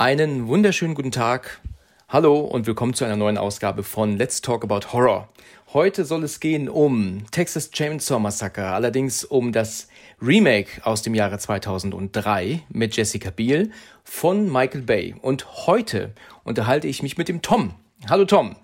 [0.00, 1.60] Einen wunderschönen guten Tag.
[2.08, 5.28] Hallo und willkommen zu einer neuen Ausgabe von Let's Talk About Horror.
[5.72, 9.88] Heute soll es gehen um Texas Chainsaw Massacre, allerdings um das
[10.22, 13.72] Remake aus dem Jahre 2003 mit Jessica Biel
[14.04, 15.16] von Michael Bay.
[15.20, 16.12] Und heute
[16.44, 17.74] unterhalte ich mich mit dem Tom.
[18.08, 18.54] Hallo Tom.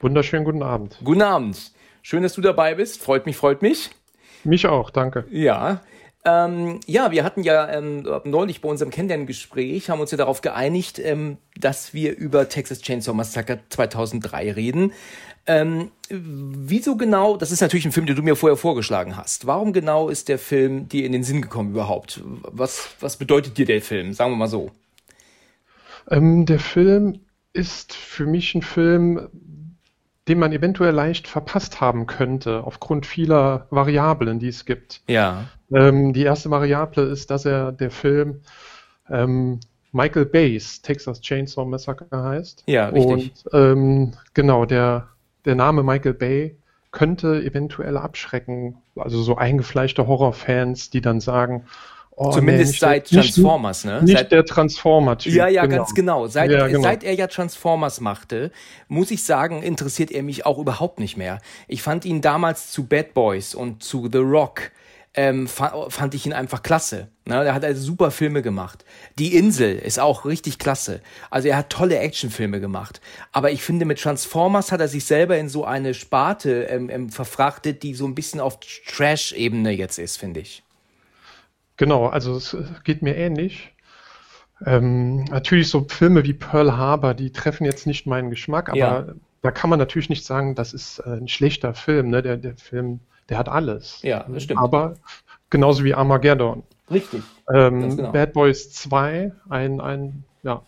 [0.00, 0.98] Wunderschönen guten Abend.
[1.02, 1.72] Guten Abend.
[2.02, 3.00] Schön, dass du dabei bist.
[3.00, 3.88] Freut mich, freut mich.
[4.44, 5.24] Mich auch, danke.
[5.30, 5.80] Ja,
[6.24, 10.98] ähm, ja, wir hatten ja ähm, neulich bei unserem Kennenlerngespräch, haben uns ja darauf geeinigt,
[10.98, 14.92] ähm, dass wir über Texas Chainsaw Massacre 2003 reden.
[15.46, 19.46] Ähm, wieso genau, das ist natürlich ein Film, den du mir vorher vorgeschlagen hast.
[19.46, 22.22] Warum genau ist der Film dir in den Sinn gekommen überhaupt?
[22.24, 24.12] Was, was bedeutet dir der Film?
[24.12, 24.70] Sagen wir mal so.
[26.10, 27.20] Ähm, der Film
[27.54, 29.28] ist für mich ein Film,
[30.28, 35.02] den man eventuell leicht verpasst haben könnte, aufgrund vieler Variablen, die es gibt.
[35.08, 35.46] Ja.
[35.72, 38.40] Ähm, die erste Variable ist, dass er der Film
[39.08, 39.60] ähm,
[39.92, 42.64] Michael Bay's Texas Chainsaw Massacre heißt.
[42.66, 43.44] Ja, richtig.
[43.44, 45.08] Und ähm, genau, der,
[45.44, 46.56] der Name Michael Bay
[46.92, 48.78] könnte eventuell abschrecken.
[48.96, 51.64] Also so eingefleischte Horrorfans, die dann sagen,
[52.22, 54.02] Oh, Zumindest nee, seit der, Transformers, ne?
[54.02, 55.32] Nicht seit, der Transformer-Typ.
[55.32, 55.76] Ja, ja, genau.
[55.78, 56.26] ganz genau.
[56.26, 56.82] Seit, ja, genau.
[56.82, 58.50] seit er ja Transformers machte,
[58.88, 61.38] muss ich sagen, interessiert er mich auch überhaupt nicht mehr.
[61.66, 64.70] Ich fand ihn damals zu Bad Boys und zu The Rock
[65.14, 67.08] ähm, fand ich ihn einfach klasse.
[67.24, 67.42] Ne?
[67.42, 68.84] Er hat also super Filme gemacht.
[69.18, 71.00] Die Insel ist auch richtig klasse.
[71.30, 73.00] Also er hat tolle Actionfilme gemacht.
[73.32, 77.08] Aber ich finde, mit Transformers hat er sich selber in so eine Sparte ähm, ähm,
[77.08, 80.62] verfrachtet, die so ein bisschen auf Trash-Ebene jetzt ist, finde ich.
[81.80, 83.72] Genau, also es geht mir ähnlich.
[84.66, 89.06] Ähm, natürlich so Filme wie Pearl Harbor, die treffen jetzt nicht meinen Geschmack, aber ja.
[89.40, 92.10] da kann man natürlich nicht sagen, das ist äh, ein schlechter Film.
[92.10, 92.20] Ne?
[92.20, 94.02] Der, der Film der hat alles.
[94.02, 94.60] Ja, das stimmt.
[94.60, 94.96] Aber
[95.48, 96.64] genauso wie Armageddon.
[96.90, 97.22] Richtig.
[97.50, 98.12] Ähm, genau.
[98.12, 100.60] Bad Boys 2, ein, ein ja,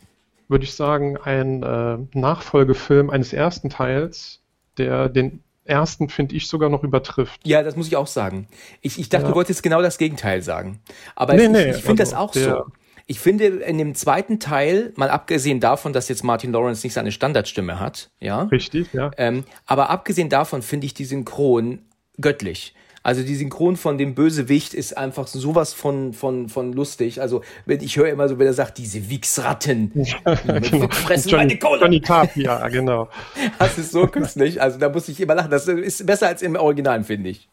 [0.49, 4.41] würde ich sagen, ein äh, Nachfolgefilm eines ersten Teils,
[4.79, 7.41] der den ersten, finde ich, sogar noch übertrifft.
[7.45, 8.49] Ja, das muss ich auch sagen.
[8.81, 9.31] Ich, ich dachte, ja.
[9.31, 10.81] du wolltest jetzt genau das Gegenteil sagen.
[11.15, 12.65] Aber nee, ich, nee, ich finde also das auch so.
[13.07, 17.13] Ich finde in dem zweiten Teil, mal abgesehen davon, dass jetzt Martin Lawrence nicht seine
[17.13, 18.45] Standardstimme hat, ja.
[18.45, 19.11] Richtig, ja.
[19.17, 21.81] Ähm, aber abgesehen davon finde ich die Synchron
[22.21, 22.75] göttlich.
[23.03, 27.21] Also die Synchron von dem Bösewicht ist einfach sowas von, von, von lustig.
[27.21, 29.93] Also ich höre immer so, wenn er sagt, diese Wichsratten
[30.25, 30.89] genau.
[30.89, 31.81] fressen Johnny, meine Kohle.
[31.81, 33.09] Johnny Carp, ja, genau.
[33.59, 34.61] Das ist so künstlich.
[34.61, 35.51] Also da muss ich immer lachen.
[35.51, 37.49] Das ist besser als im Original, finde ich.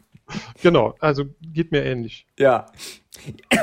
[0.62, 2.26] Genau, also geht mir ähnlich.
[2.38, 2.68] Ja.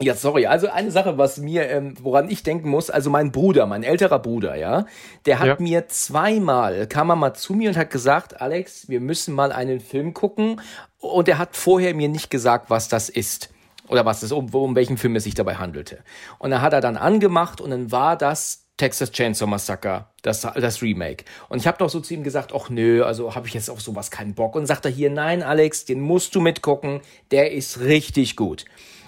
[0.00, 0.46] Ja, sorry.
[0.46, 4.18] Also eine Sache, was mir, ähm, woran ich denken muss, also mein Bruder, mein älterer
[4.18, 4.86] Bruder, ja,
[5.24, 5.56] der hat ja.
[5.60, 9.78] mir zweimal, kam er mal zu mir und hat gesagt, Alex, wir müssen mal einen
[9.78, 10.60] Film gucken.
[11.04, 13.50] Und er hat vorher mir nicht gesagt, was das ist.
[13.88, 16.02] Oder was es, um, um welchen Film es sich dabei handelte.
[16.38, 20.82] Und dann hat er dann angemacht und dann war das Texas Chainsaw Massacre, das, das
[20.82, 21.24] Remake.
[21.48, 23.80] Und ich habe doch so zu ihm gesagt, ach nö, also habe ich jetzt auf
[23.80, 24.56] sowas keinen Bock.
[24.56, 27.00] Und sagt er hier, nein, Alex, den musst du mitgucken,
[27.30, 28.64] der ist richtig gut.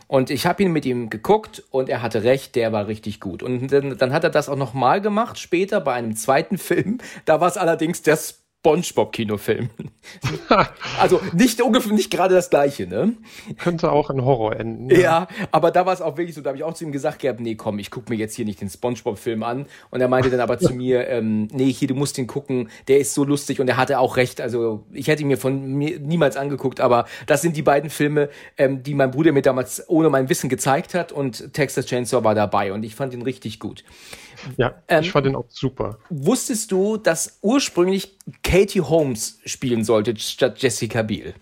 [0.09, 3.43] Und ich habe ihn mit ihm geguckt und er hatte recht, der war richtig gut.
[3.43, 6.99] Und dann, dann hat er das auch nochmal gemacht, später bei einem zweiten Film.
[7.25, 8.19] Da war es allerdings der
[8.67, 9.71] SpongeBob-Kinofilm.
[11.01, 13.13] also nicht ungefähr, nicht gerade das gleiche, ne?
[13.59, 14.91] Könnte auch ein Horror enden.
[14.91, 16.91] Ja, ja aber da war es auch wirklich so, da habe ich auch zu ihm
[16.91, 19.67] gesagt gehabt, nee, komm, ich gucke mir jetzt hier nicht den SpongeBob-Film an.
[19.91, 22.99] Und er meinte dann aber zu mir, ähm, nee, hier, du musst den gucken, der
[22.99, 24.41] ist so lustig und er hatte auch recht.
[24.41, 28.31] Also ich hätte ihn mir von mir niemals angeguckt, aber das sind die beiden Filme,
[28.59, 32.35] ähm, die mein Bruder mir damals ohne mein Wissen gezeigt hat und Texas Chainsaw war
[32.35, 33.85] dabei und ich fand ihn richtig gut.
[34.57, 35.99] Ja, ähm, ich fand den auch super.
[36.11, 41.35] Wusstest du, dass ursprünglich Katie Holmes spielen sollte statt Jessica Biel?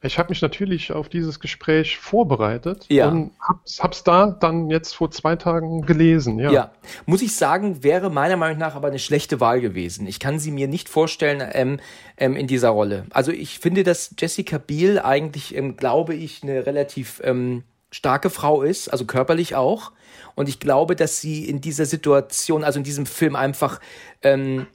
[0.00, 3.08] Ich habe mich natürlich auf dieses Gespräch vorbereitet ja.
[3.08, 6.38] und hab's, hab's da dann jetzt vor zwei Tagen gelesen.
[6.38, 6.52] Ja.
[6.52, 6.70] ja,
[7.06, 10.06] muss ich sagen, wäre meiner Meinung nach aber eine schlechte Wahl gewesen.
[10.06, 11.80] Ich kann sie mir nicht vorstellen ähm,
[12.16, 13.06] ähm, in dieser Rolle.
[13.10, 18.62] Also ich finde, dass Jessica Biel eigentlich, ähm, glaube ich, eine relativ ähm, starke Frau
[18.62, 19.92] ist, also körperlich auch.
[20.38, 23.80] Und ich glaube, dass sie in dieser Situation, also in diesem Film einfach
[24.22, 24.68] ähm,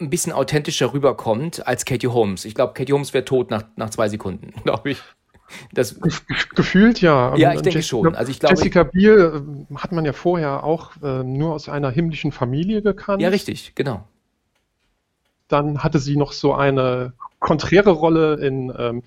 [0.00, 2.44] ein bisschen authentischer rüberkommt als Katie Holmes.
[2.44, 5.02] Ich glaube, Katie Holmes wäre tot nach, nach zwei Sekunden, glaube ich.
[5.72, 5.98] Das,
[6.54, 7.34] Gefühlt ja.
[7.34, 8.14] Ja, ich denke schon.
[8.14, 9.42] Also ich glaube, Jessica Biel
[9.72, 13.20] äh, hat man ja vorher auch äh, nur aus einer himmlischen Familie gekannt.
[13.20, 14.06] Ja, richtig, genau.
[15.48, 19.02] Dann hatte sie noch so eine konträre Rolle in ähm,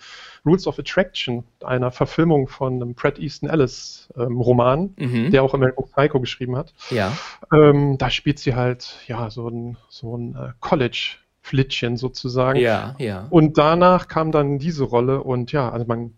[0.45, 5.31] Rules of Attraction, einer Verfilmung von einem Brad Easton Ellis ähm, Roman, mhm.
[5.31, 6.73] der auch American Psycho geschrieben hat.
[6.89, 7.11] Ja.
[7.53, 12.59] Ähm, da spielt sie halt ja so ein, so ein äh, College Flittchen sozusagen.
[12.59, 13.27] Ja, ja.
[13.29, 16.13] Und danach kam dann diese Rolle und ja, also man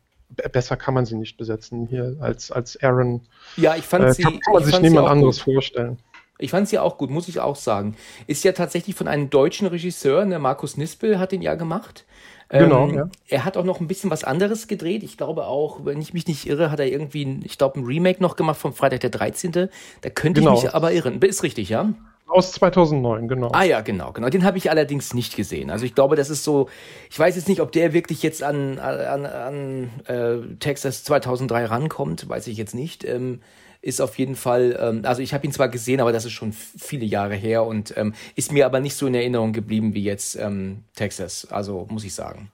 [0.52, 3.22] besser kann man sie nicht besetzen hier als, als Aaron.
[3.56, 4.24] Ja, ich fand äh, sie.
[4.24, 5.54] Kann, kann man sich niemand anderes gut.
[5.56, 6.00] vorstellen.
[6.40, 7.96] Ich fand sie auch gut, muss ich auch sagen.
[8.28, 12.06] Ist ja tatsächlich von einem deutschen Regisseur, der ne, Markus Nispel hat den ja gemacht.
[12.50, 13.10] Genau, ähm, ja.
[13.30, 15.04] Er hat auch noch ein bisschen was anderes gedreht.
[15.04, 18.22] Ich glaube auch, wenn ich mich nicht irre, hat er irgendwie, ich glaube, ein Remake
[18.22, 19.52] noch gemacht vom Freitag der 13.
[19.52, 19.70] Da
[20.10, 20.56] könnte genau.
[20.56, 21.20] ich mich aber irren.
[21.22, 21.90] Ist richtig, ja?
[22.28, 23.50] Aus 2009, genau.
[23.54, 24.30] Ah ja, genau, genau.
[24.30, 25.70] Den habe ich allerdings nicht gesehen.
[25.70, 26.70] Also ich glaube, das ist so,
[27.10, 32.28] ich weiß jetzt nicht, ob der wirklich jetzt an, an, an äh, Texas 2003 rankommt,
[32.30, 33.04] weiß ich jetzt nicht.
[33.04, 33.42] Ähm,
[33.84, 36.54] ist auf jeden Fall, ähm, also ich habe ihn zwar gesehen, aber das ist schon
[36.54, 40.36] viele Jahre her und ähm, ist mir aber nicht so in Erinnerung geblieben wie jetzt
[40.38, 42.50] ähm, Texas, also muss ich sagen.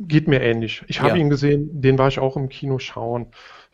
[0.00, 0.82] Geht mir ähnlich.
[0.88, 1.16] Ich habe ja.
[1.16, 3.26] ihn gesehen, den war ich auch im Kino schauen.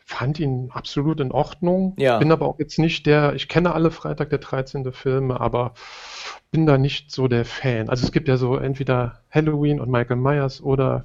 [0.05, 1.95] Fand ihn absolut in Ordnung.
[1.97, 2.19] Ja.
[2.19, 4.93] Bin aber auch jetzt nicht der, ich kenne alle Freitag der 13.
[4.93, 5.73] Filme, aber
[6.51, 7.89] bin da nicht so der Fan.
[7.89, 11.01] Also es gibt ja so entweder Halloween und Michael Myers oder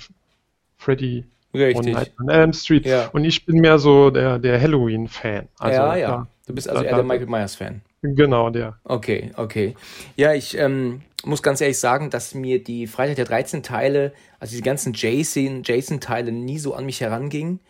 [0.76, 1.25] Freddy
[1.56, 1.97] Richtig.
[2.19, 2.87] und Elm Street.
[2.87, 3.08] Ja.
[3.12, 5.49] Und ich bin mehr so der, der Halloween-Fan.
[5.58, 6.08] Also ja, ja.
[6.08, 7.82] Da, du bist also da, eher der Michael Myers-Fan.
[8.03, 8.79] Genau, der.
[8.85, 9.75] Okay, okay.
[10.17, 14.55] Ja, ich ähm, muss ganz ehrlich sagen, dass mir die Freitag der 13 Teile, also
[14.55, 17.61] die ganzen Jason, Jason-Teile nie so an mich herangingen.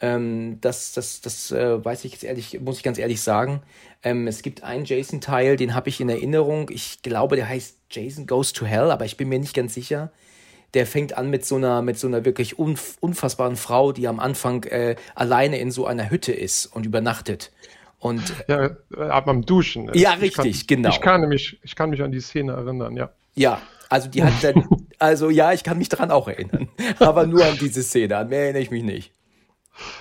[0.00, 3.62] Ähm, das das, das äh, weiß ich jetzt ehrlich, muss ich ganz ehrlich sagen.
[4.02, 6.68] Ähm, es gibt einen Jason-Teil, den habe ich in Erinnerung.
[6.70, 10.12] Ich glaube, der heißt Jason Goes to Hell, aber ich bin mir nicht ganz sicher
[10.76, 14.64] der fängt an mit so einer, mit so einer wirklich unfassbaren Frau, die am Anfang
[14.64, 17.50] äh, alleine in so einer Hütte ist und übernachtet.
[17.98, 18.76] Und, ja,
[19.08, 19.90] ab am Duschen.
[19.94, 20.90] Ja, richtig, kann, genau.
[20.90, 23.08] Ich kann, mich, ich kann mich an die Szene erinnern, ja.
[23.34, 24.68] Ja, also die hat dann,
[24.98, 26.68] also ja, ich kann mich daran auch erinnern.
[26.98, 29.12] Aber nur an diese Szene, an mehr erinnere ich mich nicht.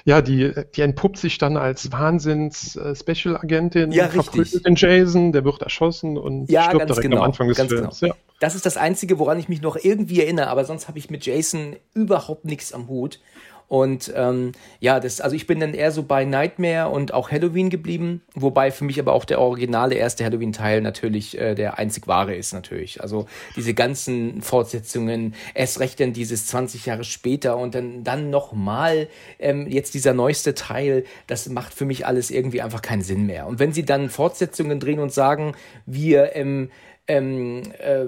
[0.05, 6.17] Ja, die, die entpuppt sich dann als Wahnsinns-Special-Agentin, ja, verprügelt den Jason, der wird erschossen
[6.17, 7.99] und ja, stirbt direkt genau, am Anfang des Films.
[7.99, 8.13] Genau.
[8.13, 8.19] Ja.
[8.39, 11.25] Das ist das Einzige, woran ich mich noch irgendwie erinnere, aber sonst habe ich mit
[11.25, 13.19] Jason überhaupt nichts am Hut.
[13.67, 17.69] Und ähm, ja, das, also ich bin dann eher so bei Nightmare und auch Halloween
[17.69, 22.35] geblieben, wobei für mich aber auch der originale erste Halloween-Teil natürlich äh, der einzig wahre
[22.35, 23.01] ist, natürlich.
[23.01, 23.25] Also
[23.55, 29.07] diese ganzen Fortsetzungen, erst recht denn dieses 20 Jahre später und dann, dann nochmal
[29.39, 33.47] ähm, jetzt dieser neueste Teil, das macht für mich alles irgendwie einfach keinen Sinn mehr.
[33.47, 35.55] Und wenn sie dann Fortsetzungen drehen und sagen,
[35.87, 36.69] wir ähm,
[37.07, 38.05] ähm, äh,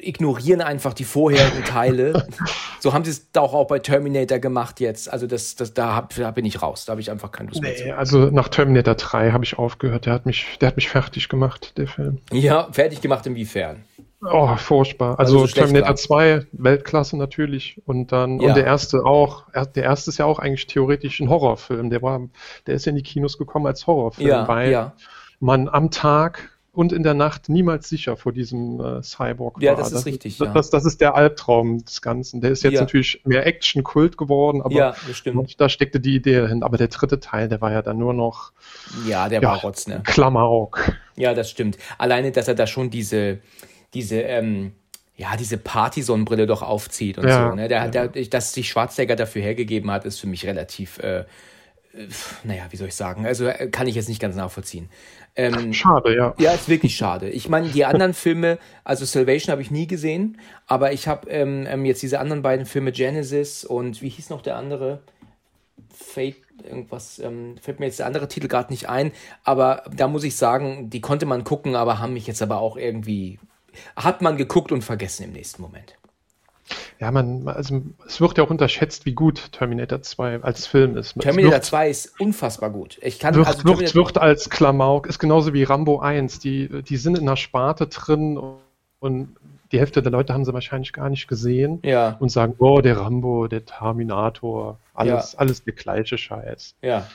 [0.00, 2.26] ignorieren einfach die vorherigen Teile.
[2.80, 5.10] so haben sie es auch, auch bei Terminator gemacht jetzt.
[5.10, 6.84] Also das, das, da, hab, da bin ich raus.
[6.84, 7.98] Da habe ich einfach keine Lust nee, mehr.
[7.98, 10.06] Also nach Terminator 3 habe ich aufgehört.
[10.06, 12.20] Der hat, mich, der hat mich fertig gemacht, der Film.
[12.32, 13.84] Ja, fertig gemacht inwiefern?
[14.22, 15.18] Oh, furchtbar.
[15.18, 15.96] Also, also so Terminator war.
[15.96, 17.80] 2, Weltklasse natürlich.
[17.86, 18.48] Und dann, ja.
[18.48, 19.44] und der erste auch.
[19.74, 21.90] Der erste ist ja auch eigentlich theoretisch ein Horrorfilm.
[21.90, 22.20] Der war,
[22.66, 24.92] der ist ja in die Kinos gekommen als Horrorfilm, ja, weil ja.
[25.40, 29.78] man am Tag und in der Nacht niemals sicher vor diesem äh, Cyborg ja, war.
[29.78, 30.38] Das ist das richtig.
[30.38, 30.52] Das, ja.
[30.52, 32.40] das, das, ist der Albtraum des Ganzen.
[32.40, 32.80] Der ist jetzt ja.
[32.80, 35.60] natürlich mehr Action-Kult geworden, aber ja, stimmt.
[35.60, 36.62] da steckte die Idee dahin.
[36.62, 38.52] Aber der dritte Teil, der war ja dann nur noch.
[39.06, 40.02] Ja, der war Rotz, ne?
[40.04, 40.92] Klamauk.
[41.16, 41.78] Ja, das stimmt.
[41.96, 43.38] Alleine, dass er da schon diese,
[43.94, 44.72] diese, ähm,
[45.16, 47.54] ja, diese Party-Sonnenbrille doch aufzieht und ja, so.
[47.54, 47.68] Ne?
[47.68, 51.24] Der, der, dass sich Schwarzenegger dafür hergegeben hat, ist für mich relativ, äh, äh
[52.42, 53.24] naja, wie soll ich sagen?
[53.24, 54.88] Also äh, kann ich jetzt nicht ganz nachvollziehen.
[55.36, 56.34] Ähm, schade, ja.
[56.38, 57.28] Ja, ist wirklich schade.
[57.28, 61.66] Ich meine, die anderen Filme, also Salvation habe ich nie gesehen, aber ich habe ähm,
[61.68, 65.00] ähm, jetzt diese anderen beiden Filme, Genesis und wie hieß noch der andere?
[65.92, 70.24] Fate, irgendwas, ähm, fällt mir jetzt der andere Titel gerade nicht ein, aber da muss
[70.24, 73.40] ich sagen, die konnte man gucken, aber haben mich jetzt aber auch irgendwie,
[73.96, 75.96] hat man geguckt und vergessen im nächsten Moment.
[76.98, 81.18] Ja, man, also es wird ja auch unterschätzt, wie gut Terminator 2 als Film ist.
[81.20, 82.98] Terminator wird, 2 ist unfassbar gut.
[83.02, 86.38] Ich kann wird, also wird, wird als Klamauk, ist genauso wie Rambo 1.
[86.38, 88.40] Die, die sind in einer Sparte drin
[89.00, 89.36] und
[89.72, 92.16] die Hälfte der Leute haben sie wahrscheinlich gar nicht gesehen ja.
[92.20, 95.38] und sagen, oh, der Rambo, der Terminator, alles, ja.
[95.38, 96.76] alles der gleiche Scheiß.
[96.80, 97.06] Ja.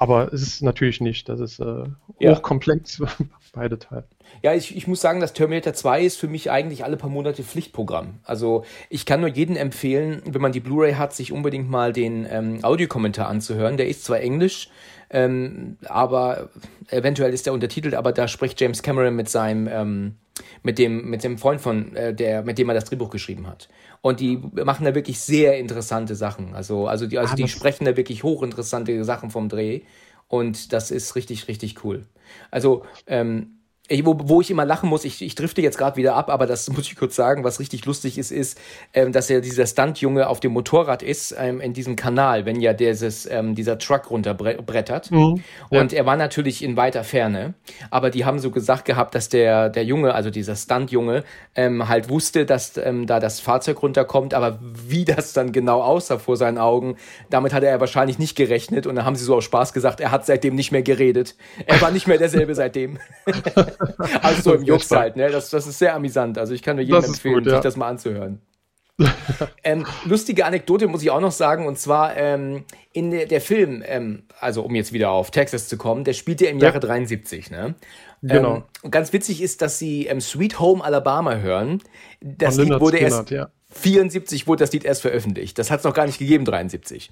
[0.00, 1.28] Aber es ist natürlich nicht.
[1.28, 1.84] Das ist äh,
[2.20, 2.36] ja.
[2.36, 3.02] hochkomplex,
[3.52, 4.04] beide Teile.
[4.42, 7.42] Ja, ich, ich muss sagen, das Terminator 2 ist für mich eigentlich alle paar Monate
[7.42, 8.20] Pflichtprogramm.
[8.22, 12.28] Also ich kann nur jedem empfehlen, wenn man die Blu-ray hat, sich unbedingt mal den
[12.30, 13.76] ähm, Audiokommentar anzuhören.
[13.76, 14.70] Der ist zwar Englisch,
[15.10, 16.50] ähm, aber
[16.90, 20.14] eventuell ist der untertitelt, aber da spricht James Cameron mit seinem ähm,
[20.62, 23.68] mit dem mit dem Freund von äh, der mit dem er das Drehbuch geschrieben hat.
[24.00, 26.54] Und die machen da wirklich sehr interessante Sachen.
[26.54, 29.80] Also, also die, also ah, die sprechen da wirklich hochinteressante Sachen vom Dreh.
[30.28, 32.06] Und das ist richtig, richtig cool.
[32.50, 33.57] Also, ähm,
[34.04, 36.68] wo, wo ich immer lachen muss, ich, ich drifte jetzt gerade wieder ab, aber das
[36.70, 38.58] muss ich kurz sagen, was richtig lustig ist, ist,
[38.92, 42.74] ähm, dass ja dieser Stuntjunge auf dem Motorrad ist, ähm, in diesem Kanal, wenn ja
[42.74, 45.10] dieses, ähm, dieser Truck runterbrettert.
[45.10, 45.80] Mhm, ja.
[45.80, 47.54] Und er war natürlich in weiter Ferne,
[47.90, 52.10] aber die haben so gesagt gehabt, dass der, der Junge, also dieser Stuntjunge, ähm, halt
[52.10, 56.58] wusste, dass ähm, da das Fahrzeug runterkommt, aber wie das dann genau aussah vor seinen
[56.58, 56.96] Augen,
[57.30, 60.10] damit hatte er wahrscheinlich nicht gerechnet und dann haben sie so aus Spaß gesagt, er
[60.10, 61.36] hat seitdem nicht mehr geredet.
[61.66, 62.98] Er war nicht mehr derselbe seitdem.
[64.22, 65.30] also so im Jux halt, ne?
[65.30, 66.38] Das, das ist sehr amüsant.
[66.38, 67.52] Also ich kann nur jedem empfehlen, gut, ja.
[67.52, 68.40] sich das mal anzuhören.
[69.62, 73.82] ähm, lustige Anekdote muss ich auch noch sagen, und zwar ähm, in der, der Film,
[73.86, 77.50] ähm, also um jetzt wieder auf Texas zu kommen, der spielt ja im Jahre 73,
[77.50, 77.76] ne?
[78.22, 78.56] Genau.
[78.56, 81.80] Ähm, und ganz witzig ist, dass sie ähm, Sweet Home Alabama hören.
[82.20, 83.50] Das Lied wurde erst ja.
[83.70, 85.58] 74 wurde das Lied erst veröffentlicht.
[85.58, 87.10] Das hat es noch gar nicht gegeben, 73.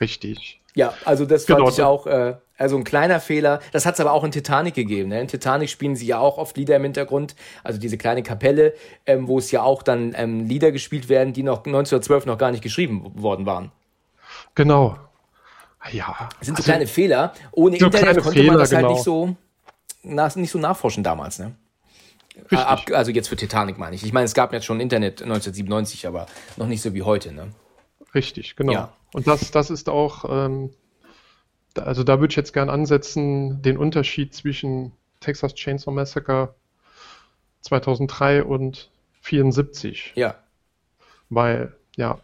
[0.00, 0.60] Richtig.
[0.74, 3.60] Ja, also das genau, fand ich auch, äh, also ein kleiner Fehler.
[3.72, 5.08] Das hat es aber auch in Titanic gegeben.
[5.08, 5.20] Ne?
[5.20, 7.34] In Titanic spielen sie ja auch oft Lieder im Hintergrund,
[7.64, 8.74] also diese kleine Kapelle,
[9.06, 12.50] ähm, wo es ja auch dann ähm, Lieder gespielt werden, die noch 1912 noch gar
[12.50, 13.72] nicht geschrieben worden waren.
[14.54, 14.98] Genau.
[15.92, 16.28] Ja.
[16.38, 17.32] Das sind so also, kleine Fehler.
[17.52, 18.94] Ohne so Internet konnte Fehler, man das halt genau.
[18.94, 19.36] nicht so,
[20.02, 21.54] nach, nicht so nachforschen damals, ne?
[22.50, 24.04] Ab, also jetzt für Titanic meine ich.
[24.04, 27.52] Ich meine, es gab jetzt schon Internet 1997, aber noch nicht so wie heute, ne?
[28.14, 28.72] Richtig, genau.
[28.72, 28.92] Ja.
[29.12, 30.70] Und das, das ist auch, ähm,
[31.78, 36.54] also da würde ich jetzt gern ansetzen, den Unterschied zwischen Texas Chainsaw Massacre
[37.62, 40.12] 2003 und 74.
[40.14, 40.36] Ja.
[41.28, 42.20] Weil, ja,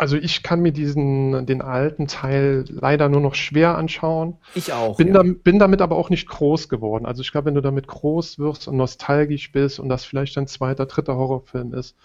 [0.00, 4.38] also ich kann mir diesen, den alten Teil leider nur noch schwer anschauen.
[4.54, 4.96] Ich auch.
[4.96, 5.14] Bin, ja.
[5.14, 7.04] da, bin damit aber auch nicht groß geworden.
[7.04, 10.46] Also ich glaube, wenn du damit groß wirst und nostalgisch bist und das vielleicht ein
[10.46, 11.96] zweiter, dritter Horrorfilm ist.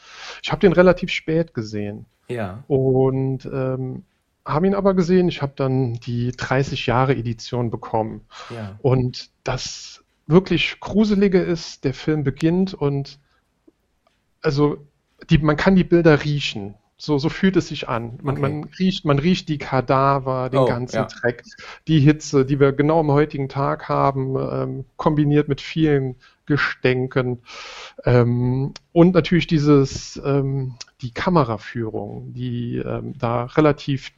[0.43, 2.05] Ich habe den relativ spät gesehen.
[2.27, 2.65] Ja.
[2.67, 4.03] Und ähm,
[4.45, 5.27] habe ihn aber gesehen.
[5.27, 8.21] Ich habe dann die 30 Jahre Edition bekommen.
[8.49, 8.77] Ja.
[8.81, 13.19] Und das wirklich gruselige ist, der Film beginnt und
[14.41, 14.77] also
[15.29, 16.75] die, man kann die Bilder riechen.
[16.97, 18.19] So, so fühlt es sich an.
[18.21, 18.41] Man, okay.
[18.41, 21.05] man, riecht, man riecht die Kadaver, den oh, ganzen ja.
[21.07, 21.43] Dreck,
[21.89, 27.41] die Hitze, die wir genau am heutigen Tag haben, ähm, kombiniert mit vielen Gestänken.
[28.05, 34.11] Ähm, und natürlich dieses, ähm, die Kameraführung, die ähm, da relativ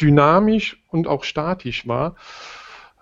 [0.00, 2.16] dynamisch und auch statisch war,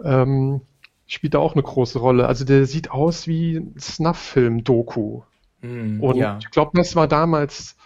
[0.03, 0.63] ähm,
[1.07, 2.27] spielt da auch eine große Rolle.
[2.27, 5.23] Also der sieht aus wie ein Snuff-Film-Doku.
[5.63, 6.39] Mm, und ja.
[6.39, 7.77] ich glaube, das war damals,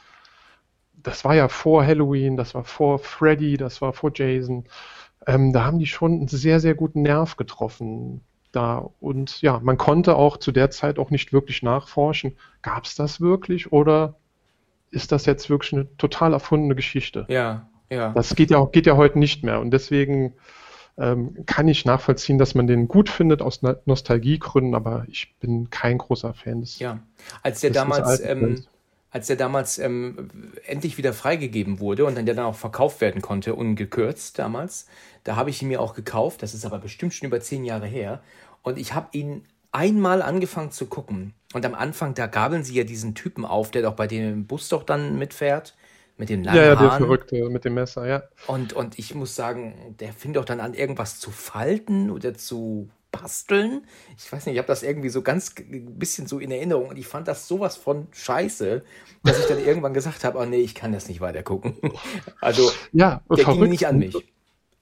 [0.94, 4.64] das war ja vor Halloween, das war vor Freddy, das war vor Jason.
[5.26, 8.90] Ähm, da haben die schon einen sehr, sehr guten Nerv getroffen da.
[9.00, 13.20] Und ja, man konnte auch zu der Zeit auch nicht wirklich nachforschen, gab es das
[13.20, 14.16] wirklich oder
[14.90, 17.26] ist das jetzt wirklich eine total erfundene Geschichte?
[17.28, 18.12] Ja, ja.
[18.12, 19.60] Das geht ja, geht ja heute nicht mehr.
[19.60, 20.34] Und deswegen
[20.98, 25.98] ähm, kann ich nachvollziehen, dass man den gut findet aus Nostalgiegründen, aber ich bin kein
[25.98, 26.78] großer Fan des.
[26.78, 27.00] Ja,
[27.42, 28.64] als der damals, ähm,
[29.10, 30.30] als der damals ähm,
[30.66, 34.86] endlich wieder freigegeben wurde und dann der dann auch verkauft werden konnte, ungekürzt damals,
[35.24, 36.42] da habe ich ihn mir auch gekauft.
[36.42, 38.22] Das ist aber bestimmt schon über zehn Jahre her.
[38.62, 41.34] Und ich habe ihn einmal angefangen zu gucken.
[41.52, 44.68] Und am Anfang, da gabeln sie ja diesen Typen auf, der doch bei dem Bus
[44.68, 45.74] doch dann mitfährt.
[46.20, 48.22] Mit den langen Ja, ja, der Verrückte mit dem Messer, ja.
[48.46, 52.90] Und, und ich muss sagen, der fing doch dann an, irgendwas zu falten oder zu
[53.10, 53.86] basteln.
[54.18, 56.98] Ich weiß nicht, ich habe das irgendwie so ganz ein bisschen so in Erinnerung und
[56.98, 58.84] ich fand das sowas von scheiße,
[59.24, 61.76] dass ich dann irgendwann gesagt habe, oh nee, ich kann das nicht weiter gucken.
[62.42, 63.62] Also, ja, der verrückt.
[63.62, 64.14] ging nicht an mich.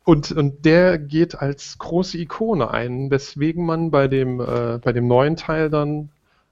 [0.02, 5.06] Und, und der geht als große Ikone ein, weswegen man bei dem, äh, bei dem
[5.06, 6.08] neuen Teil dann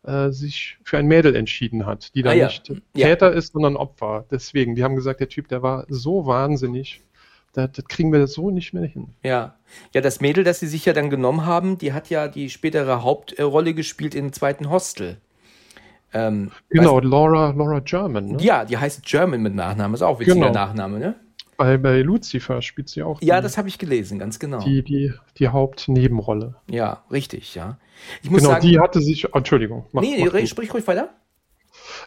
[0.06, 2.46] äh, sich für ein Mädel entschieden hat, die dann ah, ja.
[2.46, 3.36] nicht Täter ja.
[3.36, 4.24] ist, sondern Opfer.
[4.30, 7.02] Deswegen, die haben gesagt, der Typ, der war so wahnsinnig,
[7.52, 9.08] das, das kriegen wir so nicht mehr hin.
[9.22, 9.56] Ja.
[9.94, 13.02] Ja, das Mädel, das sie sich ja dann genommen haben, die hat ja die spätere
[13.02, 15.18] Hauptrolle gespielt im zweiten Hostel.
[16.12, 18.26] Ähm, genau, Laura, Laura German.
[18.26, 18.36] Ne?
[18.40, 20.52] Ja, die heißt German mit Nachnamen, ist auch witziger genau.
[20.52, 21.14] Nachname, ne?
[21.56, 23.20] Bei, bei Lucifer spielt sie auch.
[23.22, 24.60] Ja, die, das habe ich gelesen, ganz genau.
[24.60, 26.56] Die, die, die Hauptnebenrolle.
[26.70, 27.78] Ja, richtig, ja.
[28.22, 29.32] Ich muss genau, sagen, die hatte sich.
[29.32, 29.86] Oh, Entschuldigung.
[29.92, 31.10] Mach, nee, mach sprich ruhig weiter.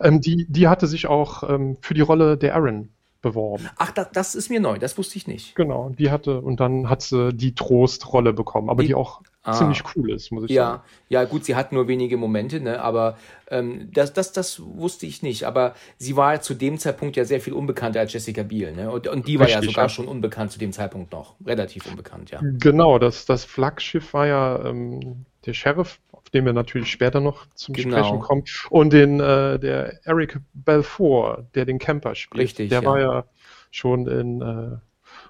[0.02, 2.90] Ähm, die, die hatte sich auch ähm, für die Rolle der Aaron
[3.22, 3.70] beworben.
[3.78, 5.56] Ach, das, das ist mir neu, das wusste ich nicht.
[5.56, 9.54] Genau, die hatte, und dann hat sie die Trostrolle bekommen, aber die, die auch ah,
[9.54, 10.84] ziemlich cool ist, muss ich ja, sagen.
[11.10, 13.18] Ja, gut, sie hat nur wenige Momente, ne, aber
[13.50, 15.44] ähm, das, das, das wusste ich nicht.
[15.44, 18.92] Aber sie war zu dem Zeitpunkt ja sehr viel unbekannter als Jessica Biel, ne?
[18.92, 19.90] Und, und die war Richtig, ja sogar ja.
[19.90, 21.36] schon unbekannt zu dem Zeitpunkt noch.
[21.46, 22.40] Relativ unbekannt, ja.
[22.42, 27.48] Genau, das, das Flaggschiff war ja ähm, der Sheriff, auf den wir natürlich später noch
[27.56, 27.98] zum genau.
[27.98, 28.44] Sprechen kommen.
[28.70, 32.44] Und den, äh, der Eric Belfour, der den Camper spielt.
[32.44, 32.70] Richtig.
[32.70, 32.88] Der ja.
[32.88, 33.26] war ja
[33.72, 34.78] schon in äh,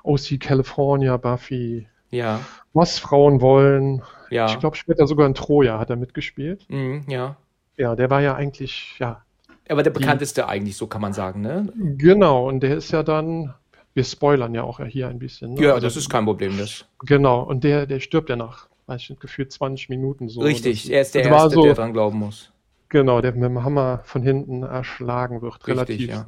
[0.04, 2.42] OC California, Buffy, Ja.
[2.74, 4.02] Was Frauen wollen.
[4.30, 4.48] Ja.
[4.48, 6.66] Ich glaube, später sogar in Troja hat er mitgespielt.
[6.70, 7.36] Mhm, ja.
[7.78, 9.24] Ja, der war ja eigentlich, ja.
[9.70, 11.72] Aber der bekannteste eigentlich, so kann man sagen, ne?
[11.76, 13.54] Genau, und der ist ja dann,
[13.94, 15.54] wir spoilern ja auch hier ein bisschen.
[15.54, 15.62] Ne?
[15.62, 16.86] Ja, also, das ist kein Problem, das.
[17.06, 20.42] Genau, und der, der stirbt ja nach, weiß ich nicht, gefühlt 20 Minuten so.
[20.42, 22.52] Richtig, das, er ist der Erste, so, der dran glauben muss.
[22.90, 26.26] Genau, der mit dem Hammer von hinten erschlagen wird, Richtig, relativ ja.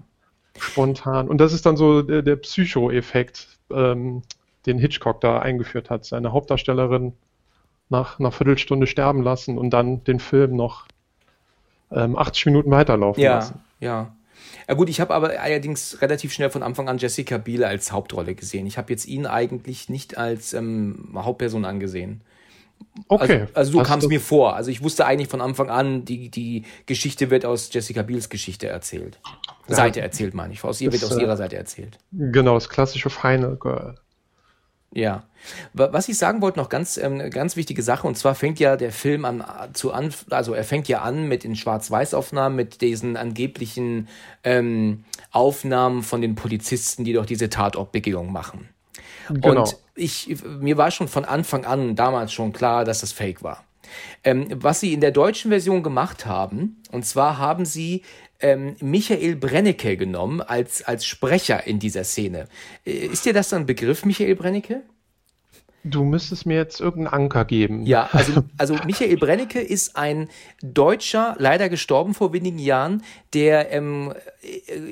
[0.60, 1.28] spontan.
[1.28, 4.22] Und das ist dann so der, der Psycho-Effekt, ähm,
[4.66, 6.06] den Hitchcock da eingeführt hat.
[6.06, 7.14] Seine Hauptdarstellerin
[7.90, 10.88] nach einer Viertelstunde sterben lassen und dann den Film noch
[11.92, 13.60] ähm, 80 Minuten weiterlaufen ja, lassen.
[13.80, 14.14] Ja,
[14.68, 18.36] ja gut, ich habe aber allerdings relativ schnell von Anfang an Jessica Biel als Hauptrolle
[18.36, 18.66] gesehen.
[18.66, 22.22] Ich habe jetzt ihn eigentlich nicht als ähm, Hauptperson angesehen.
[23.08, 23.42] Okay.
[23.42, 24.56] Also, also so kam es mir vor.
[24.56, 28.68] Also ich wusste eigentlich von Anfang an, die, die Geschichte wird aus Jessica Biels Geschichte
[28.68, 29.20] erzählt.
[29.68, 30.64] Ja, Seite erzählt, meine ich.
[30.64, 31.98] Aus ihr wird aus ihrer Seite erzählt.
[32.12, 33.96] Genau, das klassische Final Girl.
[34.94, 35.24] Ja.
[35.74, 38.92] Was ich sagen wollte, noch ganz, ähm, ganz wichtige Sache, und zwar fängt ja der
[38.92, 39.44] Film an
[39.74, 44.08] zu an, also er fängt ja an mit den Schwarz-Weiß-Aufnahmen, mit diesen angeblichen
[44.44, 48.70] ähm, Aufnahmen von den Polizisten, die doch diese Tatortbegehung machen.
[49.30, 49.62] Genau.
[49.62, 53.64] Und ich, mir war schon von Anfang an damals schon klar, dass das Fake war.
[54.24, 58.04] Ähm, was sie in der deutschen Version gemacht haben, und zwar haben sie
[58.42, 62.48] ähm, Michael Brennecke genommen als, als Sprecher in dieser Szene.
[62.86, 64.84] Äh, ist dir das ein Begriff, Michael Brennecke?
[65.84, 67.86] Du müsstest mir jetzt irgendeinen Anker geben.
[67.86, 70.30] Ja, also, also Michael Brennecke ist ein
[70.62, 74.14] Deutscher, leider gestorben vor wenigen Jahren, der ähm,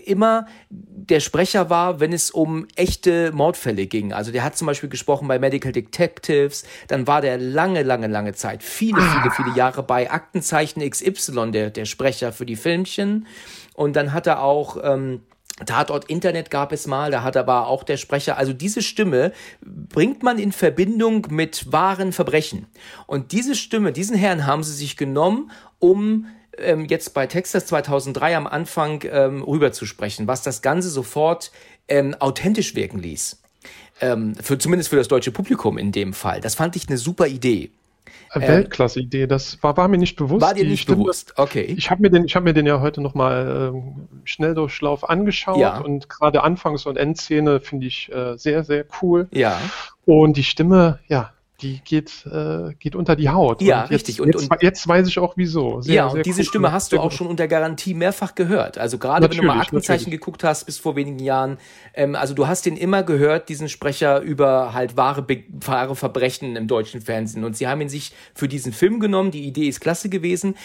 [0.05, 4.13] immer der Sprecher war, wenn es um echte Mordfälle ging.
[4.13, 8.34] Also der hat zum Beispiel gesprochen bei Medical Detectives, dann war der lange, lange, lange
[8.34, 13.27] Zeit, viele, viele, viele Jahre bei Aktenzeichen XY, der, der Sprecher für die Filmchen.
[13.75, 14.77] Und dann hat er auch...
[14.84, 15.22] Ähm,
[15.66, 20.24] Tatort Internet gab es mal, da hat aber auch der Sprecher, also diese Stimme bringt
[20.24, 22.68] man in Verbindung mit wahren Verbrechen.
[23.08, 28.38] Und diese Stimme, diesen Herrn haben sie sich genommen, um ähm, jetzt bei Texas 2003
[28.38, 31.51] am Anfang ähm, rüber zu sprechen, was das Ganze sofort
[31.88, 33.42] ähm, authentisch wirken ließ.
[34.01, 36.39] Ähm, für, zumindest für das deutsche Publikum in dem Fall.
[36.42, 37.72] Das fand ich eine super Idee.
[38.33, 40.41] Ähm, Weltklasse-Idee, das war, war, mir nicht bewusst.
[40.41, 41.62] War dir nicht Stimme, bewusst, okay.
[41.62, 45.79] Ich habe mir, den, hab mir den ja heute nochmal ähm, Schnelldurchlauf angeschaut ja.
[45.79, 49.27] und gerade Anfangs- und Endszene finde ich äh, sehr, sehr cool.
[49.31, 49.59] Ja.
[50.05, 51.31] Und die Stimme, ja,
[51.62, 53.62] die geht, äh, geht unter die Haut.
[53.62, 54.18] Ja, und richtig.
[54.18, 55.82] Jetzt, und, jetzt, jetzt, weiß ich auch wieso.
[55.82, 56.46] Sehr, ja, und diese cool.
[56.46, 58.77] Stimme hast du auch schon unter Garantie mehrfach gehört.
[58.77, 60.20] Also gerade wenn du mal Aktenzeichen natürlich.
[60.20, 61.57] geguckt hast bis vor wenigen Jahren,
[61.94, 66.68] ähm, also du hast den immer gehört, diesen Sprecher über halt wahre, wahre Verbrechen im
[66.68, 67.44] deutschen Fernsehen.
[67.44, 69.31] Und sie haben ihn sich für diesen Film genommen.
[69.31, 70.55] Die Idee ist klasse gewesen.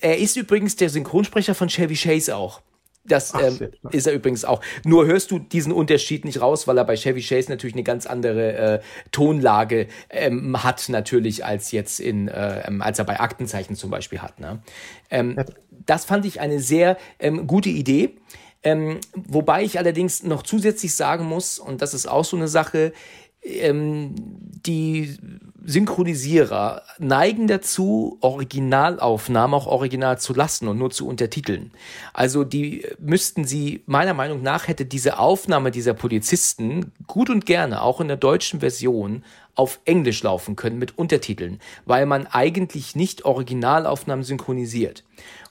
[0.00, 2.60] Er ist übrigens der Synchronsprecher von Chevy Chase auch.
[3.06, 4.62] Das ähm, ist er übrigens auch.
[4.84, 8.06] Nur hörst du diesen Unterschied nicht raus, weil er bei Chevy Chase natürlich eine ganz
[8.06, 8.80] andere äh,
[9.12, 14.20] Tonlage ähm, hat, natürlich, als jetzt in, äh, ähm, als er bei Aktenzeichen zum Beispiel
[14.20, 14.40] hat.
[14.40, 14.62] Ne?
[15.10, 15.44] Ähm, ja.
[15.86, 18.16] Das fand ich eine sehr ähm, gute Idee.
[18.62, 22.94] Ähm, wobei ich allerdings noch zusätzlich sagen muss, und das ist auch so eine Sache,
[23.42, 25.18] ähm, die
[25.64, 31.70] Synchronisierer neigen dazu, Originalaufnahmen auch original zu lassen und nur zu untertiteln.
[32.12, 37.82] Also die müssten sie, meiner Meinung nach, hätte diese Aufnahme dieser Polizisten gut und gerne
[37.82, 39.24] auch in der deutschen Version
[39.54, 45.04] auf Englisch laufen können mit Untertiteln, weil man eigentlich nicht Originalaufnahmen synchronisiert.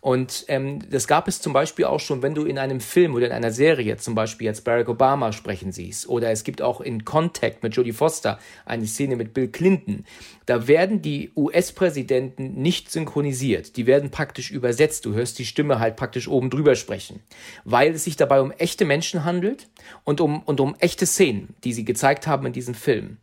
[0.03, 3.27] Und ähm, das gab es zum Beispiel auch schon, wenn du in einem Film oder
[3.27, 6.09] in einer Serie zum Beispiel jetzt Barack Obama sprechen siehst.
[6.09, 10.03] Oder es gibt auch in Contact mit Jodie Foster eine Szene mit Bill Clinton.
[10.45, 13.77] Da werden die US-Präsidenten nicht synchronisiert.
[13.77, 15.05] Die werden praktisch übersetzt.
[15.05, 17.21] Du hörst die Stimme halt praktisch oben drüber sprechen.
[17.63, 19.69] Weil es sich dabei um echte Menschen handelt
[20.03, 23.19] und um, und um echte Szenen, die sie gezeigt haben in diesem Film.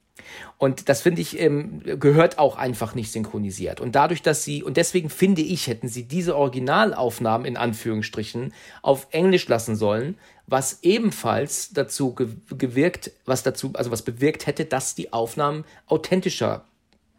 [0.59, 3.81] Und das finde ich, ähm, gehört auch einfach nicht synchronisiert.
[3.81, 9.07] Und dadurch, dass sie, und deswegen finde ich, hätten sie diese Originalaufnahmen in Anführungsstrichen auf
[9.11, 15.13] Englisch lassen sollen, was ebenfalls dazu gewirkt, was dazu, also was bewirkt hätte, dass die
[15.13, 16.65] Aufnahmen authentischer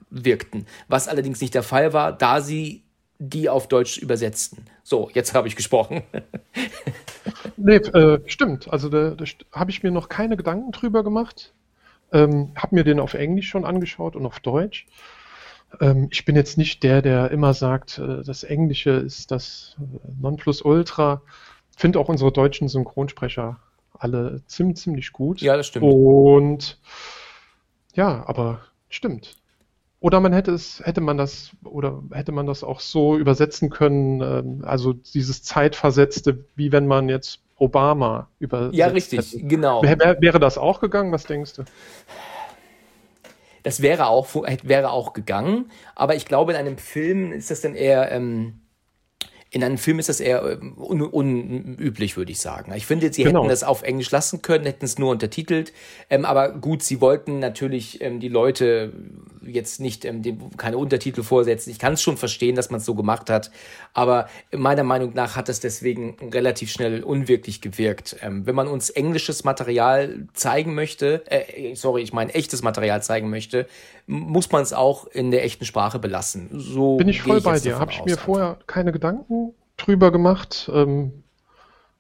[0.10, 0.68] wirkten.
[0.88, 2.84] Was allerdings nicht der Fall war, da sie
[3.20, 4.66] die auf Deutsch übersetzten.
[4.84, 6.04] So, jetzt habe ich gesprochen.
[7.56, 8.68] nee, äh, stimmt.
[8.72, 11.54] Also da, da habe ich mir noch keine Gedanken drüber gemacht.
[12.12, 14.86] Ähm, habe mir den auf Englisch schon angeschaut und auf Deutsch.
[15.80, 20.12] Ähm, ich bin jetzt nicht der, der immer sagt, äh, das Englische ist das äh,
[20.22, 21.22] Nonplusultra.
[21.78, 23.60] Finde auch unsere deutschen Synchronsprecher
[23.94, 25.42] alle ziemlich, ziemlich gut.
[25.42, 25.86] Ja, das stimmt.
[25.86, 26.80] Und
[27.94, 29.36] ja, aber stimmt.
[30.00, 34.22] Oder man hätte es, hätte man das, oder hätte man das auch so übersetzen können,
[34.22, 39.44] ähm, also dieses Zeitversetzte, wie wenn man jetzt Obama übersetzt Ja, richtig, hätte.
[39.46, 39.84] genau.
[39.84, 41.12] Wäre, wäre das auch gegangen?
[41.12, 41.64] Was denkst du?
[43.64, 44.28] das wäre auch,
[44.64, 48.61] wäre auch gegangen, aber ich glaube, in einem Film ist das dann eher, ähm,
[49.54, 52.72] in einem Film ist das eher ähm, un unüblich, würde ich sagen.
[52.74, 53.42] Ich finde, sie genau.
[53.42, 55.74] hätten das auf Englisch lassen können, hätten es nur untertitelt.
[56.10, 58.94] Ähm, aber gut, sie wollten natürlich ähm, die Leute
[59.44, 61.70] jetzt nicht ähm, dem, keine Untertitel vorsetzen.
[61.70, 63.52] Ich kann es schon verstehen, dass man es so gemacht hat.
[63.94, 68.16] Aber meiner Meinung nach hat es deswegen relativ schnell unwirklich gewirkt.
[68.22, 73.30] Ähm, wenn man uns englisches Material zeigen möchte, äh, sorry, ich meine echtes Material zeigen
[73.30, 73.68] möchte,
[74.12, 76.50] muss man es auch in der echten Sprache belassen.
[76.52, 77.80] So Bin ich voll bei dir.
[77.80, 80.70] Habe ich mir vorher keine Gedanken drüber gemacht.
[80.74, 81.24] Ähm,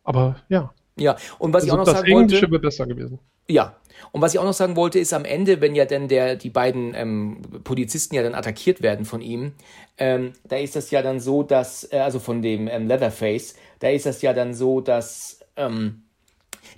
[0.03, 0.73] aber ja.
[0.97, 2.51] Ja, und was also ich auch noch das sagen Englische wollte.
[2.51, 3.19] wäre besser gewesen.
[3.47, 3.77] Ja.
[4.11, 6.49] Und was ich auch noch sagen wollte, ist am Ende, wenn ja dann der, die
[6.49, 9.53] beiden ähm, Polizisten ja dann attackiert werden von ihm,
[9.97, 13.89] ähm, da ist das ja dann so, dass, äh, also von dem ähm, Leatherface, da
[13.89, 16.03] ist das ja dann so, dass ähm,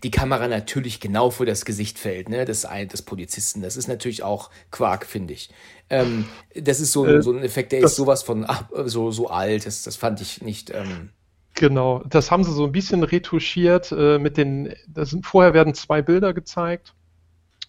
[0.04, 3.62] die Kamera natürlich genau vor das Gesicht fällt, ne, des, des Polizisten.
[3.62, 5.50] Das ist natürlich auch Quark, finde ich.
[5.89, 9.30] Ähm, das ist so, äh, so ein Effekt, der ist sowas von ach, so, so
[9.30, 9.66] alt.
[9.66, 10.70] Das, das fand ich nicht.
[10.72, 11.10] Ähm,
[11.56, 14.74] Genau, das haben sie so ein bisschen retuschiert äh, mit den.
[14.88, 16.96] Das sind, vorher werden zwei Bilder gezeigt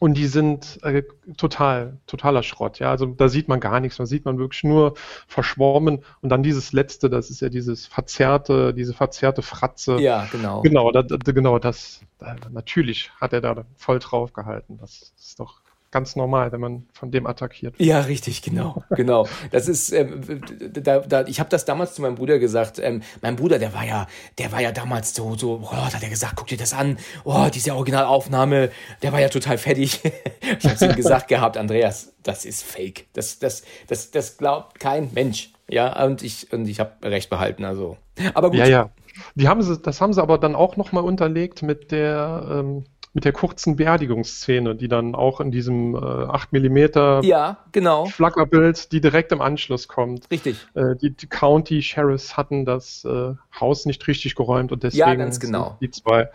[0.04, 1.02] und die sind äh,
[1.38, 2.78] total, totaler Schrott.
[2.78, 3.98] Ja, also da sieht man gar nichts.
[3.98, 4.92] Man sieht man wirklich nur
[5.26, 9.96] verschwommen und dann dieses letzte, das ist ja dieses verzerrte, diese verzerrte Fratze.
[9.96, 10.60] Ja, genau.
[10.60, 12.02] Genau, da, da, genau das.
[12.18, 14.76] Da, natürlich hat er da voll drauf gehalten.
[14.78, 15.63] Das ist doch
[15.94, 17.88] ganz normal, wenn man von dem attackiert wird.
[17.88, 19.28] Ja, richtig, genau, genau.
[19.52, 22.80] Das ist, ähm, da, da, ich habe das damals zu meinem Bruder gesagt.
[22.80, 26.08] Ähm, mein Bruder, der war ja, der war ja damals so, so, oh, hat er
[26.08, 28.70] gesagt, guck dir das an, oh, diese Originalaufnahme,
[29.02, 30.00] der war ja total fertig.
[30.58, 33.06] ich habe ihm gesagt gehabt, Andreas, das ist Fake.
[33.12, 35.52] Das, das, das, das glaubt kein Mensch.
[35.68, 37.96] Ja, und ich, und ich habe recht behalten, also.
[38.34, 38.58] Aber gut.
[38.58, 38.90] Ja, ja.
[39.36, 43.24] Die haben sie, das haben sie aber dann auch nochmal unterlegt mit der, ähm, mit
[43.24, 48.06] der kurzen Beerdigungsszene, die dann auch in diesem äh, 8 mm ja, genau.
[48.06, 50.28] Flackerbild, die direkt im Anschluss kommt.
[50.30, 50.66] Richtig.
[50.74, 55.14] Äh, die, die, County Sheriffs hatten das äh, Haus nicht richtig geräumt und deswegen ja,
[55.14, 55.78] ganz genau.
[55.80, 56.28] die zwei,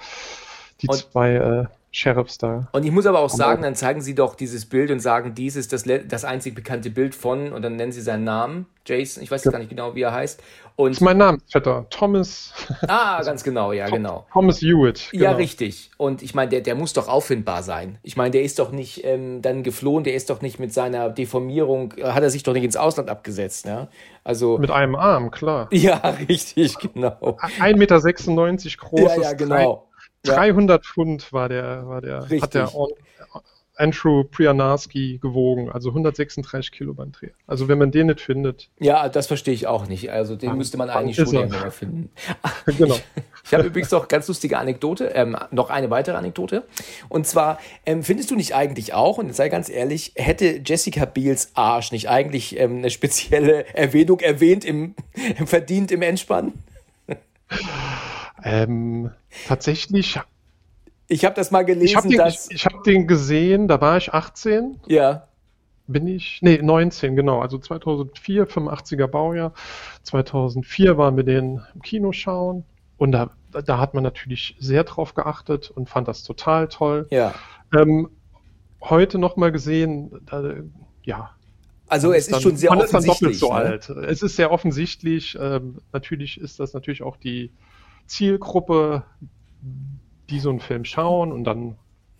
[0.82, 2.68] die und zwei äh, Sheriffs da.
[2.72, 5.56] Und ich muss aber auch sagen, dann zeigen sie doch dieses Bild und sagen, dies
[5.56, 9.30] ist das, das einzig bekannte Bild von, und dann nennen sie seinen Namen, Jason, ich
[9.30, 9.52] weiß ja.
[9.52, 10.42] gar nicht genau, wie er heißt.
[10.76, 12.54] Und das ist mein Namensvetter, Thomas.
[12.88, 14.26] Ah, ganz genau, ja, genau.
[14.32, 15.10] Thomas Hewitt.
[15.12, 15.24] Genau.
[15.24, 15.92] Ja, richtig.
[15.98, 18.00] Und ich meine, der, der muss doch auffindbar sein.
[18.02, 21.10] Ich meine, der ist doch nicht ähm, dann geflohen, der ist doch nicht mit seiner
[21.10, 23.90] Deformierung, äh, hat er sich doch nicht ins Ausland abgesetzt, ne?
[24.24, 24.58] Also.
[24.58, 25.68] Mit einem Arm, klar.
[25.80, 25.98] Ja,
[26.28, 27.38] richtig, genau.
[27.60, 28.00] 1,96 Meter
[28.78, 29.02] groß.
[29.02, 29.89] Ja, ja, genau.
[30.24, 32.70] 300 Pfund war der, war der, hat der
[33.80, 37.30] Andrew Prianarski gewogen, also 136 Kilo beim Dreh.
[37.48, 38.70] Also wenn man den nicht findet.
[38.78, 40.12] Ja, das verstehe ich auch nicht.
[40.12, 42.10] Also den müsste man eigentlich schon finden.
[42.78, 42.96] genau.
[42.96, 43.04] Ich,
[43.46, 46.64] ich habe übrigens noch ganz lustige Anekdote, ähm, noch eine weitere Anekdote.
[47.08, 51.06] Und zwar, ähm, findest du nicht eigentlich auch, und jetzt sei ganz ehrlich, hätte Jessica
[51.06, 54.94] Biels Arsch nicht eigentlich ähm, eine spezielle Erwähnung erwähnt im,
[55.46, 56.52] verdient im Endspann?
[58.44, 59.12] Ähm,
[59.48, 60.20] tatsächlich.
[61.08, 61.86] Ich habe das mal gelesen.
[61.86, 64.80] Ich habe den, ich, ich hab den gesehen, da war ich 18.
[64.88, 65.28] Ja.
[65.88, 66.40] Bin ich?
[66.42, 67.42] Nee, 19, genau.
[67.42, 69.54] Also 2004, 85er Baujahr.
[70.04, 72.64] 2004 waren wir den im Kino schauen.
[72.98, 77.08] Und da, da hat man natürlich sehr drauf geachtet und fand das total toll.
[77.10, 77.34] Ja.
[77.76, 78.10] Ähm,
[78.82, 80.54] heute nochmal gesehen, da,
[81.04, 81.32] ja,
[81.90, 83.32] also es ist dann, schon sehr man offensichtlich.
[83.32, 84.00] Ist dann doppelt so ne?
[84.00, 84.10] alt.
[84.12, 85.38] Es ist sehr offensichtlich.
[85.40, 87.52] Ähm, natürlich ist das natürlich auch die
[88.10, 89.04] Zielgruppe,
[90.30, 91.76] die so einen Film schauen und dann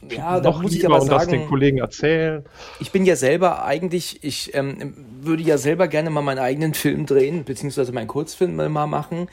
[0.10, 2.46] ja, da muss ich aber sagen, das den Kollegen erzählen.
[2.80, 7.06] Ich bin ja selber eigentlich, ich ähm, würde ja selber gerne mal meinen eigenen Film
[7.06, 9.28] drehen, beziehungsweise meinen Kurzfilm mal machen.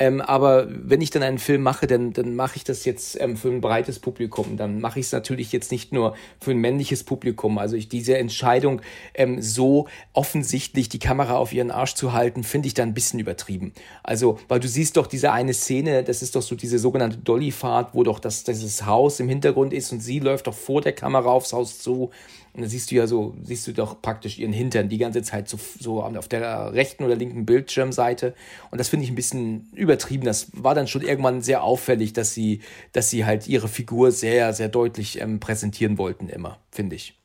[0.00, 3.36] Ähm, aber wenn ich dann einen Film mache, dann, dann mache ich das jetzt ähm,
[3.36, 4.56] für ein breites Publikum.
[4.56, 7.58] Dann mache ich es natürlich jetzt nicht nur für ein männliches Publikum.
[7.58, 8.80] Also ich, diese Entscheidung,
[9.12, 13.20] ähm, so offensichtlich die Kamera auf ihren Arsch zu halten, finde ich da ein bisschen
[13.20, 13.74] übertrieben.
[14.02, 17.92] Also, weil du siehst doch diese eine Szene, das ist doch so diese sogenannte Dolly-Fahrt,
[17.92, 21.28] wo doch das, dieses Haus im Hintergrund ist und sie läuft doch vor der Kamera
[21.28, 22.10] aufs Haus zu
[22.52, 25.48] und da siehst du ja so, siehst du doch praktisch ihren Hintern die ganze Zeit
[25.48, 28.34] so, so auf der rechten oder linken Bildschirmseite.
[28.70, 30.24] Und das finde ich ein bisschen übertrieben.
[30.24, 32.60] Das war dann schon irgendwann sehr auffällig, dass sie,
[32.92, 37.19] dass sie halt ihre Figur sehr, sehr deutlich ähm, präsentieren wollten, immer, finde ich.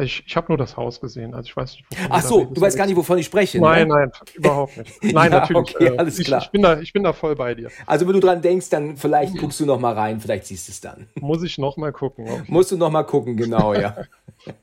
[0.00, 2.76] Ich, ich habe nur das Haus gesehen, also ich weiß nicht, Ach so, du weißt
[2.76, 3.60] gar nicht, wovon ich spreche.
[3.60, 3.94] Nein, ne?
[3.94, 5.02] nein, überhaupt nicht.
[5.02, 5.76] Nein, ja, natürlich.
[5.76, 6.42] Okay, äh, alles ich, klar.
[6.42, 7.70] Ich bin, da, ich bin da voll bei dir.
[7.86, 10.72] Also wenn du dran denkst, dann vielleicht guckst du noch mal rein, vielleicht siehst du
[10.72, 11.08] es dann.
[11.20, 12.28] Muss ich noch mal gucken.
[12.28, 12.42] Okay.
[12.48, 13.96] Musst du noch mal gucken, genau, ja.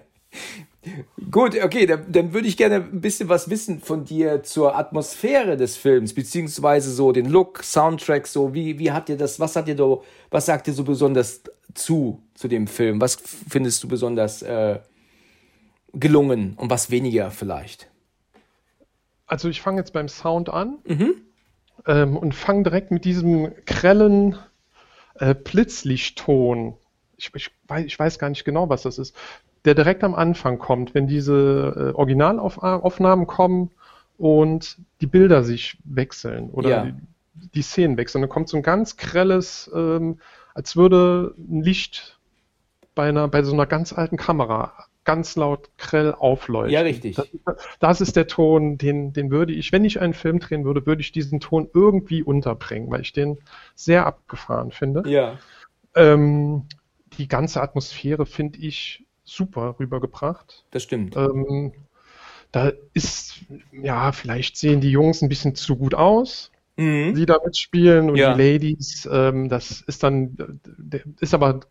[1.29, 5.57] Gut, okay, dann, dann würde ich gerne ein bisschen was wissen von dir zur Atmosphäre
[5.57, 9.67] des Films, beziehungsweise so den Look, Soundtrack, so wie, wie habt ihr das, was habt
[9.67, 9.97] ihr da,
[10.31, 11.41] was sagt ihr so besonders
[11.73, 13.01] zu, zu dem Film?
[13.01, 13.17] Was
[13.49, 14.79] findest du besonders äh,
[15.93, 17.89] gelungen und was weniger vielleicht?
[19.29, 21.15] Also ich fange jetzt beim Sound an mhm.
[21.85, 24.37] ähm, und fange direkt mit diesem grellen
[25.15, 26.75] äh, Blitzlichtton.
[27.15, 29.15] Ich, ich, weiß, ich weiß gar nicht genau, was das ist.
[29.65, 33.71] Der direkt am Anfang kommt, wenn diese äh, Originalaufnahmen kommen
[34.17, 36.85] und die Bilder sich wechseln oder ja.
[36.85, 36.93] die,
[37.53, 38.21] die, Szenen wechseln.
[38.21, 40.19] Dann kommt so ein ganz grelles, ähm,
[40.55, 42.17] als würde ein Licht
[42.95, 44.73] bei, einer, bei so einer ganz alten Kamera
[45.09, 46.71] ganz laut grell aufleuchten.
[46.71, 47.15] Ja, richtig.
[47.15, 47.27] Das,
[47.79, 51.01] das, ist der Ton, den, den würde ich, wenn ich einen Film drehen würde, würde
[51.01, 53.39] ich diesen Ton irgendwie unterbringen, weil ich den
[53.73, 55.09] sehr abgefahren finde.
[55.09, 55.39] Ja.
[55.95, 56.65] Ähm,
[57.17, 60.63] die ganze Atmosphäre finde ich super rübergebracht.
[60.69, 61.17] Das stimmt.
[61.17, 61.73] Ähm,
[62.51, 63.39] da ist,
[63.71, 67.15] ja, vielleicht sehen die Jungs ein bisschen zu gut aus, mhm.
[67.15, 68.35] die da mitspielen und ja.
[68.35, 70.37] die Ladies, ähm, das ist dann,
[71.19, 71.61] ist aber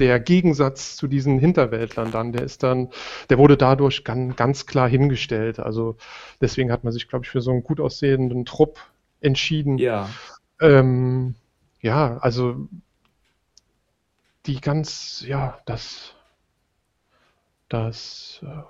[0.00, 2.90] der Gegensatz zu diesen Hinterwäldlern dann, der ist dann,
[3.30, 5.58] der wurde dadurch ganz, ganz klar hingestellt.
[5.58, 5.96] Also
[6.40, 8.78] deswegen hat man sich, glaube ich, für so einen gut aussehenden Trupp
[9.20, 9.78] entschieden.
[9.78, 10.08] Ja.
[10.60, 11.34] Ähm,
[11.80, 12.68] ja, also
[14.46, 16.14] die ganz, ja, das,
[17.68, 18.62] das, äh,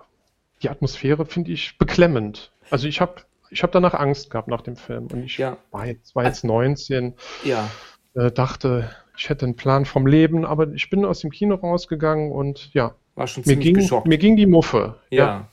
[0.63, 2.53] die Atmosphäre finde ich beklemmend.
[2.71, 5.57] Also ich habe ich hab danach Angst gehabt nach dem Film und ich ja.
[5.71, 7.69] war, jetzt, war jetzt 19, ja.
[8.15, 12.33] äh, dachte, ich hätte einen Plan vom Leben, aber ich bin aus dem Kino rausgegangen
[12.33, 14.07] und ja, war schon mir, ging, geschockt.
[14.07, 14.97] mir ging die Muffe.
[15.11, 15.49] Ja, ja,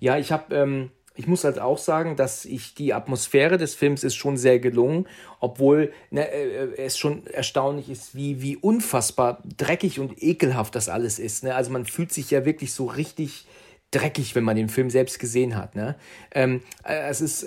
[0.00, 4.04] ja ich habe, ähm, ich muss halt auch sagen, dass ich die Atmosphäre des Films
[4.04, 5.06] ist schon sehr gelungen,
[5.40, 11.18] obwohl ne, äh, es schon erstaunlich ist, wie, wie unfassbar dreckig und ekelhaft das alles
[11.18, 11.44] ist.
[11.44, 11.54] Ne?
[11.54, 13.46] Also man fühlt sich ja wirklich so richtig
[13.92, 15.76] dreckig, wenn man den Film selbst gesehen hat.
[15.76, 15.94] Ne?
[16.34, 17.46] Ähm, äh, es ist,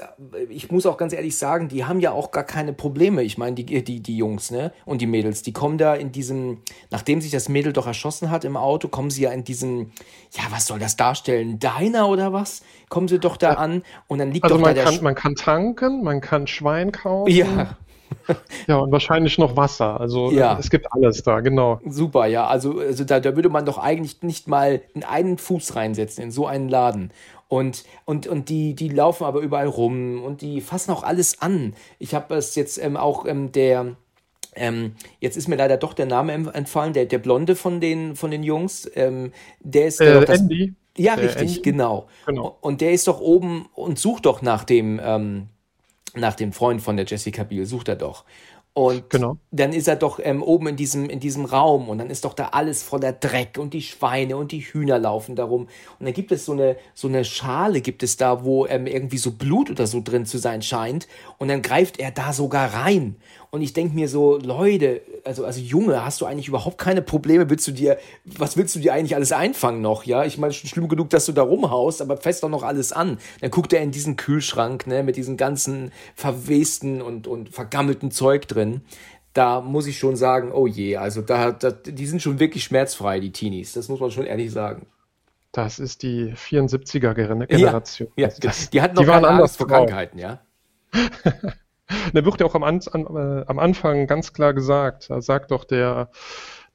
[0.50, 3.24] ich muss auch ganz ehrlich sagen, die haben ja auch gar keine Probleme.
[3.24, 4.72] Ich meine, die, die, die Jungs ne?
[4.86, 8.46] und die Mädels, die kommen da in diesem, nachdem sich das Mädel doch erschossen hat
[8.46, 9.92] im Auto, kommen sie ja in diesem,
[10.32, 11.60] ja, was soll das darstellen?
[11.60, 12.62] Diner oder was?
[12.88, 15.04] Kommen sie doch da an und dann liegt also doch man da kann, der.
[15.04, 17.32] Man kann tanken, man kann Schwein kaufen.
[17.32, 17.78] Ja,
[18.68, 20.00] ja, und wahrscheinlich noch Wasser.
[20.00, 20.58] Also ja.
[20.60, 21.80] es gibt alles da, genau.
[21.86, 22.48] Super, ja.
[22.48, 26.48] Also, also da, da würde man doch eigentlich nicht mal einen Fuß reinsetzen in so
[26.48, 27.12] einen Laden.
[27.48, 31.74] Und, und, und die, die laufen aber überall rum und die fassen auch alles an.
[31.98, 33.96] Ich habe es jetzt ähm, auch ähm, der,
[34.56, 38.30] ähm, jetzt ist mir leider doch der Name entfallen, der, der Blonde von den, von
[38.30, 40.76] den Jungs, ähm, der ist äh, das, Andy.
[40.96, 41.62] Ja, der richtig, Andy.
[41.62, 42.08] genau.
[42.28, 42.58] genau.
[42.62, 45.48] Und der ist doch oben und sucht doch nach dem, ähm,
[46.16, 48.26] nach dem Freund von der Jessica Biel, sucht er doch.
[48.74, 49.38] Und genau.
[49.52, 52.34] dann ist er doch ähm, oben in diesem, in diesem Raum und dann ist doch
[52.34, 55.64] da alles voller Dreck und die Schweine und die Hühner laufen darum.
[56.00, 59.18] Und dann gibt es so eine, so eine Schale, gibt es da, wo ähm, irgendwie
[59.18, 61.08] so Blut oder so drin zu sein scheint.
[61.40, 63.16] Und dann greift er da sogar rein.
[63.52, 67.50] Und ich denke mir so, Leute, also, also Junge, hast du eigentlich überhaupt keine Probleme?
[67.50, 70.04] Willst du dir, was willst du dir eigentlich alles einfangen noch?
[70.04, 72.92] Ja, ich meine, schon schlimm genug, dass du da rumhaust, aber fest doch noch alles
[72.92, 73.18] an.
[73.42, 78.48] Dann guckt er in diesen Kühlschrank, ne, mit diesem ganzen verwesten und, und vergammelten Zeug
[78.48, 78.82] drin.
[79.34, 83.20] Da muss ich schon sagen, oh je, also da, da, die sind schon wirklich schmerzfrei,
[83.20, 83.74] die Teenies.
[83.74, 84.86] Das muss man schon ehrlich sagen.
[85.52, 87.16] Das ist die 74er
[87.48, 88.10] Generation.
[88.16, 90.42] Ja, ja die hatten noch die keine Angst vor Krankheiten, ja.
[92.14, 95.64] da wird ja auch am, an, äh, am, Anfang ganz klar gesagt, da sagt doch
[95.64, 96.10] der,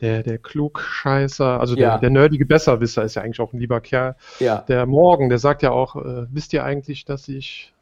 [0.01, 1.99] der, der Klugscheißer, also der, ja.
[1.99, 4.17] der nerdige Besserwisser ist ja eigentlich auch ein lieber Kerl.
[4.41, 4.65] Ja.
[4.69, 7.73] Der Morgen, der sagt ja auch, äh, wisst ihr eigentlich, dass ich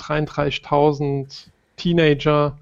[0.00, 2.58] 33.000 Teenager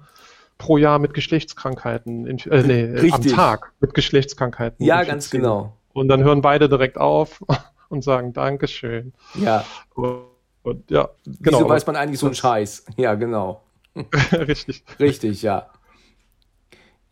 [0.57, 4.85] pro Jahr mit Geschlechtskrankheiten, äh, nee, am Tag mit Geschlechtskrankheiten.
[4.85, 5.73] Ja, ganz genau.
[5.93, 7.43] Und dann hören beide direkt auf
[7.89, 9.13] und sagen Dankeschön.
[9.33, 9.65] Ja.
[9.95, 10.21] Und,
[10.63, 11.59] und ja, genau.
[11.59, 12.85] Wieso weiß man eigentlich so einen Scheiß?
[12.97, 13.61] Ja, genau.
[14.31, 14.83] Richtig.
[14.99, 15.69] Richtig, ja.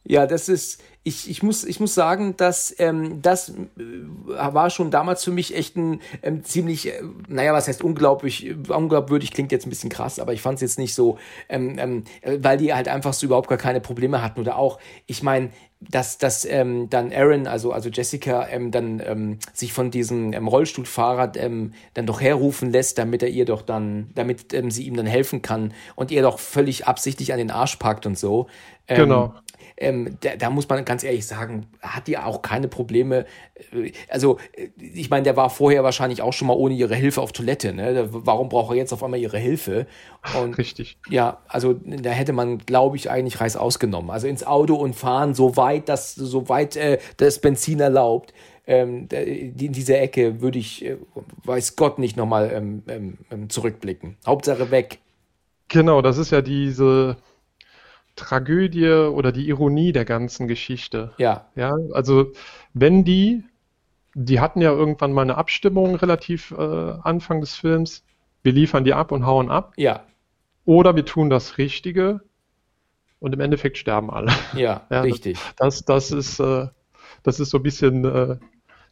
[0.10, 3.54] Ja, das ist, ich, ich, muss, ich muss sagen, dass ähm, das äh,
[4.28, 9.32] war schon damals für mich echt ein ähm, ziemlich, äh, naja, was heißt unglaublich, unglaubwürdig
[9.32, 12.58] klingt jetzt ein bisschen krass, aber ich fand es jetzt nicht so, ähm, ähm, weil
[12.58, 16.44] die halt einfach so überhaupt gar keine Probleme hatten oder auch, ich meine, dass, dass
[16.44, 21.74] ähm, dann Aaron, also, also Jessica, ähm, dann ähm, sich von diesem ähm, Rollstuhlfahrer ähm,
[21.94, 25.44] dann doch herrufen lässt, damit er ihr doch dann, damit ähm, sie ihm dann helfen
[25.44, 28.48] kann und ihr doch völlig absichtlich an den Arsch packt und so.
[28.88, 29.36] Ähm, genau
[29.78, 33.26] ähm, da, da, muss man ganz ehrlich sagen, hat die auch keine Probleme.
[33.72, 37.22] Äh, also, äh, ich meine, der war vorher wahrscheinlich auch schon mal ohne ihre Hilfe
[37.22, 37.74] auf Toilette.
[37.74, 38.10] Ne?
[38.12, 39.88] Warum braucht er jetzt auf einmal ihre Hilfe?
[40.40, 40.98] Und, Richtig.
[41.10, 44.10] Ja, also da hätte man, glaube ich, eigentlich Reis ausgenommen.
[44.10, 48.34] Also ins Auto und fahren, so weit, dass, so weit äh, das Benzin erlaubt.
[48.68, 50.98] Ähm, in diese Ecke würde ich, äh,
[51.44, 54.18] weiß Gott, nicht nochmal ähm, ähm, ähm, zurückblicken.
[54.28, 55.00] Hauptsache weg.
[55.70, 57.18] Genau, das ist ja diese
[58.20, 61.14] Tragödie oder die Ironie der ganzen Geschichte.
[61.18, 61.48] Ja.
[61.56, 62.32] Ja, also
[62.74, 63.44] wenn die
[64.16, 66.56] die hatten ja irgendwann mal eine Abstimmung relativ äh,
[67.04, 68.04] Anfang des Films.
[68.42, 69.74] Wir liefern die ab und hauen ab.
[69.78, 70.04] Ja.
[70.66, 72.22] Oder wir tun das Richtige
[73.20, 74.32] und im Endeffekt sterben alle.
[74.54, 75.38] Ja, ja richtig.
[75.58, 76.68] Das, das, ist, äh,
[77.24, 78.38] das ist so ein bisschen äh,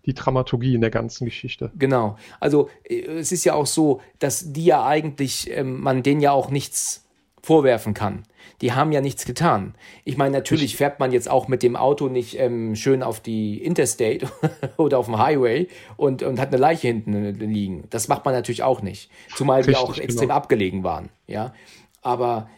[0.06, 1.72] die Dramaturgie in der ganzen Geschichte.
[1.76, 2.18] Genau.
[2.40, 6.32] Also äh, es ist ja auch so, dass die ja eigentlich, ähm, man denen ja
[6.32, 7.07] auch nichts
[7.48, 8.24] vorwerfen kann.
[8.62, 9.74] Die haben ja nichts getan.
[10.04, 13.64] Ich meine, natürlich fährt man jetzt auch mit dem Auto nicht ähm, schön auf die
[13.64, 14.28] Interstate
[14.78, 17.86] oder auf dem Highway und, und hat eine Leiche hinten liegen.
[17.90, 19.10] Das macht man natürlich auch nicht.
[19.34, 20.34] Zumal die auch extrem genau.
[20.34, 21.08] abgelegen waren.
[21.26, 21.54] Ja.
[22.02, 22.50] Aber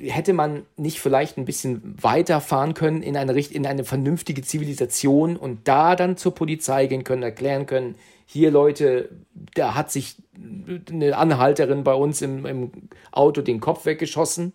[0.00, 5.36] hätte man nicht vielleicht ein bisschen weiter fahren können in eine, in eine vernünftige Zivilisation
[5.36, 9.08] und da dann zur Polizei gehen können, erklären können, hier Leute,
[9.54, 10.16] da hat sich
[10.90, 12.70] eine Anhalterin bei uns im, im
[13.10, 14.52] Auto den Kopf weggeschossen.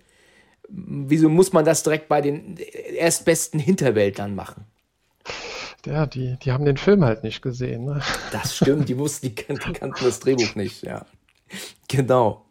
[0.70, 2.58] Wieso muss man das direkt bei den
[2.96, 4.66] erstbesten Hinterwäldlern machen?
[5.86, 7.84] Ja, die, die haben den Film halt nicht gesehen.
[7.84, 8.02] Ne?
[8.32, 11.06] Das stimmt, die wussten, die kannten das Drehbuch nicht, ja.
[11.90, 12.46] Genau.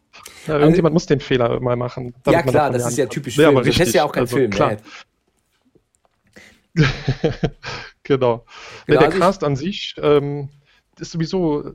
[0.47, 2.13] Ja, irgendjemand also, muss den Fehler mal machen.
[2.27, 3.43] Ja, klar, das ist ja typisch Film.
[3.43, 4.51] Ja, aber richtig, das ist ja auch kein also, Film.
[4.51, 4.77] Klar.
[6.75, 6.85] genau.
[8.03, 8.45] genau.
[8.87, 10.49] der also Cast an sich ähm,
[10.99, 11.73] ist sowieso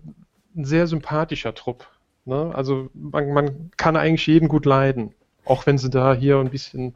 [0.56, 1.86] ein sehr sympathischer Trupp.
[2.24, 2.52] Ne?
[2.54, 5.14] Also man, man, kann eigentlich jeden gut leiden.
[5.44, 6.94] Auch wenn sie da hier ein bisschen,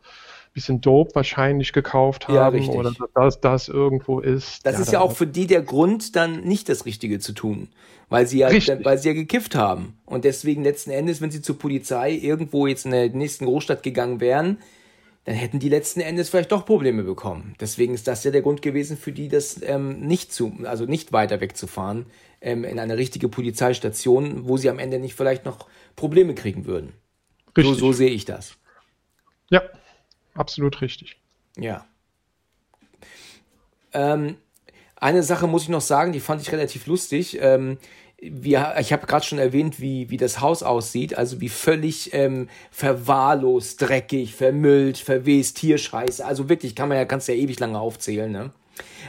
[0.53, 4.65] bisschen Dope wahrscheinlich gekauft haben ja, oder dass das irgendwo ist.
[4.67, 7.69] Das ja, ist ja auch für die der Grund, dann nicht das Richtige zu tun.
[8.09, 8.51] Weil sie ja,
[8.85, 9.97] weil sie ja gekifft haben.
[10.05, 14.21] Und deswegen letzten Endes, wenn sie zur Polizei irgendwo jetzt in der nächsten Großstadt gegangen
[14.21, 14.59] wären,
[15.25, 17.55] dann hätten die letzten Endes vielleicht doch Probleme bekommen.
[17.61, 21.13] Deswegen ist das ja der Grund gewesen für die, das ähm, nicht zu, also nicht
[21.13, 22.07] weiter wegzufahren
[22.41, 26.93] ähm, in eine richtige Polizeistation, wo sie am Ende nicht vielleicht noch Probleme kriegen würden.
[27.57, 27.75] Richtig.
[27.75, 28.57] So, so sehe ich das.
[29.49, 29.63] Ja,
[30.35, 31.17] absolut richtig.
[31.57, 31.87] Ja.
[33.93, 34.37] Ähm,
[34.97, 37.39] eine Sache muss ich noch sagen, die fand ich relativ lustig.
[37.41, 37.79] Ähm,
[38.23, 42.49] wir, ich habe gerade schon erwähnt, wie, wie das Haus aussieht, also wie völlig ähm,
[42.71, 46.25] verwahrlost, dreckig, vermüllt, verwest, Tierscheiße.
[46.25, 48.53] Also wirklich, kann man ja, kannst ja ewig lange aufzählen, ne?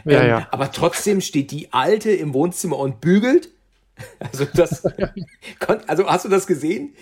[0.04, 0.48] Ja, ähm, ja.
[0.52, 3.50] Aber trotzdem steht die Alte im Wohnzimmer und bügelt.
[4.20, 4.84] Also das,
[5.88, 6.96] also hast du das gesehen?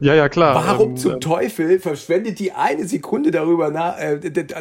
[0.00, 0.54] Ja, ja, klar.
[0.54, 4.18] Warum ähm, zum ähm, Teufel verschwendet die eine Sekunde darüber, nach, äh,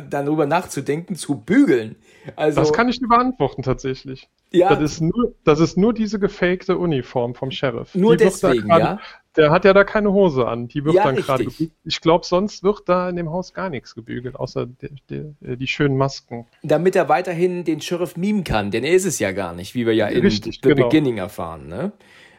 [0.09, 1.95] darüber nachzudenken, zu bügeln?
[2.35, 4.29] Also, das kann ich nicht beantworten tatsächlich.
[4.51, 4.69] Ja.
[4.69, 7.93] Das ist nur, das ist nur diese gefakte Uniform vom Sheriff.
[7.95, 8.99] Nur die deswegen, grad, ja.
[9.37, 10.67] Der hat ja da keine Hose an.
[10.67, 11.71] Die wird ja, dann gerade gebügelt.
[11.83, 15.67] Ich glaube, sonst wird da in dem Haus gar nichts gebügelt, außer die, die, die,
[15.67, 16.47] schönen Masken.
[16.63, 19.85] Damit er weiterhin den Sheriff mimen kann, denn er ist es ja gar nicht, wie
[19.85, 20.87] wir ja in Richtig, The genau.
[20.87, 21.91] Beginning erfahren, ne?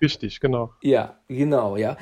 [0.03, 0.73] Richtig, genau.
[0.83, 1.97] Ja, genau, ja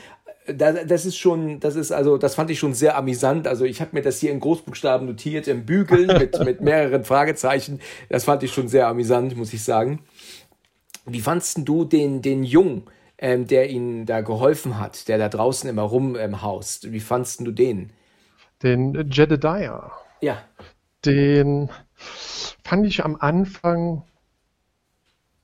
[0.52, 3.46] das ist schon, das ist also, das fand ich schon sehr amüsant.
[3.46, 7.80] Also ich habe mir das hier in Großbuchstaben notiert, im Bügeln mit, mit mehreren Fragezeichen.
[8.08, 10.00] Das fand ich schon sehr amüsant, muss ich sagen.
[11.04, 12.84] Wie fandst du den, den Jungen,
[13.18, 16.84] ähm, der ihnen da geholfen hat, der da draußen immer rumhaust?
[16.84, 17.90] Ähm, Wie fandst du den?
[18.62, 19.92] Den Jedediah.
[20.20, 20.42] Ja.
[21.04, 21.70] Den
[22.64, 24.02] fand ich am Anfang,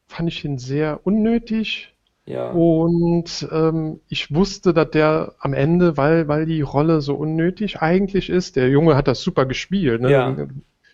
[0.07, 1.93] fand ich ihn sehr unnötig
[2.25, 2.51] ja.
[2.51, 8.31] Und ähm, ich wusste, dass der am Ende, weil, weil die Rolle so unnötig eigentlich
[8.31, 10.01] ist, der Junge hat das super gespielt.
[10.01, 10.11] Ne?
[10.11, 10.37] Ja.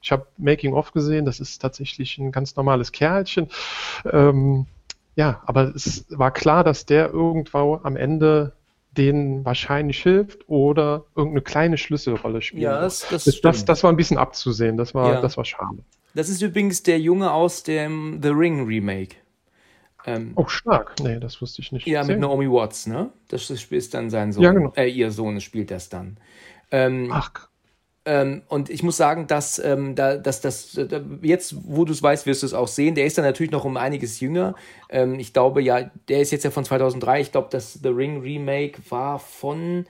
[0.00, 3.48] Ich habe Making of gesehen, das ist tatsächlich ein ganz normales Kerlchen.
[4.10, 4.66] Ähm,
[5.18, 8.52] ja, aber es war klar, dass der irgendwo am Ende
[8.92, 12.62] denen wahrscheinlich hilft oder irgendeine kleine Schlüsselrolle spielt.
[12.62, 15.20] Ja, das, das, das, das, das, war ein bisschen abzusehen, das war, ja.
[15.20, 15.78] das war schade.
[16.14, 19.16] Das ist übrigens der Junge aus dem The Ring Remake.
[20.06, 20.94] Ähm, oh, stark.
[21.02, 21.84] Nee, das wusste ich nicht.
[21.88, 23.10] Ja, mit Naomi Watts, ne?
[23.26, 24.44] Das ist dann sein Sohn.
[24.44, 24.72] Ja, genau.
[24.76, 26.16] Äh, ihr Sohn spielt das dann.
[26.70, 27.47] Ähm, Ach.
[28.08, 32.02] Ähm, und ich muss sagen, dass, ähm, da, dass das, äh, jetzt, wo du es
[32.02, 32.94] weißt, wirst du es auch sehen.
[32.94, 34.54] Der ist dann natürlich noch um einiges jünger.
[34.88, 37.20] Ähm, ich glaube, ja, der ist jetzt ja von 2003.
[37.20, 39.84] Ich glaube, das The Ring Remake war von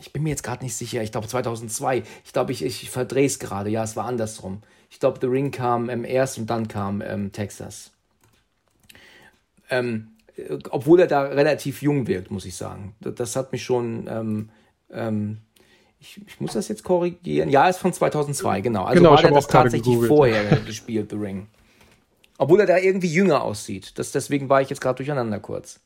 [0.00, 2.04] ich bin mir jetzt gerade nicht sicher, ich glaube 2002.
[2.24, 3.68] Ich glaube, ich, ich verdrehe es gerade.
[3.70, 4.62] Ja, es war andersrum.
[4.90, 7.90] Ich glaube, The Ring kam ähm, erst und dann kam ähm, Texas.
[9.70, 12.94] Ähm, äh, obwohl er da relativ jung wirkt, muss ich sagen.
[13.00, 14.50] Das, das hat mich schon.
[16.04, 17.48] Ich, ich, muss das jetzt korrigieren.
[17.48, 18.84] Ja, ist von 2002, genau.
[18.84, 21.46] Also genau, war er das tatsächlich vorher gespielt, The Ring.
[22.36, 23.98] Obwohl er da irgendwie jünger aussieht.
[23.98, 25.80] Das, deswegen war ich jetzt gerade durcheinander kurz.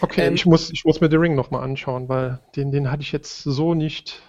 [0.00, 3.02] Okay, ähm, ich, muss, ich muss mir The Ring nochmal anschauen, weil den, den hatte
[3.02, 4.22] ich jetzt so nicht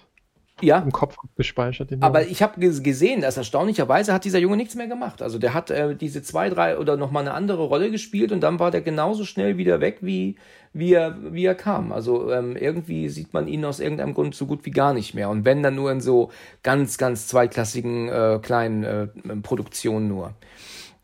[0.60, 0.80] ja.
[0.80, 1.90] im Kopf gespeichert.
[2.00, 5.22] Aber ich habe gesehen, dass erstaunlicherweise hat dieser Junge nichts mehr gemacht.
[5.22, 8.58] Also der hat äh, diese zwei, drei oder nochmal eine andere Rolle gespielt und dann
[8.58, 10.36] war der genauso schnell wieder weg, wie,
[10.72, 11.92] wie, er, wie er kam.
[11.92, 15.28] Also ähm, irgendwie sieht man ihn aus irgendeinem Grund so gut wie gar nicht mehr.
[15.28, 16.30] Und wenn dann nur in so
[16.62, 19.06] ganz, ganz zweitklassigen äh, kleinen äh,
[19.42, 20.34] Produktionen nur.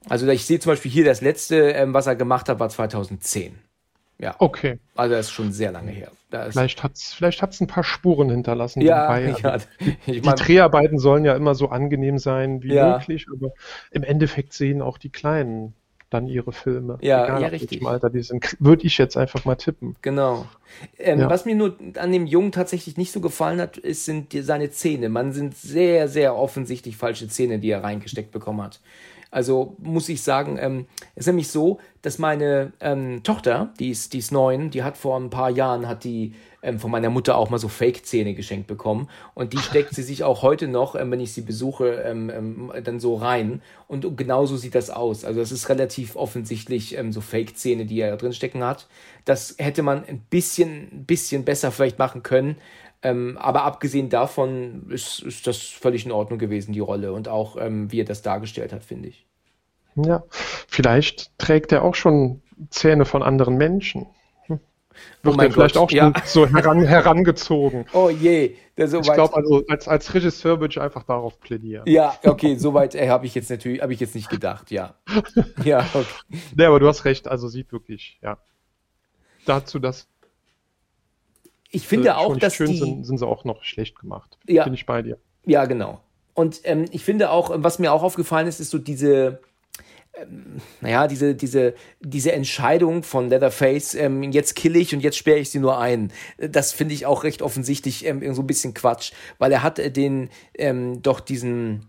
[0.09, 3.59] Also ich sehe zum Beispiel hier das letzte, ähm, was er gemacht hat, war 2010.
[4.19, 4.35] Ja.
[4.39, 4.79] Okay.
[4.95, 6.11] Also das ist schon sehr lange her.
[6.31, 8.81] vielleicht hat es vielleicht hat's ein paar Spuren hinterlassen.
[8.81, 9.35] Ja, dabei.
[9.43, 12.97] ja also die, die Dreharbeiten sollen ja immer so angenehm sein wie ja.
[12.97, 13.51] möglich, aber
[13.91, 15.75] im Endeffekt sehen auch die Kleinen
[16.17, 16.99] dann ihre Filme.
[17.01, 17.87] Ja, Egal, ja richtig.
[17.87, 19.97] Alter die sind, würde ich jetzt einfach mal tippen.
[20.03, 20.47] Genau.
[20.99, 21.31] Ähm, ja.
[21.31, 24.71] Was mir nur an dem Jungen tatsächlich nicht so gefallen hat, ist, sind die, seine
[24.71, 25.09] Zähne.
[25.09, 28.81] Man sind sehr, sehr offensichtlich falsche Zähne, die er reingesteckt bekommen hat.
[29.31, 34.13] Also muss ich sagen, ähm, es ist nämlich so, dass meine ähm, Tochter, die ist,
[34.13, 36.35] die ist neun, die hat vor ein paar Jahren, hat die
[36.67, 39.09] ähm, von meiner Mutter auch mal so Fake-Zähne geschenkt bekommen.
[39.35, 42.73] Und die steckt sie sich auch heute noch, ähm, wenn ich sie besuche, ähm, ähm,
[42.83, 43.63] dann so rein.
[43.87, 45.25] Und genauso sieht das aus.
[45.25, 48.89] Also das ist relativ offensichtlich ähm, so Fake-Zähne, die er da drin stecken hat.
[49.25, 52.57] Das hätte man ein bisschen, ein bisschen besser vielleicht machen können.
[53.03, 57.13] Ähm, aber abgesehen davon ist, ist das völlig in Ordnung gewesen, die Rolle.
[57.13, 59.25] Und auch, wie er das dargestellt hat, finde ich.
[59.95, 60.25] Ja,
[60.69, 64.07] vielleicht trägt er auch schon Zähne von anderen Menschen.
[65.23, 66.13] Wird oh der vielleicht auch schon ja.
[66.25, 67.87] so heran, herangezogen.
[67.93, 68.55] Oh je.
[68.77, 71.85] Der so ich glaube, also als, als Regisseur würde ich einfach darauf plädieren.
[71.87, 74.95] Ja, okay, soweit äh, habe ich jetzt natürlich, habe ich jetzt nicht gedacht, ja.
[75.65, 76.39] ja, okay.
[76.55, 78.39] Nee, aber du hast recht, also sieht wirklich, ja.
[79.47, 80.09] Dazu das.
[81.71, 84.39] Ich finde äh, auch, dass schön die, sind, sind sie auch noch schlecht gemacht.
[84.47, 84.65] Ja.
[84.65, 85.19] Bin ich bei dir.
[85.45, 86.01] Ja, genau.
[86.35, 89.41] Und ähm, ich finde auch, was mir auch aufgefallen ist, ist so diese,
[90.81, 95.51] naja, diese, diese, diese Entscheidung von Leatherface, ähm, jetzt kill ich und jetzt sperre ich
[95.51, 99.53] sie nur ein, das finde ich auch recht offensichtlich ähm, so ein bisschen Quatsch, weil
[99.53, 101.89] er hat äh, den ähm, doch diesen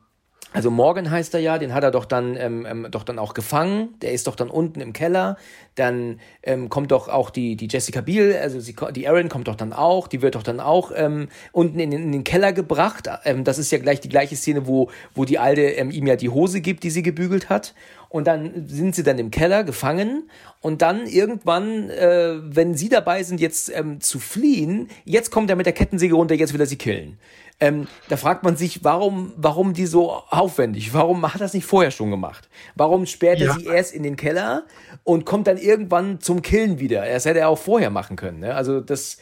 [0.53, 3.34] also Morgan heißt er ja, den hat er doch dann, ähm, ähm, doch dann auch
[3.34, 3.89] gefangen.
[4.01, 5.38] Der ist doch dann unten im Keller.
[5.75, 9.55] Dann ähm, kommt doch auch die, die Jessica Biel, also sie, die Erin kommt doch
[9.55, 13.09] dann auch, die wird doch dann auch ähm, unten in den, in den Keller gebracht.
[13.25, 16.15] Ähm, das ist ja gleich die gleiche Szene, wo, wo die Alte ähm, ihm ja
[16.15, 17.75] die Hose gibt, die sie gebügelt hat.
[18.10, 20.30] Und dann sind sie dann im Keller gefangen.
[20.62, 25.55] Und dann irgendwann, äh, wenn sie dabei sind, jetzt ähm, zu fliehen, jetzt kommt er
[25.55, 27.18] mit der Kettensäge runter, jetzt will er sie killen.
[27.60, 30.93] Ähm, da fragt man sich, warum, warum die so aufwendig?
[30.93, 32.49] Warum hat er das nicht vorher schon gemacht?
[32.76, 33.53] Warum sperrt er ja.
[33.53, 34.66] sie erst in den Keller
[35.03, 37.03] und kommt dann irgendwann zum Killen wieder?
[37.08, 38.41] Das hätte er auch vorher machen können.
[38.41, 38.53] Ne?
[38.53, 39.18] Also das,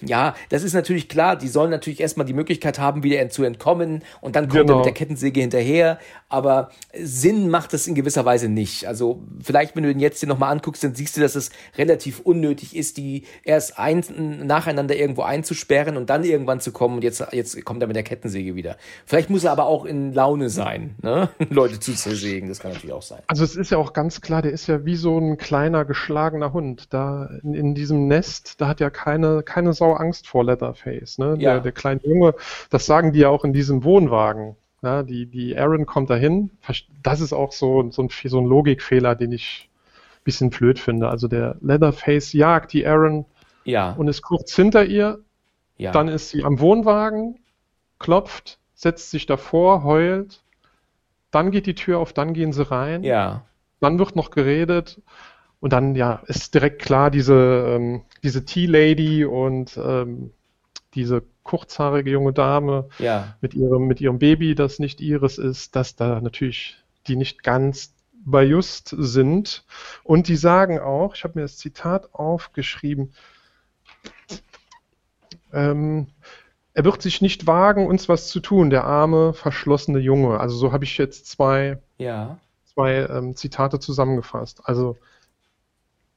[0.00, 1.36] ja, das ist natürlich klar.
[1.36, 4.74] Die sollen natürlich erstmal die Möglichkeit haben, wieder zu entkommen und dann kommt genau.
[4.74, 5.98] er mit der Kettensäge hinterher.
[6.28, 6.70] Aber
[7.00, 8.86] Sinn macht das in gewisser Weise nicht.
[8.86, 12.20] Also vielleicht, wenn du den jetzt hier nochmal anguckst, dann siehst du, dass es relativ
[12.20, 14.02] unnötig ist, die erst ein,
[14.46, 18.02] nacheinander irgendwo einzusperren und dann irgendwann zu kommen und jetzt jetzt kommt er mit der
[18.02, 18.76] Kettensäge wieder.
[19.06, 21.28] Vielleicht muss er aber auch in Laune sein, ne?
[21.50, 23.20] Leute zu zersägen, das kann natürlich auch sein.
[23.26, 26.52] Also es ist ja auch ganz klar, der ist ja wie so ein kleiner geschlagener
[26.52, 26.92] Hund.
[26.92, 31.36] Da in, in diesem Nest, da hat ja keine, keine Sau Angst vor Leatherface, ne?
[31.38, 31.54] Ja.
[31.54, 32.34] Der, der kleine Junge,
[32.70, 34.56] das sagen die ja auch in diesem Wohnwagen.
[34.82, 36.50] Ja, die, die Aaron kommt dahin.
[37.02, 39.70] Das ist auch so, so, ein, so ein Logikfehler, den ich
[40.18, 41.08] ein bisschen blöd finde.
[41.08, 43.24] Also der Leatherface jagt die Aaron
[43.64, 43.92] ja.
[43.92, 45.20] und ist kurz hinter ihr
[45.76, 45.92] ja.
[45.92, 47.38] Dann ist sie am Wohnwagen,
[47.98, 50.42] klopft, setzt sich davor, heult.
[51.30, 53.02] Dann geht die Tür auf, dann gehen sie rein.
[53.02, 53.44] Ja.
[53.80, 55.02] Dann wird noch geredet.
[55.64, 60.30] Und dann, ja, ist direkt klar, diese, ähm, diese Tea-Lady und ähm,
[60.92, 63.34] diese kurzhaarige junge Dame ja.
[63.40, 67.94] mit, ihrem, mit ihrem Baby, das nicht ihres ist, dass da natürlich die nicht ganz
[68.26, 69.64] bei Just sind.
[70.02, 73.14] Und die sagen auch, ich habe mir das Zitat aufgeschrieben,
[75.54, 76.08] ähm,
[76.74, 80.40] er wird sich nicht wagen, uns was zu tun, der arme, verschlossene Junge.
[80.40, 82.38] Also so habe ich jetzt zwei, ja.
[82.66, 84.60] zwei ähm, Zitate zusammengefasst.
[84.64, 84.98] Also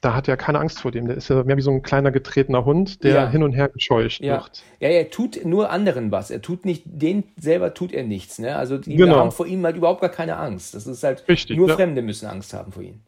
[0.02, 1.08] da hat er keine Angst vor dem.
[1.08, 3.30] Der ist ja mehr wie so ein kleiner getretener Hund, der ja.
[3.30, 4.42] hin und her gescheucht ja.
[4.42, 4.64] wird.
[4.80, 6.30] Ja, er tut nur anderen was.
[6.30, 8.38] Er tut nicht, den selber tut er nichts.
[8.38, 8.56] Ne?
[8.56, 9.18] Also die genau.
[9.18, 10.76] haben vor ihm halt überhaupt gar keine Angst.
[10.76, 11.76] Das ist halt Richtig, nur ja.
[11.76, 13.02] Fremde müssen Angst haben vor ihm.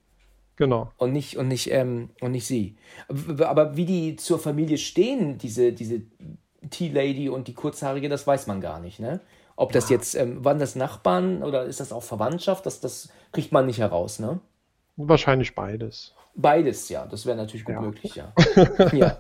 [0.56, 0.92] Genau.
[0.98, 2.76] Und nicht, und nicht, ähm, und nicht sie.
[3.40, 6.02] Aber wie die zur Familie stehen, diese, diese
[6.70, 9.22] Tea-Lady und die Kurzhaarige, das weiß man gar nicht, ne?
[9.56, 12.66] Ob das jetzt, ähm, waren das Nachbarn oder ist das auch Verwandtschaft?
[12.66, 14.40] Das, das kriegt man nicht heraus, ne?
[14.96, 16.14] Wahrscheinlich beides.
[16.42, 17.06] Beides, ja.
[17.06, 17.82] Das wäre natürlich gut ja.
[17.82, 18.34] möglich, ja.
[18.94, 19.18] ja.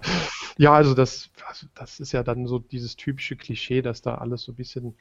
[0.58, 4.44] ja, also das, also das ist ja dann so dieses typische Klischee, dass da alles
[4.44, 4.96] so ein bisschen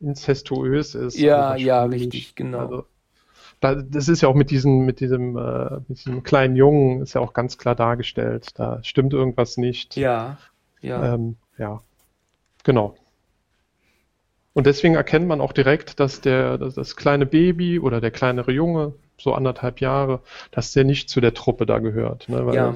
[0.00, 1.18] incestuös ist.
[1.18, 2.58] Ja, also ja, richtig, genau.
[2.58, 2.86] Also,
[3.60, 7.20] das ist ja auch mit diesem, mit diesem, äh, mit diesem kleinen Jungen ist ja
[7.20, 8.48] auch ganz klar dargestellt.
[8.54, 9.96] Da stimmt irgendwas nicht.
[9.96, 10.38] Ja,
[10.80, 11.14] ja.
[11.14, 11.82] Ähm, ja,
[12.62, 12.94] genau.
[14.52, 18.52] Und deswegen erkennt man auch direkt, dass der, dass das kleine Baby oder der kleinere
[18.52, 22.28] Junge, so anderthalb Jahre, dass der nicht zu der Truppe da gehört.
[22.28, 22.46] Ne?
[22.46, 22.74] Weil ja.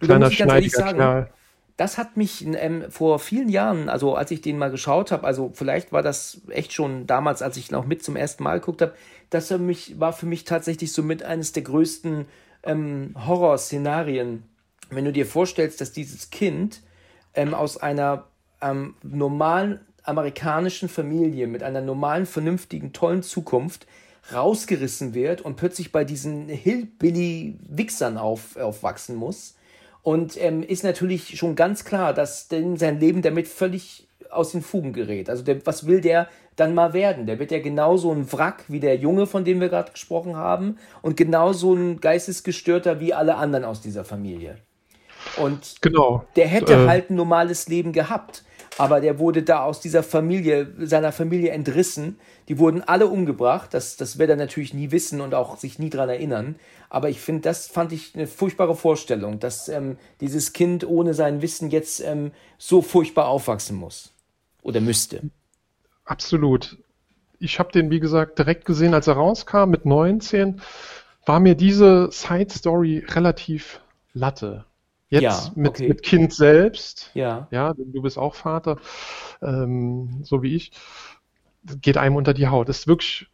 [0.00, 1.30] Kleiner schneidiger sagen, Kerl.
[1.76, 5.52] Das hat mich ähm, vor vielen Jahren, also als ich den mal geschaut habe, also
[5.54, 8.94] vielleicht war das echt schon damals, als ich noch mit zum ersten Mal geguckt habe,
[9.30, 12.26] das für mich, war für mich tatsächlich so mit eines der größten
[12.64, 14.42] ähm, Horrorszenarien.
[14.90, 16.80] Wenn du dir vorstellst, dass dieses Kind
[17.34, 18.24] ähm, aus einer
[18.60, 23.86] ähm, normalen amerikanischen Familie mit einer normalen, vernünftigen, tollen Zukunft
[24.32, 29.54] rausgerissen wird und plötzlich bei diesen Hillbilly-Wichsern auf, aufwachsen muss.
[30.02, 34.62] Und ähm, ist natürlich schon ganz klar, dass denn sein Leben damit völlig aus den
[34.62, 35.30] Fugen gerät.
[35.30, 37.26] Also der, was will der dann mal werden?
[37.26, 40.78] Der wird ja genauso ein Wrack wie der Junge, von dem wir gerade gesprochen haben,
[41.02, 44.56] und genauso ein geistesgestörter wie alle anderen aus dieser Familie.
[45.36, 46.24] Und genau.
[46.36, 48.44] der hätte äh, halt ein normales Leben gehabt
[48.78, 52.18] aber der wurde da aus dieser Familie, seiner Familie entrissen.
[52.48, 53.74] Die wurden alle umgebracht.
[53.74, 56.56] Das, das wird er natürlich nie wissen und auch sich nie dran erinnern.
[56.88, 61.42] Aber ich finde, das fand ich eine furchtbare Vorstellung, dass ähm, dieses Kind ohne sein
[61.42, 64.12] Wissen jetzt ähm, so furchtbar aufwachsen muss.
[64.62, 65.22] Oder müsste.
[66.04, 66.78] Absolut.
[67.40, 70.60] Ich habe den, wie gesagt, direkt gesehen, als er rauskam mit 19.
[71.26, 73.80] War mir diese Side Story relativ
[74.14, 74.64] latte.
[75.10, 75.88] Jetzt ja, mit, okay.
[75.88, 78.76] mit Kind selbst, ja, ja, du bist auch Vater,
[79.40, 80.70] ähm, so wie ich,
[81.80, 82.68] geht einem unter die Haut.
[82.68, 83.26] Das ist wirklich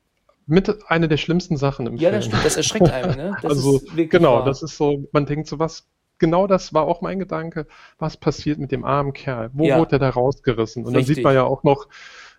[0.47, 2.13] mit einer der schlimmsten Sachen im ja, Film.
[2.13, 3.37] Ja, das stimmt, das erschreckt einem, ne?
[3.43, 4.45] Das also, genau, wahr.
[4.45, 5.87] das ist so, man denkt so, was,
[6.19, 7.67] genau das war auch mein Gedanke,
[7.99, 9.51] was passiert mit dem armen Kerl?
[9.53, 9.79] Wo ja.
[9.79, 10.85] wurde er da rausgerissen?
[10.85, 11.07] Und Richtig.
[11.07, 11.89] dann sieht man ja auch noch,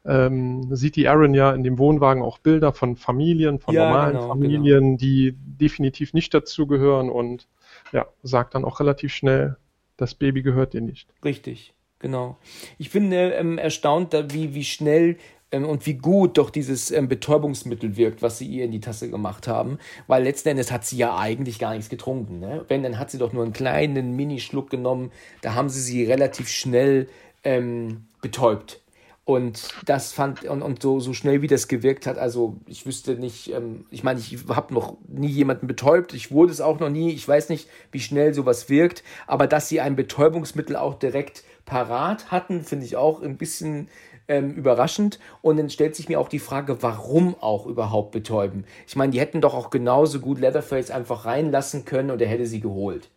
[0.06, 4.14] ähm, sieht die Aaron ja in dem Wohnwagen auch Bilder von Familien, von ja, normalen
[4.14, 4.98] genau, Familien, genau.
[4.98, 7.48] die definitiv nicht dazugehören und
[7.92, 9.58] ja, sagt dann auch relativ schnell,
[9.98, 11.10] das Baby gehört dir nicht.
[11.24, 12.38] Richtig, genau.
[12.78, 15.18] Ich bin ähm, erstaunt, wie, wie schnell
[15.52, 19.10] ähm, und wie gut doch dieses ähm, Betäubungsmittel wirkt, was sie ihr in die Tasse
[19.10, 19.80] gemacht haben.
[20.08, 22.40] Weil letzten Endes hat sie ja eigentlich gar nichts getrunken.
[22.40, 22.66] Ne?
[22.68, 25.12] Wenn, dann hat sie doch nur einen kleinen Minischluck genommen.
[25.42, 27.08] Da haben sie sie relativ schnell
[27.44, 28.82] ähm, betäubt.
[29.26, 33.16] Und das fand, und, und so, so schnell wie das gewirkt hat, also ich wüsste
[33.16, 36.92] nicht, ähm, ich meine, ich habe noch nie jemanden betäubt, ich wurde es auch noch
[36.92, 41.44] nie, ich weiß nicht, wie schnell sowas wirkt, aber dass sie ein Betäubungsmittel auch direkt
[41.66, 43.90] parat hatten, finde ich auch ein bisschen
[44.28, 45.20] ähm, überraschend.
[45.42, 48.66] Und dann stellt sich mir auch die Frage, warum auch überhaupt betäuben?
[48.88, 52.46] Ich meine, die hätten doch auch genauso gut Leatherface einfach reinlassen können und er hätte
[52.46, 53.10] sie geholt.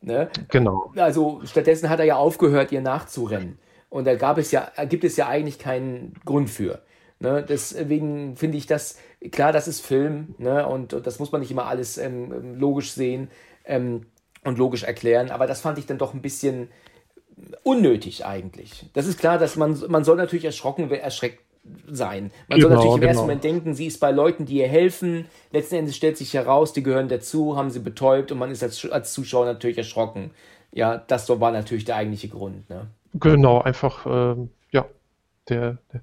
[0.00, 0.30] Ne?
[0.48, 0.92] Genau.
[0.96, 3.58] Also stattdessen hat er ja aufgehört, ihr nachzurennen.
[3.90, 6.80] Und da gab es ja, gibt es ja eigentlich keinen Grund für.
[7.18, 7.44] Ne?
[7.46, 8.96] Deswegen finde ich das,
[9.30, 10.66] klar, das ist Film, ne?
[10.66, 13.30] und, und das muss man nicht immer alles ähm, logisch sehen
[13.66, 14.06] ähm,
[14.42, 16.70] und logisch erklären, aber das fand ich dann doch ein bisschen
[17.62, 18.86] unnötig eigentlich.
[18.94, 21.40] Das ist klar, dass man, man soll natürlich erschrocken, erschreckt
[21.90, 22.30] sein.
[22.48, 23.10] Man genau, soll natürlich im genau.
[23.10, 25.26] ersten Moment denken, sie ist bei Leuten, die ihr helfen.
[25.52, 28.90] Letzten Endes stellt sich heraus, die gehören dazu, haben sie betäubt und man ist als,
[28.90, 30.30] als Zuschauer natürlich erschrocken.
[30.72, 32.70] Ja, das war natürlich der eigentliche Grund.
[32.70, 32.86] Ne?
[33.14, 34.36] Genau, einfach, äh,
[34.70, 34.86] ja,
[35.48, 36.02] der, der,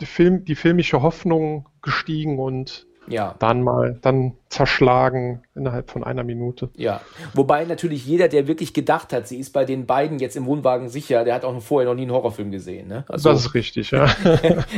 [0.00, 3.34] die, Film, die filmische Hoffnung gestiegen und ja.
[3.38, 6.70] dann mal dann zerschlagen innerhalb von einer Minute.
[6.76, 7.00] Ja,
[7.34, 10.88] wobei natürlich jeder, der wirklich gedacht hat, sie ist bei den beiden jetzt im Wohnwagen
[10.88, 12.88] sicher, der hat auch vorher noch nie einen Horrorfilm gesehen.
[12.88, 13.04] Ne?
[13.08, 14.06] Also, das ist richtig, ja.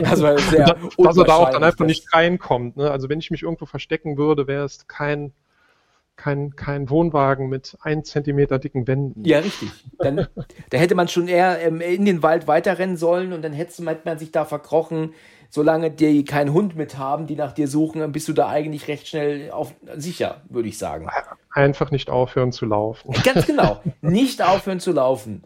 [0.03, 2.77] das war sehr dass er da auch dann einfach nicht reinkommt.
[2.77, 2.91] Ne?
[2.91, 5.33] Also wenn ich mich irgendwo verstecken würde, wäre es kein
[6.17, 9.25] kein, kein Wohnwagen mit ein Zentimeter dicken Wänden.
[9.25, 9.69] Ja, richtig.
[9.99, 10.26] Dann,
[10.70, 14.18] da hätte man schon eher ähm, in den Wald weiterrennen sollen und dann hätte man
[14.18, 15.14] sich da verkrochen.
[15.49, 19.07] Solange die keinen Hund mit haben, die nach dir suchen, bist du da eigentlich recht
[19.07, 21.09] schnell auf, sicher, würde ich sagen.
[21.53, 23.12] Einfach nicht aufhören zu laufen.
[23.22, 23.80] Ganz genau.
[24.01, 25.44] Nicht aufhören zu laufen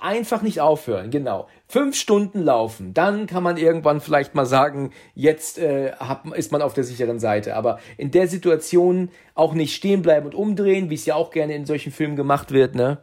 [0.00, 1.48] einfach nicht aufhören, genau.
[1.68, 6.62] Fünf Stunden laufen, dann kann man irgendwann vielleicht mal sagen, jetzt äh, hat, ist man
[6.62, 7.56] auf der sicheren Seite.
[7.56, 11.54] Aber in der Situation auch nicht stehen bleiben und umdrehen, wie es ja auch gerne
[11.54, 12.98] in solchen Filmen gemacht wird, ne?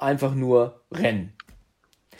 [0.00, 1.32] Einfach nur rennen.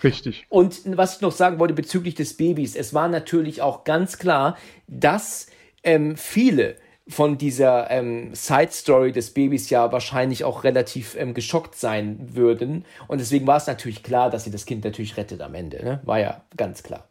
[0.02, 0.46] Richtig.
[0.48, 4.56] Und was ich noch sagen wollte bezüglich des Babys, es war natürlich auch ganz klar,
[4.86, 5.46] dass
[5.82, 6.76] ähm, viele
[7.10, 12.84] von dieser ähm, Side Story des Babys ja wahrscheinlich auch relativ ähm, geschockt sein würden.
[13.08, 15.84] Und deswegen war es natürlich klar, dass sie das Kind natürlich rettet am Ende.
[15.84, 16.00] Ne?
[16.04, 17.08] War ja ganz klar.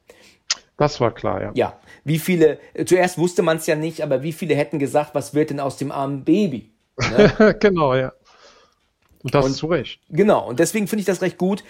[0.77, 1.51] Das war klar, ja.
[1.55, 1.79] Ja.
[2.05, 5.33] Wie viele, äh, zuerst wusste man es ja nicht, aber wie viele hätten gesagt, was
[5.33, 6.71] wird denn aus dem armen Baby?
[6.97, 7.55] Ne?
[7.59, 8.13] genau, ja.
[9.23, 9.99] Und das und, zu Recht.
[10.09, 11.63] Genau, und deswegen finde ich das recht gut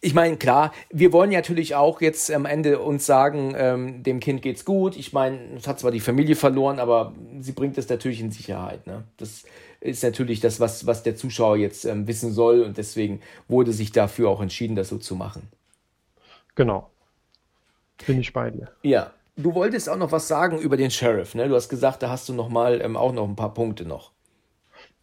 [0.00, 4.42] ich meine, klar, wir wollen natürlich auch jetzt am Ende uns sagen, ähm, dem Kind
[4.42, 4.96] geht's gut.
[4.96, 8.86] Ich meine, es hat zwar die Familie verloren, aber sie bringt es natürlich in Sicherheit.
[8.86, 9.04] Ne?
[9.16, 9.44] Das
[9.80, 13.90] ist natürlich das, was, was der Zuschauer jetzt ähm, wissen soll und deswegen wurde sich
[13.90, 15.48] dafür auch entschieden, das so zu machen.
[16.54, 16.90] Genau.
[18.06, 18.70] bin ich bei dir.
[18.82, 19.12] Ja.
[19.38, 21.46] Du wolltest auch noch was sagen über den Sheriff, ne?
[21.46, 24.12] Du hast gesagt, da hast du noch mal ähm, auch noch ein paar Punkte noch.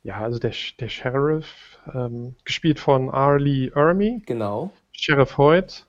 [0.04, 3.39] Ja, also der, der Sheriff, ähm, gespielt von R.
[3.39, 4.22] Lee Ermey.
[4.26, 4.72] Genau.
[4.91, 5.86] Sheriff Hoyt,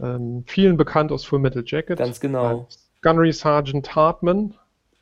[0.00, 1.98] ähm, vielen bekannt aus Full Metal Jacket.
[1.98, 2.68] Ganz genau.
[3.02, 4.54] Gunnery Sergeant Hartman,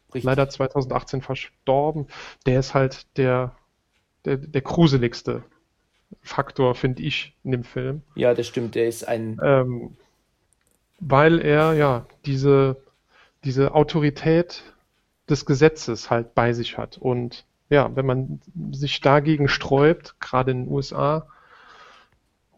[0.09, 0.25] Richtig.
[0.25, 2.09] leider 2018 verstorben.
[2.47, 3.55] Der ist halt der,
[4.25, 5.45] der, der gruseligste
[6.21, 8.03] Faktor, finde ich, in dem Film.
[8.15, 8.75] Ja, das stimmt.
[8.75, 9.39] Der ist ein.
[9.43, 9.97] Ähm,
[11.01, 12.77] weil er ja diese,
[13.45, 14.63] diese Autorität
[15.29, 16.99] des Gesetzes halt bei sich hat.
[16.99, 21.27] Und ja, wenn man sich dagegen sträubt, gerade in den USA,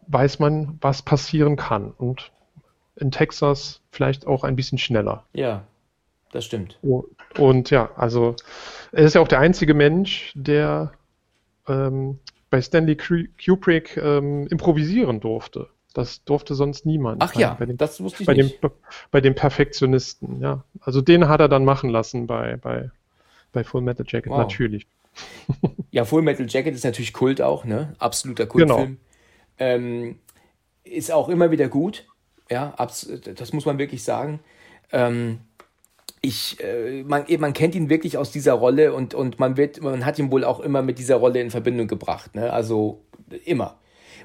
[0.09, 1.93] weiß man, was passieren kann.
[1.93, 2.33] Und
[2.97, 5.25] in Texas vielleicht auch ein bisschen schneller.
[5.33, 5.63] Ja,
[6.33, 6.79] das stimmt.
[6.83, 7.07] Und,
[7.39, 8.35] und ja, also
[8.91, 10.93] er ist ja auch der einzige Mensch, der
[11.69, 12.19] ähm,
[12.51, 15.69] bei Stanley Kubrick ähm, improvisieren durfte.
[15.95, 17.23] Das durfte sonst niemand.
[17.23, 18.61] Ach ja, bei dem, das wusste ich bei nicht.
[18.63, 18.71] Dem,
[19.13, 20.65] bei dem Perfektionisten, ja.
[20.81, 22.91] Also den hat er dann machen lassen bei, bei,
[23.53, 24.39] bei Full Metal Jacket, Wow.
[24.39, 24.89] natürlich.
[25.91, 27.95] Ja, Full Metal Jacket ist natürlich Kult auch, ne?
[27.99, 28.79] Absoluter Kultfilm.
[28.79, 28.99] Genau.
[29.59, 30.19] Ähm,
[30.83, 32.07] ist auch immer wieder gut.
[32.51, 34.41] Ja, das muss man wirklich sagen.
[34.93, 35.39] Ähm,
[36.21, 40.05] ich, äh, man, man kennt ihn wirklich aus dieser Rolle und, und man wird, man
[40.05, 42.53] hat ihn wohl auch immer mit dieser Rolle in Verbindung gebracht, ne?
[42.53, 43.05] Also
[43.45, 43.79] immer.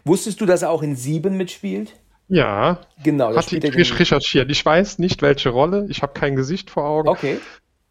[0.06, 1.94] Wusstest du, dass er auch in Sieben mitspielt?
[2.30, 4.52] Ja, Genau, er ich recherchiert.
[4.52, 5.88] Ich weiß nicht, welche Rolle.
[5.90, 7.40] Ich habe kein Gesicht vor Augen, Okay.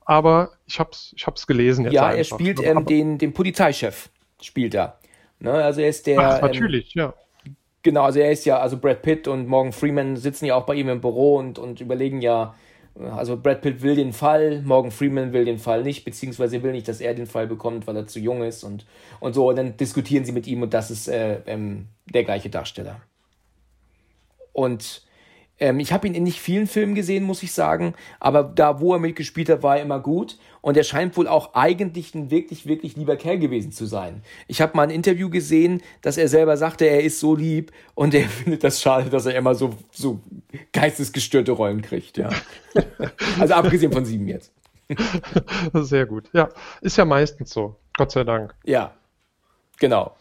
[0.09, 2.37] Aber ich habe es ich hab's gelesen jetzt Ja, er einfach.
[2.39, 4.09] spielt Aber- ähm, den, den Polizeichef,
[4.41, 4.99] spielt er.
[5.39, 5.53] Ne?
[5.53, 6.19] Also er ist der.
[6.19, 7.13] Ach, ähm, natürlich, ja.
[7.83, 10.75] Genau, also er ist ja, also Brad Pitt und Morgan Freeman sitzen ja auch bei
[10.75, 12.55] ihm im Büro und, und überlegen ja,
[13.15, 16.89] also Brad Pitt will den Fall, Morgan Freeman will den Fall nicht, beziehungsweise will nicht,
[16.89, 18.87] dass er den Fall bekommt, weil er zu jung ist und,
[19.21, 19.49] und so.
[19.49, 23.01] Und dann diskutieren sie mit ihm und das ist äh, ähm, der gleiche Darsteller.
[24.53, 25.03] Und
[25.61, 28.93] ähm, ich habe ihn in nicht vielen Filmen gesehen, muss ich sagen, aber da, wo
[28.95, 30.39] er mitgespielt hat, war er immer gut.
[30.61, 34.23] Und er scheint wohl auch eigentlich ein wirklich, wirklich lieber Kerl gewesen zu sein.
[34.49, 38.15] Ich habe mal ein Interview gesehen, dass er selber sagte, er ist so lieb und
[38.15, 40.21] er findet das schade, dass er immer so, so
[40.73, 42.19] geistesgestörte Rollen kriegt.
[42.19, 42.31] Ja.
[43.39, 44.53] also abgesehen von sieben jetzt.
[45.75, 46.29] Sehr gut.
[46.33, 46.49] Ja,
[46.81, 47.77] ist ja meistens so.
[47.97, 48.55] Gott sei Dank.
[48.65, 48.95] Ja,
[49.79, 50.15] genau.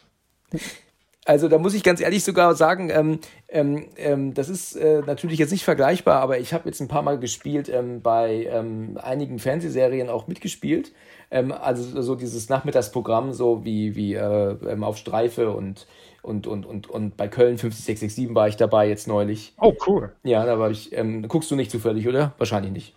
[1.27, 3.19] Also da muss ich ganz ehrlich sogar sagen, ähm,
[3.49, 7.01] ähm, ähm, das ist äh, natürlich jetzt nicht vergleichbar, aber ich habe jetzt ein paar
[7.01, 10.93] Mal gespielt ähm, bei ähm, einigen Fernsehserien auch mitgespielt.
[11.29, 15.85] Ähm, also so dieses Nachmittagsprogramm, so wie, wie äh, auf Streife und,
[16.21, 19.53] und, und, und, und bei Köln 50667 war ich dabei jetzt neulich.
[19.59, 20.13] Oh, cool.
[20.23, 20.93] Ja, da war ich.
[20.93, 22.35] Ähm, guckst du nicht zufällig, oder?
[22.37, 22.96] Wahrscheinlich nicht.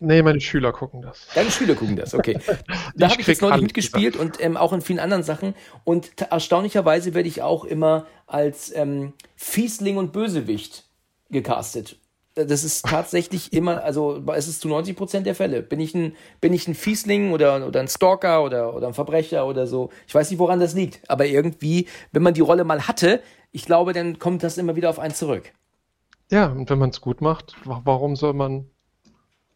[0.00, 1.28] Nee, meine Schüler gucken das.
[1.34, 2.38] Deine Schüler gucken das, okay.
[2.96, 5.54] Da Ich habe ich jetzt neulich mitgespielt und ähm, auch in vielen anderen Sachen.
[5.84, 10.84] Und erstaunlicherweise werde ich auch immer als ähm, Fiesling und Bösewicht
[11.30, 11.96] gecastet.
[12.34, 15.62] Das ist tatsächlich immer, also es ist zu 90 Prozent der Fälle.
[15.62, 19.46] Bin ich ein, bin ich ein Fiesling oder, oder ein Stalker oder, oder ein Verbrecher
[19.46, 19.90] oder so.
[20.08, 21.08] Ich weiß nicht, woran das liegt.
[21.08, 24.90] Aber irgendwie, wenn man die Rolle mal hatte, ich glaube, dann kommt das immer wieder
[24.90, 25.52] auf einen zurück.
[26.32, 28.66] Ja, und wenn man es gut macht, wa- warum soll man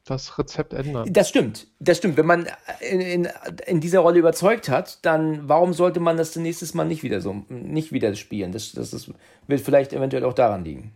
[0.04, 1.12] das Rezept ändern?
[1.12, 2.16] Das stimmt, das stimmt.
[2.16, 2.46] Wenn man
[2.80, 3.28] in, in,
[3.66, 7.44] in dieser Rolle überzeugt hat, dann warum sollte man das nächstes Mal nicht wieder so,
[7.48, 8.52] nicht wieder spielen?
[8.52, 9.10] Das, das, das
[9.46, 10.92] wird vielleicht eventuell auch daran liegen.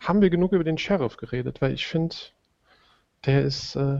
[0.00, 1.60] Haben wir genug über den Sheriff geredet?
[1.60, 2.16] Weil ich finde,
[3.26, 3.98] der ist äh,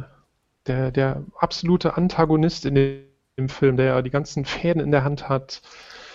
[0.67, 3.05] der, der absolute Antagonist in dem,
[3.39, 5.63] dem Film, der ja die ganzen Fäden in der Hand hat,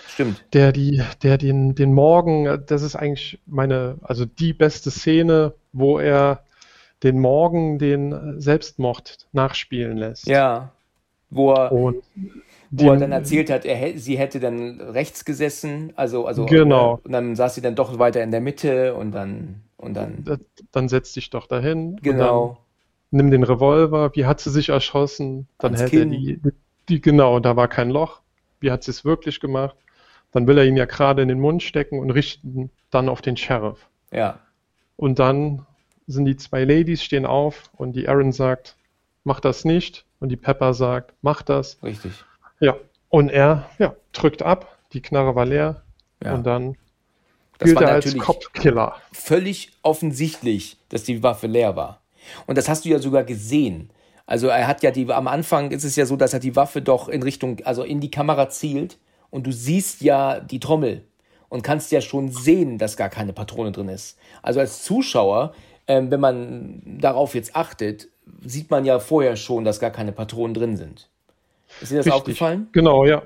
[0.08, 0.44] Stimmt.
[0.52, 5.98] der die, der den, den Morgen, das ist eigentlich meine, also die beste Szene, wo
[5.98, 6.43] er
[7.04, 10.26] den Morgen den Selbstmord nachspielen lässt.
[10.26, 10.72] Ja.
[11.30, 12.02] Wo er, Und
[12.70, 17.00] wo er dann erzählt hat, er, sie hätte dann rechts gesessen, also, also Genau.
[17.04, 20.38] und dann saß sie dann doch weiter in der Mitte und dann und dann äh,
[20.72, 21.96] dann setz dich doch dahin.
[22.02, 22.58] Genau.
[23.10, 24.10] nimm den Revolver.
[24.14, 25.46] Wie hat sie sich erschossen?
[25.58, 26.12] Dann hält Kinn.
[26.12, 26.40] er die,
[26.88, 28.20] die, genau, da war kein Loch.
[28.60, 29.76] Wie hat sie es wirklich gemacht?
[30.32, 33.36] Dann will er ihn ja gerade in den Mund stecken und richten dann auf den
[33.36, 33.88] Sheriff.
[34.10, 34.38] Ja.
[34.96, 35.66] Und dann
[36.06, 38.76] sind die zwei Ladies, stehen auf und die Aaron sagt,
[39.24, 40.04] mach das nicht.
[40.20, 41.78] Und die Pepper sagt, mach das.
[41.82, 42.12] Richtig.
[42.60, 42.76] Ja.
[43.08, 44.78] Und er, ja, drückt ab.
[44.92, 45.82] Die Knarre war leer.
[46.22, 46.34] Ja.
[46.34, 46.76] Und dann
[47.58, 48.96] Das gilt er als Cop-Killer.
[49.12, 52.00] völlig offensichtlich, dass die Waffe leer war.
[52.46, 53.90] Und das hast du ja sogar gesehen.
[54.26, 56.80] Also er hat ja die, am Anfang ist es ja so, dass er die Waffe
[56.80, 58.98] doch in Richtung, also in die Kamera zielt
[59.30, 61.04] und du siehst ja die Trommel
[61.50, 64.16] und kannst ja schon sehen, dass gar keine Patrone drin ist.
[64.42, 65.54] Also als Zuschauer,
[65.86, 68.08] ähm, wenn man darauf jetzt achtet,
[68.42, 71.08] sieht man ja vorher schon, dass gar keine Patronen drin sind.
[71.80, 72.12] Ist dir das Richtig.
[72.12, 72.68] aufgefallen?
[72.72, 73.22] Genau, ja.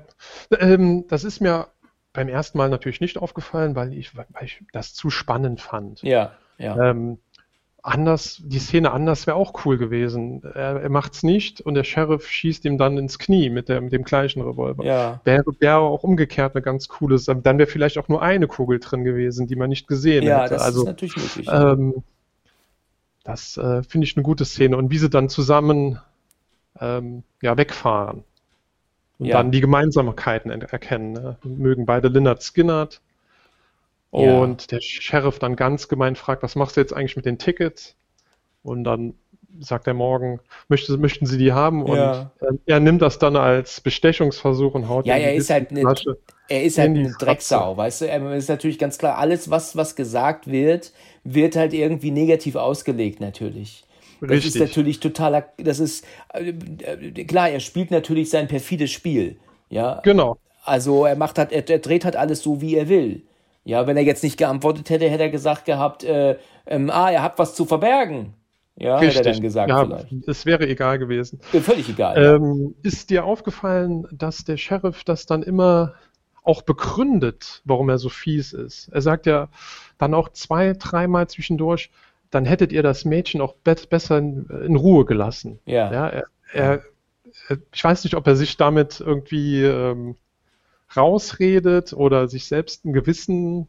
[0.58, 1.68] Ähm, das ist mir
[2.12, 6.02] beim ersten Mal natürlich nicht aufgefallen, weil ich, weil ich das zu spannend fand.
[6.02, 6.32] Ja.
[6.58, 6.90] ja.
[6.90, 7.18] Ähm,
[7.82, 10.42] anders, die Szene anders wäre auch cool gewesen.
[10.42, 13.80] Er, er macht es nicht und der Sheriff schießt ihm dann ins Knie mit, der,
[13.80, 14.84] mit dem gleichen Revolver.
[14.84, 15.20] Ja.
[15.24, 17.40] Wäre, wäre auch umgekehrt eine ganz coole Sache.
[17.42, 20.54] Dann wäre vielleicht auch nur eine Kugel drin gewesen, die man nicht gesehen ja, hätte.
[20.54, 21.48] Ja, das also, ist natürlich möglich.
[21.50, 22.02] Ähm,
[23.28, 24.78] das äh, finde ich eine gute Szene.
[24.78, 26.00] Und wie sie dann zusammen
[26.80, 28.24] ähm, ja, wegfahren
[29.18, 29.36] und ja.
[29.36, 31.12] dann die Gemeinsamkeiten erkennen.
[31.12, 31.36] Ne?
[31.44, 33.02] Mögen beide Lynyrd Skynyrd
[34.10, 34.66] und ja.
[34.68, 37.96] der Sheriff dann ganz gemein fragt, was machst du jetzt eigentlich mit den Tickets?
[38.62, 39.12] Und dann
[39.60, 41.82] sagt er morgen, möchte, möchten Sie die haben?
[41.82, 42.30] Und ja.
[42.64, 45.82] er nimmt das dann als Bestechungsversuch und haut Ja, er ist halt eine,
[46.48, 48.08] er ist halt eine Drecksau, weißt du?
[48.08, 50.92] Es ist natürlich ganz klar, alles, was, was gesagt wird,
[51.34, 53.84] wird halt irgendwie negativ ausgelegt, natürlich.
[54.20, 54.54] Das Richtig.
[54.54, 56.52] ist natürlich totaler, das ist, äh,
[57.24, 59.36] klar, er spielt natürlich sein perfides Spiel,
[59.70, 60.00] ja.
[60.02, 60.38] Genau.
[60.64, 63.22] Also er macht halt, er, er dreht halt alles so, wie er will.
[63.64, 67.22] Ja, wenn er jetzt nicht geantwortet hätte, hätte er gesagt gehabt, äh, ähm, ah, er
[67.22, 68.34] hat was zu verbergen.
[68.76, 69.18] Ja, Richtig.
[69.18, 70.28] hätte er dann gesagt ja, vielleicht.
[70.28, 71.40] Es wäre egal gewesen.
[71.52, 72.16] Ja, völlig egal.
[72.16, 72.88] Ähm, ja.
[72.88, 75.94] Ist dir aufgefallen, dass der Sheriff das dann immer
[76.44, 78.88] auch begründet, warum er so fies ist?
[78.88, 79.48] Er sagt ja
[79.98, 81.90] dann auch zwei, dreimal zwischendurch,
[82.30, 85.58] dann hättet ihr das Mädchen auch be besser in, in, Ruhe gelassen.
[85.66, 85.92] Ja.
[85.92, 86.82] ja er, er,
[87.72, 90.16] ich weiß nicht, ob er sich damit irgendwie ähm,
[90.96, 93.66] rausredet oder sich selbst ein Gewissen äh,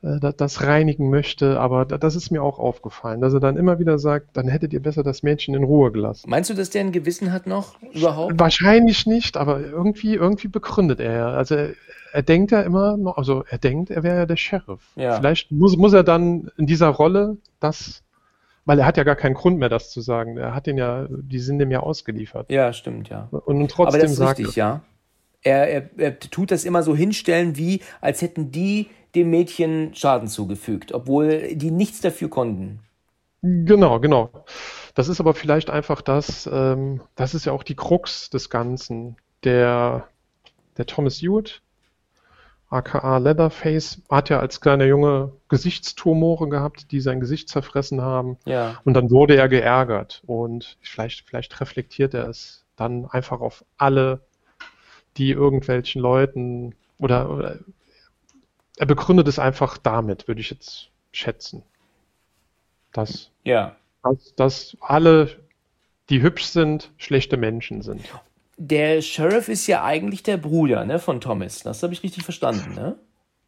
[0.00, 4.36] das reinigen möchte, aber das ist mir auch aufgefallen, dass er dann immer wieder sagt,
[4.36, 6.30] dann hättet ihr besser das Mädchen in Ruhe gelassen.
[6.30, 8.38] Meinst du, dass der ein Gewissen hat noch überhaupt?
[8.38, 11.28] Wahrscheinlich nicht, aber irgendwie, irgendwie begründet er ja.
[11.30, 11.70] Also er,
[12.12, 14.80] er denkt ja immer noch, also er denkt, er wäre ja der Sheriff.
[14.96, 15.16] Ja.
[15.16, 18.02] Vielleicht muss, muss er dann in dieser Rolle das
[18.64, 20.36] weil er hat ja gar keinen Grund mehr, das zu sagen.
[20.36, 22.50] Er hat den ja, die sind dem ja ausgeliefert.
[22.50, 23.26] Ja, stimmt, ja.
[23.30, 24.82] Und, und trotzdem Aber das ist sagt richtig, ja
[25.42, 30.28] er, er, er tut das immer so hinstellen, wie als hätten die dem Mädchen Schaden
[30.28, 32.80] zugefügt, obwohl die nichts dafür konnten.
[33.42, 34.30] Genau, genau.
[34.94, 39.16] Das ist aber vielleicht einfach das, ähm, das ist ja auch die Krux des Ganzen.
[39.44, 40.08] Der,
[40.76, 41.62] der Thomas Hewitt,
[42.68, 48.38] aka Leatherface, hat ja als kleiner Junge Gesichtstumore gehabt, die sein Gesicht zerfressen haben.
[48.44, 48.80] Ja.
[48.84, 50.22] Und dann wurde er geärgert.
[50.26, 54.20] Und vielleicht, vielleicht reflektiert er es dann einfach auf alle
[55.16, 57.58] die irgendwelchen Leuten oder, oder
[58.78, 61.62] er begründet es einfach damit, würde ich jetzt schätzen.
[62.92, 63.76] Dass, ja.
[64.02, 65.36] dass, dass alle,
[66.08, 68.02] die hübsch sind, schlechte Menschen sind.
[68.56, 71.62] Der Sheriff ist ja eigentlich der Bruder ne, von Thomas.
[71.62, 72.96] Das habe ich richtig verstanden, ne?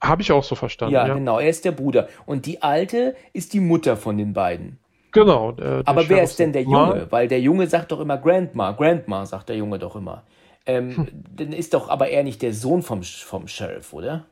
[0.03, 0.95] Habe ich auch so verstanden.
[0.95, 2.09] Ja, ja, genau, er ist der Bruder.
[2.24, 4.78] Und die Alte ist die Mutter von den beiden.
[5.12, 5.53] Genau.
[5.53, 7.07] Der, der Aber wer ist denn der Junge?
[7.11, 8.72] Weil der Junge sagt doch immer Grandma.
[8.72, 10.22] Grandma sagt der Junge doch immer.
[10.64, 11.09] Ähm, hm.
[11.37, 14.26] Dann ist doch aber er nicht der Sohn vom, vom Sheriff, oder?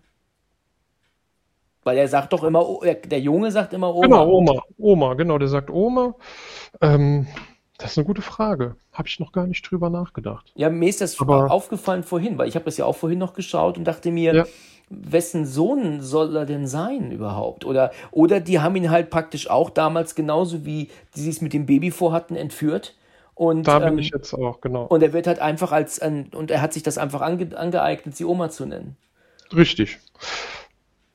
[1.88, 4.06] Weil er sagt doch immer, der Junge sagt immer Oma.
[4.06, 4.62] Genau, Oma.
[4.76, 6.14] Oma, genau, der sagt Oma.
[6.82, 7.26] Ähm,
[7.78, 8.76] das ist eine gute Frage.
[8.92, 10.52] Habe ich noch gar nicht drüber nachgedacht.
[10.54, 13.32] Ja, mir ist das aber aufgefallen vorhin, weil ich habe das ja auch vorhin noch
[13.32, 14.44] geschaut und dachte mir, ja.
[14.90, 17.64] wessen Sohn soll er denn sein überhaupt?
[17.64, 21.64] Oder, oder die haben ihn halt praktisch auch damals genauso wie sie es mit dem
[21.64, 22.96] Baby vorhatten, entführt
[23.34, 24.84] und, da bin ähm, ich jetzt auch, genau.
[24.84, 28.14] Und er wird halt einfach als, ein, und er hat sich das einfach ange, angeeignet,
[28.14, 28.98] sie Oma zu nennen.
[29.56, 30.00] Richtig.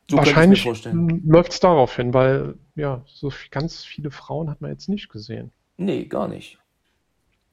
[0.10, 0.66] So Wahrscheinlich
[1.24, 5.51] läuft es darauf hin, weil ja, so ganz viele Frauen hat man jetzt nicht gesehen.
[5.78, 6.60] Nee, gar nicht.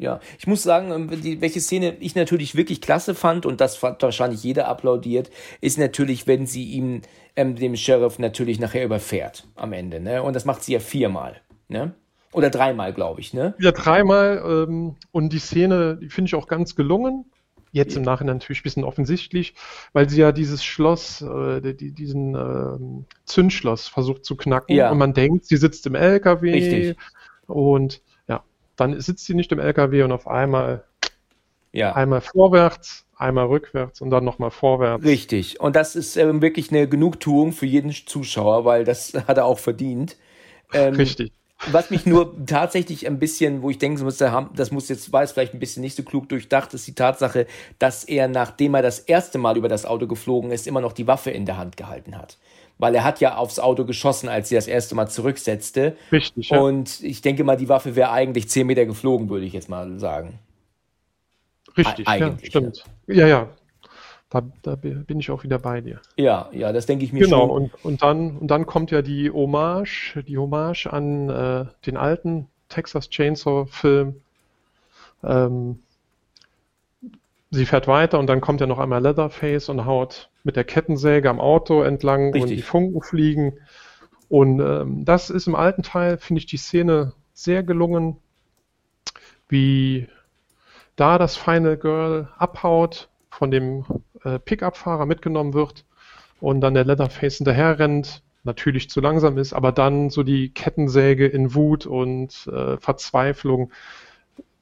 [0.00, 3.76] Ja, ich muss sagen, ähm, die, welche Szene ich natürlich wirklich klasse fand und das
[3.76, 5.30] fand wahrscheinlich jeder applaudiert,
[5.60, 7.02] ist natürlich, wenn sie ihm,
[7.36, 10.22] ähm, dem Sheriff natürlich nachher überfährt am Ende, ne?
[10.22, 11.92] Und das macht sie ja viermal, ne?
[12.32, 13.54] Oder dreimal, glaube ich, ne?
[13.58, 14.42] Ja, dreimal.
[14.46, 17.26] Ähm, und die Szene, die finde ich auch ganz gelungen.
[17.72, 19.54] Jetzt im Nachhinein natürlich ein bisschen offensichtlich,
[19.92, 24.74] weil sie ja dieses Schloss, äh, die, diesen äh, Zündschloss versucht zu knacken.
[24.74, 24.90] Ja.
[24.90, 26.52] Und man denkt, sie sitzt im LKW.
[26.52, 26.96] Richtig.
[27.46, 28.42] Und ja,
[28.76, 30.84] dann sitzt sie nicht im LKW und auf einmal
[31.72, 31.92] ja.
[31.94, 35.04] einmal vorwärts, einmal rückwärts und dann nochmal vorwärts.
[35.04, 35.60] Richtig.
[35.60, 39.58] Und das ist ähm, wirklich eine Genugtuung für jeden Zuschauer, weil das hat er auch
[39.58, 40.16] verdient.
[40.72, 41.32] Ähm, Richtig.
[41.70, 45.52] Was mich nur tatsächlich ein bisschen, wo ich denke, das muss jetzt, war es vielleicht
[45.52, 47.46] ein bisschen nicht so klug durchdacht, ist die Tatsache,
[47.78, 51.06] dass er, nachdem er das erste Mal über das Auto geflogen ist, immer noch die
[51.06, 52.38] Waffe in der Hand gehalten hat.
[52.78, 55.98] Weil er hat ja aufs Auto geschossen, als sie das erste Mal zurücksetzte.
[56.10, 56.60] Richtig, ja.
[56.60, 59.98] Und ich denke mal, die Waffe wäre eigentlich zehn Meter geflogen, würde ich jetzt mal
[59.98, 60.38] sagen.
[61.76, 62.84] Richtig, ja, stimmt.
[63.06, 63.48] Ja, ja,
[64.30, 66.00] da, da, bin ich auch wieder bei dir.
[66.16, 67.48] Ja, ja, das denke ich mir genau, schon.
[67.48, 71.96] Genau, und, und, dann, und dann kommt ja die Hommage, die Hommage an äh, den
[71.96, 74.20] alten Texas Chainsaw-Film.
[75.24, 75.80] Ähm,
[77.50, 81.28] sie fährt weiter und dann kommt ja noch einmal Leatherface und haut mit der Kettensäge
[81.28, 82.42] am Auto entlang Richtig.
[82.42, 83.58] und die Funken fliegen.
[84.28, 88.16] Und ähm, das ist im alten Teil, finde ich, die Szene sehr gelungen,
[89.48, 90.06] wie
[90.94, 93.84] da das Final Girl abhaut, von dem
[94.24, 95.84] äh, Pickup-Fahrer mitgenommen wird
[96.40, 101.26] und dann der Leatherface hinterher rennt, natürlich zu langsam ist, aber dann so die Kettensäge
[101.26, 103.70] in Wut und äh, Verzweiflung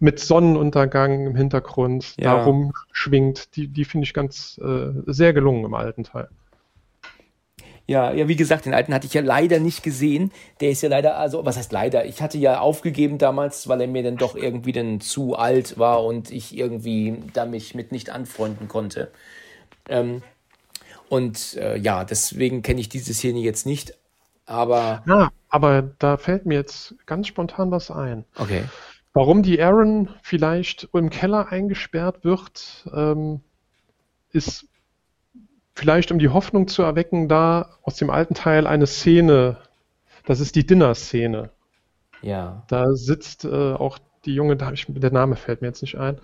[0.00, 2.36] mit Sonnenuntergang im Hintergrund ja.
[2.36, 6.28] darum schwingt, die, die finde ich ganz äh, sehr gelungen im alten Teil.
[7.88, 10.30] Ja, ja, wie gesagt, den alten hatte ich ja leider nicht gesehen.
[10.60, 12.04] Der ist ja leider, also was heißt leider?
[12.04, 16.04] Ich hatte ja aufgegeben damals, weil er mir dann doch irgendwie dann zu alt war
[16.04, 19.10] und ich irgendwie da mich mit nicht anfreunden konnte.
[19.88, 20.22] Ähm,
[21.08, 23.94] und äh, ja, deswegen kenne ich diese Szene jetzt nicht.
[24.46, 25.02] Aber.
[25.06, 28.24] Ja, aber da fällt mir jetzt ganz spontan was ein.
[28.36, 28.64] Okay.
[29.14, 33.40] Warum die Aaron vielleicht im Keller eingesperrt wird, ähm,
[34.32, 34.66] ist
[35.74, 39.56] vielleicht um die Hoffnung zu erwecken, da aus dem alten Teil eine Szene,
[40.26, 41.50] das ist die Dinner-Szene.
[42.20, 42.64] Ja.
[42.68, 46.18] Da sitzt äh, auch die junge, da ich, der Name fällt mir jetzt nicht ein,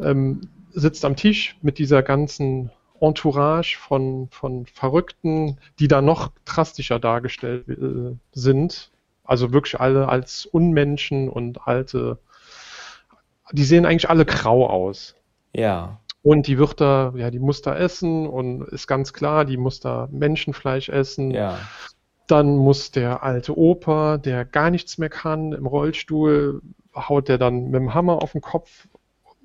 [0.00, 0.40] ähm,
[0.72, 2.70] sitzt am Tisch mit dieser ganzen
[3.00, 8.90] Entourage von, von Verrückten, die da noch drastischer dargestellt äh, sind.
[9.24, 12.18] Also wirklich alle als Unmenschen und alte.
[13.52, 15.14] Die sehen eigentlich alle grau aus.
[15.52, 16.00] Ja.
[16.22, 19.80] Und die wird da, ja, die muss da essen und ist ganz klar, die muss
[19.80, 21.30] da Menschenfleisch essen.
[21.30, 21.58] Ja.
[22.26, 26.62] Dann muss der alte Opa, der gar nichts mehr kann, im Rollstuhl,
[26.96, 28.88] haut der dann mit dem Hammer auf den Kopf.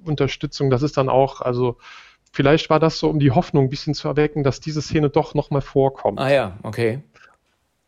[0.03, 1.77] Unterstützung, das ist dann auch, also
[2.31, 5.33] vielleicht war das so, um die Hoffnung ein bisschen zu erwecken, dass diese Szene doch
[5.33, 6.19] nochmal vorkommt.
[6.19, 7.01] Ah ja, okay.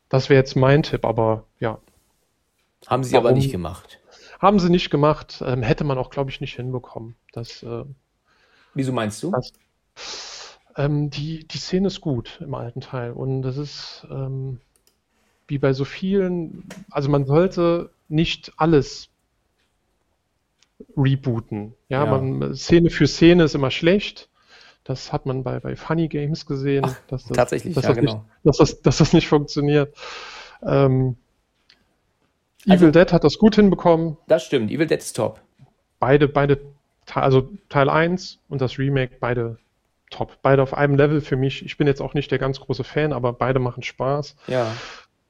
[0.10, 1.80] Das wäre jetzt mein Tipp, aber ja.
[2.88, 3.28] Haben sie Warum?
[3.28, 4.00] aber nicht gemacht.
[4.40, 7.16] Haben sie nicht gemacht, ähm, hätte man auch, glaube ich, nicht hinbekommen.
[7.32, 7.86] Das, äh,
[8.74, 9.32] Wieso meinst du?
[9.32, 9.54] Das,
[10.76, 14.60] ähm, die, die Szene ist gut im alten Teil und das ist ähm,
[15.48, 19.10] wie bei so vielen, also man sollte nicht alles
[20.98, 21.74] rebooten.
[21.90, 22.20] Ja, ja.
[22.20, 24.30] Man, Szene für Szene ist immer schlecht.
[24.84, 27.98] Das hat man bei, bei Funny Games gesehen, Ach, dass, das, tatsächlich, dass, ja, das
[28.00, 28.14] genau.
[28.14, 29.96] nicht, dass, das, dass das nicht funktioniert.
[30.62, 31.16] Ähm,
[32.68, 34.18] also, Evil Dead hat das gut hinbekommen.
[34.28, 35.42] Das stimmt, Evil Dead ist top.
[36.00, 36.60] Beide, beide
[37.14, 39.58] also Teil 1 und das Remake, beide
[40.10, 40.38] top.
[40.42, 41.66] Beide auf einem Level für mich.
[41.66, 44.36] Ich bin jetzt auch nicht der ganz große Fan, aber beide machen Spaß.
[44.48, 44.74] Ja.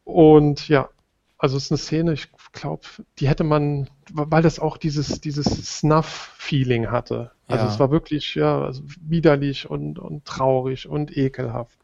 [0.03, 0.89] Und ja,
[1.37, 2.83] also es ist eine Szene, ich glaube,
[3.19, 5.45] die hätte man, weil das auch dieses, dieses
[5.79, 7.31] Snuff-Feeling hatte.
[7.53, 7.71] Also ja.
[7.71, 11.77] es war wirklich ja, also widerlich und, und traurig und ekelhaft.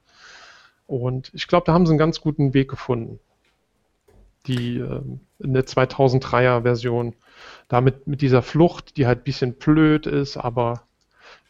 [0.88, 3.20] Und ich glaube, da haben sie einen ganz guten Weg gefunden.
[4.48, 5.02] Die äh,
[5.38, 7.14] in der 2003er Version
[7.68, 10.82] damit mit dieser Flucht, die halt ein bisschen blöd ist, aber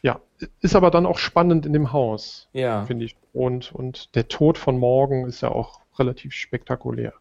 [0.02, 0.20] ja,
[0.60, 2.84] ist aber dann auch spannend in dem Haus, ja.
[2.84, 3.16] finde ich.
[3.32, 7.14] Und, und der Tod von Morgen ist ja auch relativ spektakulär.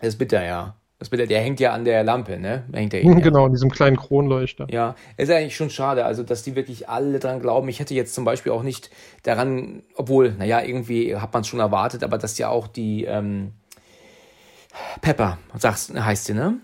[0.00, 0.74] Das ist bitter, ja.
[1.04, 2.64] Das bitter, der hängt ja an der Lampe, ne?
[2.72, 4.66] Hängt der genau, in diesem kleinen Kronleuchter.
[4.70, 7.68] Ja, ist eigentlich schon schade, also dass die wirklich alle dran glauben.
[7.68, 8.88] Ich hätte jetzt zum Beispiel auch nicht
[9.22, 13.52] daran, obwohl, naja, irgendwie hat man es schon erwartet, aber dass ja auch die ähm,
[15.02, 16.56] Pepper, sagst, heißt sie, ne?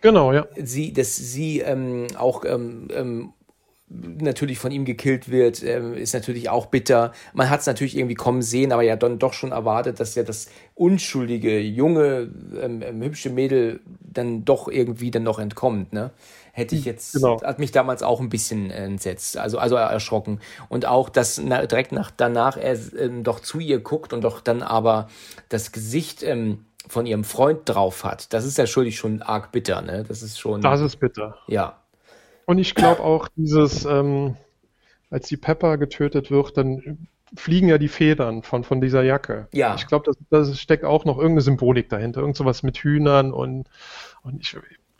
[0.00, 0.46] Genau, ja.
[0.54, 3.32] Sie, dass sie ähm, auch ähm, ähm,
[3.90, 7.12] natürlich von ihm gekillt wird, ähm, ist natürlich auch bitter.
[7.32, 10.22] Man hat es natürlich irgendwie kommen sehen, aber ja dann doch schon erwartet, dass ja
[10.22, 12.30] das unschuldige, junge,
[12.60, 16.10] ähm, ähm, hübsche Mädel dann doch irgendwie dann noch entkommt, ne?
[16.52, 17.40] Hätte ich jetzt, genau.
[17.40, 20.40] hat mich damals auch ein bisschen entsetzt, also, also erschrocken.
[20.68, 24.40] Und auch, dass na, direkt nach, danach er ähm, doch zu ihr guckt und doch
[24.40, 25.06] dann aber
[25.50, 29.82] das Gesicht ähm, von ihrem Freund drauf hat, das ist ja schuldig schon arg bitter,
[29.82, 30.04] ne?
[30.08, 30.60] Das ist schon.
[30.60, 31.36] Das ist bitter.
[31.46, 31.78] Ja.
[32.48, 34.38] Und ich glaube auch dieses, ähm,
[35.10, 39.48] als die Pepper getötet wird, dann fliegen ja die Federn von, von dieser Jacke.
[39.52, 39.74] Ja.
[39.74, 42.22] Ich glaube, das, das steckt auch noch irgendeine Symbolik dahinter.
[42.22, 43.68] Irgend sowas mit Hühnern und,
[44.22, 44.56] und ich,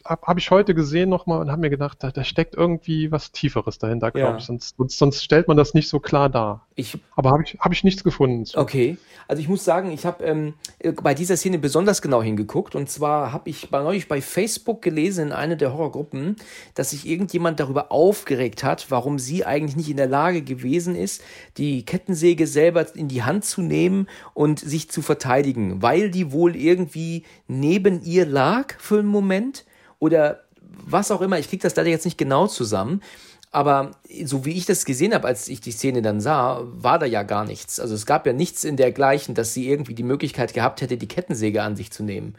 [0.09, 3.31] habe hab ich heute gesehen nochmal und habe mir gedacht, da, da, steckt irgendwie was
[3.31, 4.37] Tieferes dahinter, glaube ja.
[4.39, 4.45] ich.
[4.45, 6.67] Sonst, sonst, sonst, stellt man das nicht so klar dar.
[6.77, 8.47] Ich, Aber habe ich, hab ich nichts gefunden.
[8.47, 8.57] Zu.
[8.57, 8.97] Okay,
[9.27, 10.55] also ich muss sagen, ich habe ähm,
[11.03, 12.75] bei dieser Szene besonders genau hingeguckt.
[12.75, 16.37] Und zwar habe ich bei, neulich bei Facebook gelesen in einer der Horrorgruppen,
[16.75, 21.23] dass sich irgendjemand darüber aufgeregt hat, warum sie eigentlich nicht in der Lage gewesen ist,
[21.59, 26.57] die Kettensäge selber in die Hand zu nehmen und sich zu verteidigen, weil die wohl
[26.57, 29.65] irgendwie neben ihr lag für einen Moment
[29.99, 31.39] oder was auch immer.
[31.39, 33.03] Ich kriege das leider jetzt nicht genau zusammen.
[33.51, 33.93] Aber
[34.25, 37.23] so wie ich das gesehen habe, als ich die Szene dann sah, war da ja
[37.23, 37.81] gar nichts.
[37.81, 41.09] Also es gab ja nichts in dergleichen, dass sie irgendwie die Möglichkeit gehabt hätte, die
[41.09, 42.35] Kettensäge an sich zu nehmen.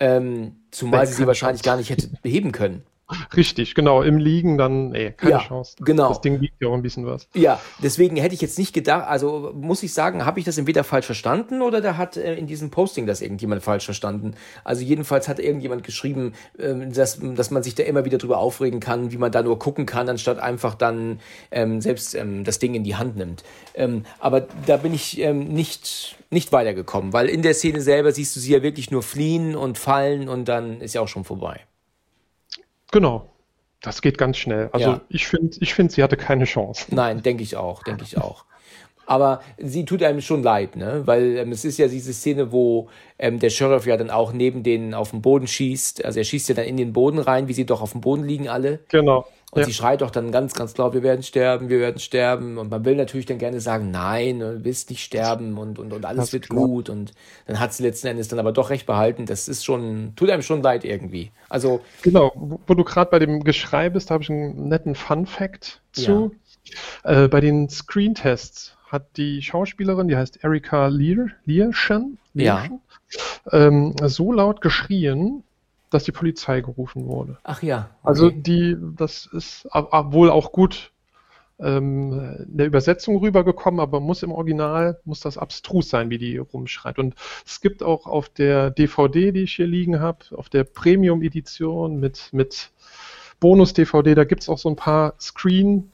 [0.00, 2.82] Ähm, zumal sie sie wahrscheinlich gar nicht hätte beheben können.
[3.36, 4.02] Richtig, genau.
[4.02, 5.76] Im Liegen dann, ey, keine ja, Chance.
[5.80, 6.08] Genau.
[6.08, 7.28] Das Ding wiegt ja auch ein bisschen was.
[7.34, 10.84] Ja, deswegen hätte ich jetzt nicht gedacht, also muss ich sagen, habe ich das entweder
[10.84, 14.34] falsch verstanden oder da hat äh, in diesem Posting das irgendjemand falsch verstanden.
[14.64, 18.80] Also jedenfalls hat irgendjemand geschrieben, ähm, dass, dass man sich da immer wieder drüber aufregen
[18.80, 22.74] kann, wie man da nur gucken kann, anstatt einfach dann ähm, selbst ähm, das Ding
[22.74, 23.44] in die Hand nimmt.
[23.74, 28.36] Ähm, aber da bin ich ähm, nicht, nicht weitergekommen, weil in der Szene selber siehst
[28.36, 31.60] du sie ja wirklich nur fliehen und fallen und dann ist ja auch schon vorbei.
[32.92, 33.26] Genau.
[33.82, 34.68] Das geht ganz schnell.
[34.72, 35.00] Also Ja.
[35.08, 36.86] ich finde, ich find, sie hatte keine Chance.
[36.94, 38.44] Nein, denke ich auch, denke ich auch.
[39.06, 41.02] Aber sie tut einem schon leid, ne?
[41.04, 42.88] Weil ähm, es ist ja diese Szene, wo
[43.18, 46.04] ähm, der Sheriff ja dann auch neben denen auf den Boden schießt.
[46.04, 48.22] Also er schießt ja dann in den Boden rein, wie sie doch auf dem Boden
[48.22, 48.80] liegen alle.
[48.88, 49.26] Genau.
[49.52, 49.66] Und Ja.
[49.66, 52.56] sie schreit doch dann ganz, ganz laut, wir werden sterben, wir werden sterben.
[52.56, 56.04] Und man will natürlich dann gerne sagen, nein, du willst nicht sterben und, und, und
[56.04, 56.64] alles Das wird klar.
[56.66, 56.88] gut.
[56.88, 57.12] Und
[57.46, 59.26] dann hat sie letzten Endes dann aber doch recht behalten.
[59.26, 61.32] Das ist schon, tut einem schon leid irgendwie.
[61.48, 62.32] Also, Genau,
[62.66, 66.32] wo du gerade bei dem Geschrei bist, da habe ich einen netten Fun-Fact zu.
[67.02, 72.54] Äh, bei den Screen-Tests hat die Schauspielerin, die heißt Erika Lear, Learschen, Ja.
[72.54, 72.80] Learschen,
[73.50, 75.42] ähm, so laut geschrien,
[75.90, 77.38] dass die Polizei gerufen wurde.
[77.42, 77.90] ach ja.
[78.02, 78.42] Also okay.
[78.42, 80.92] die, das ist wohl auch gut
[81.58, 86.38] ähm, in der Übersetzung rübergekommen, aber muss im Original, muss das abstrus sein, wie die
[86.38, 86.98] rumschreit.
[86.98, 87.14] Und
[87.44, 92.30] es gibt auch auf der DVD, die ich hier liegen habe, auf der Premium-Edition mit,
[92.32, 92.70] mit
[93.40, 95.90] Bonus-DVD, da gibt es auch so ein paar Screen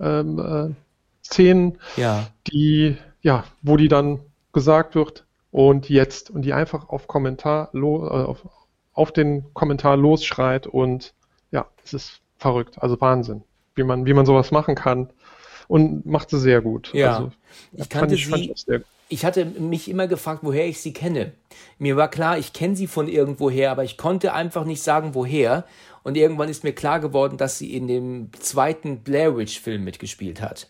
[0.00, 0.74] ähm, äh,
[1.24, 2.26] Szenen, Ja.
[2.48, 4.20] die, ja, wo die dann
[4.52, 8.46] gesagt wird und jetzt und die einfach auf Kommentar lo, äh, auf,
[8.94, 11.14] auf den Kommentar losschreit und
[11.50, 13.42] ja, es ist verrückt, also Wahnsinn,
[13.74, 15.10] wie man, wie man sowas machen kann
[15.68, 16.92] und macht sie sehr gut.
[16.92, 17.16] Ja.
[17.16, 17.32] Also,
[17.72, 18.84] Ich kannte ich, sie- ich gut.
[19.08, 21.32] ich hatte mich immer gefragt, woher ich sie kenne.
[21.78, 25.64] Mir war klar, ich kenne sie von irgendwoher, aber ich konnte einfach nicht sagen, woher.
[26.02, 30.40] Und irgendwann ist mir klar geworden, dass sie in dem zweiten Blair Witch Film mitgespielt
[30.42, 30.66] hat.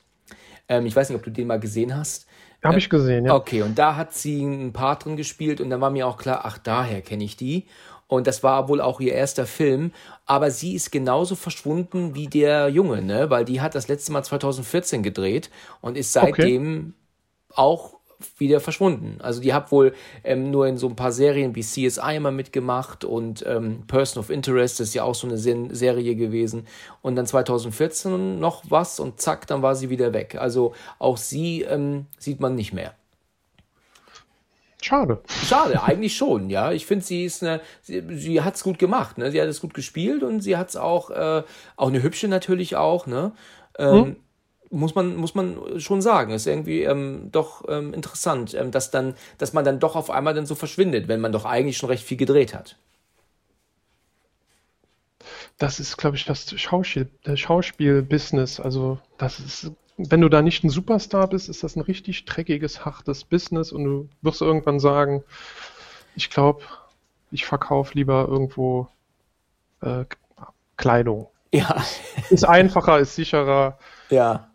[0.69, 2.27] Ähm, ich weiß nicht, ob du den mal gesehen hast.
[2.63, 3.35] Habe ich gesehen, ja.
[3.35, 6.43] Okay, und da hat sie einen Part drin gespielt und dann war mir auch klar,
[6.45, 7.65] ach, daher kenne ich die.
[8.13, 9.91] Und das war wohl auch ihr erster Film.
[10.27, 13.31] Aber sie ist genauso verschwunden wie der Junge, ne?
[13.31, 15.49] Weil die hat das letzte Mal 2014 gedreht
[15.81, 16.93] und ist seitdem
[17.55, 17.95] auch
[18.37, 19.17] wieder verschwunden.
[19.23, 19.95] Also die hat wohl
[20.25, 24.29] ähm, nur in so ein paar Serien wie CSI immer mitgemacht und ähm, Person of
[24.29, 26.67] Interest ist ja auch so eine Sen Serie gewesen.
[27.01, 30.37] Und dann 2014 noch was und zack, dann war sie wieder weg.
[30.39, 32.95] Also auch sie ähm, sieht man nicht mehr.
[34.85, 35.23] Schade.
[35.47, 36.73] Schade, eigentlich schon, ja.
[36.73, 39.31] Ich finde, sie ist eine, sie, sie hat es gut gemacht, ne?
[39.31, 41.43] Sie hat es gut gespielt und sie hat es auch, äh,
[41.77, 43.33] auch eine hübsche natürlich auch, ne?
[43.79, 44.17] Ähm,
[44.75, 46.33] Muss man, muss man schon sagen.
[46.33, 50.33] Ist irgendwie ähm, doch ähm, interessant, ähm, dass dann, dass man dann doch auf einmal
[50.33, 52.77] dann so verschwindet, wenn man doch eigentlich schon recht viel gedreht hat.
[55.59, 58.61] Das ist, glaube ich, das Schauspiel, der Schauspiel-Business.
[58.61, 59.71] Also, das ist,
[60.11, 63.85] wenn du da nicht ein Superstar bist, ist das ein richtig dreckiges, hartes Business und
[63.85, 65.23] du wirst irgendwann sagen,
[66.15, 66.63] ich glaube,
[67.31, 68.89] ich verkaufe lieber irgendwo
[69.81, 70.05] äh,
[70.77, 71.29] Kleidung.
[71.53, 71.83] Ja,
[72.31, 73.79] Ist einfacher, ist sicherer.
[74.11, 74.49] ja.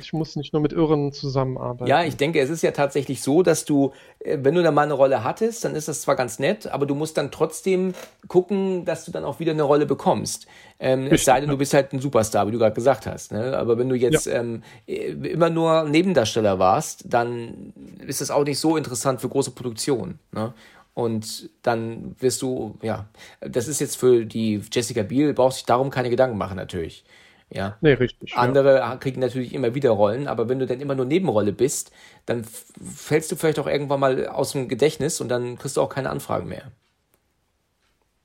[0.00, 1.88] Ich muss nicht nur mit Irren zusammenarbeiten.
[1.88, 4.82] Ja, ich denke, es ist ja tatsächlich so, dass du, äh, wenn du da mal
[4.82, 7.94] eine Rolle hattest, dann ist das zwar ganz nett, aber du musst dann trotzdem
[8.28, 10.46] gucken, dass du dann auch wieder eine Rolle bekommst.
[10.78, 11.54] Ähm, es sei denn, ja.
[11.54, 13.32] du bist halt ein Superstar, wie du gerade gesagt hast.
[13.32, 13.56] Ne?
[13.56, 17.72] Aber wenn du jetzt ähm, äh, immer nur Nebendarsteller warst, dann
[18.06, 20.18] ist das auch nicht so interessant für große Produktionen.
[20.32, 20.52] Ne?
[20.96, 23.06] Und dann wirst du, ja,
[23.40, 27.04] das ist jetzt für die Jessica Biel, brauchst dich darum keine Gedanken machen natürlich.
[27.56, 27.76] Ja.
[27.80, 28.32] Nee, richtig.
[28.32, 28.38] ja.
[28.38, 31.90] Andere kriegen natürlich immer wieder Rollen, aber wenn du dann immer nur Nebenrolle bist,
[32.26, 35.88] dann fällst du vielleicht auch irgendwann mal aus dem Gedächtnis und dann kriegst du auch
[35.88, 36.70] keine Anfragen mehr.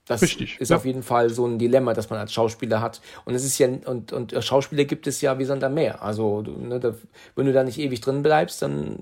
[0.07, 0.77] Das Richtig, ist ja.
[0.77, 3.01] auf jeden Fall so ein Dilemma, das man als Schauspieler hat.
[3.23, 6.01] Und es ist ja, und, und Schauspieler gibt es ja wie Sand am Meer.
[6.01, 6.95] Also, ne, da,
[7.35, 8.97] wenn du da nicht ewig drin bleibst, dann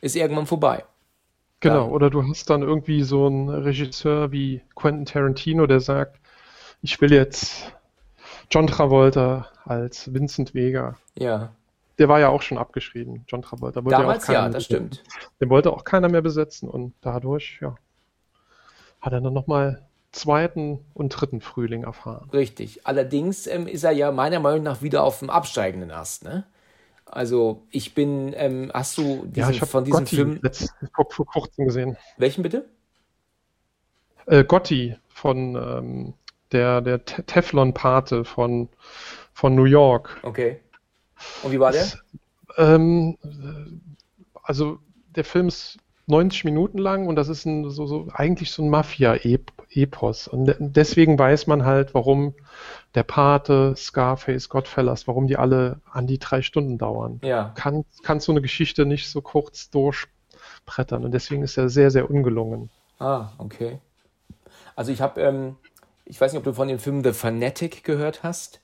[0.00, 0.84] ist irgendwann vorbei.
[1.60, 1.90] Genau, Ja.
[1.90, 6.18] oder du hast dann irgendwie so einen Regisseur wie Quentin Tarantino, der sagt,
[6.82, 7.72] ich will jetzt
[8.50, 10.96] John Travolta als Vincent Vega.
[11.16, 11.52] Ja.
[11.98, 13.84] Der war ja auch schon abgeschrieben, John Travolta.
[13.84, 14.92] Wollte Damals ja, mehr das besetzen.
[14.94, 15.02] stimmt.
[15.40, 17.74] Den wollte auch keiner mehr besetzen und dadurch, ja,
[19.00, 22.28] hat er dann nochmal zweiten und dritten Frühling erfahren.
[22.32, 22.86] Richtig.
[22.86, 26.44] Allerdings ähm, ist er ja meiner Meinung nach wieder auf dem absteigenden Ast, ne?
[27.04, 30.72] Also, ich bin, ähm, hast du diesen, Ja, ich habe von diesem Gotti Film, letzt,
[30.94, 31.96] vor, vor kurzem gesehen.
[32.18, 32.66] welchen bitte?
[34.26, 36.14] Äh, Gotti von ähm,
[36.52, 38.68] der, der Te- Teflon-Pate von,
[39.32, 40.18] von New York.
[40.22, 40.60] Okay.
[41.42, 41.86] Und wie war der?
[42.56, 43.16] Ähm,
[44.42, 44.78] also
[45.14, 48.70] der Film ist 90 Minuten lang und das ist ein, so, so, eigentlich so ein
[48.70, 49.60] Mafia-Epos.
[49.72, 50.28] Epos.
[50.28, 52.34] Und deswegen weiß man halt, warum
[52.94, 57.20] der Pate, Scarface, Godfellas, warum die alle an die drei Stunden dauern.
[57.22, 57.52] Ja.
[57.54, 61.04] Kann, kannst so eine Geschichte nicht so kurz durchbrettern.
[61.04, 62.70] Und deswegen ist er sehr, sehr ungelungen.
[62.98, 63.78] Ah, okay.
[64.74, 65.56] Also ich habe, ähm,
[66.10, 68.60] ich weiß nicht, ob du von dem Film The Fanatic gehört hast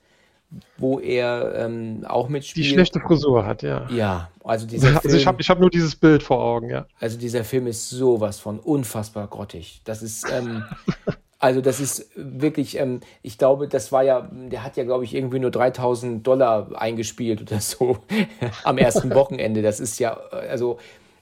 [0.77, 2.65] wo er ähm, auch mitspielt.
[2.65, 3.87] Die schlechte Frisur hat, ja.
[3.89, 5.15] Ja, also dieser also Film.
[5.15, 6.85] Ich habe ich hab nur dieses Bild vor Augen, ja.
[6.99, 9.81] Also dieser Film ist sowas von unfassbar grottig.
[9.83, 10.63] Das ist, ähm,
[11.39, 15.13] also das ist wirklich, ähm, ich glaube, das war ja, der hat ja, glaube ich,
[15.13, 17.97] irgendwie nur 3000 Dollar eingespielt oder so
[18.63, 19.61] am ersten Wochenende.
[19.61, 20.79] Das ist ja, also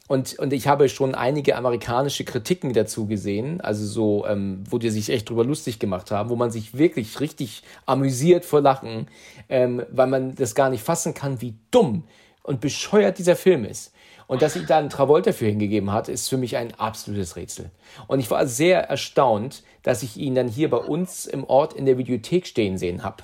[0.08, 4.92] und, und ich habe schon einige amerikanische Kritiken dazu gesehen, also so, ähm, wo die
[4.92, 9.08] sich echt drüber lustig gemacht haben, wo man sich wirklich richtig amüsiert vor Lachen,
[9.50, 12.04] ähm, weil man das gar nicht fassen kann, wie dumm
[12.44, 13.94] und bescheuert dieser Film ist.
[14.28, 17.70] Und dass sich da ein Travolta für hingegeben hat, ist für mich ein absolutes Rätsel.
[18.08, 21.86] Und ich war sehr erstaunt, dass ich ihn dann hier bei uns im Ort in
[21.86, 23.24] der Videothek stehen sehen habe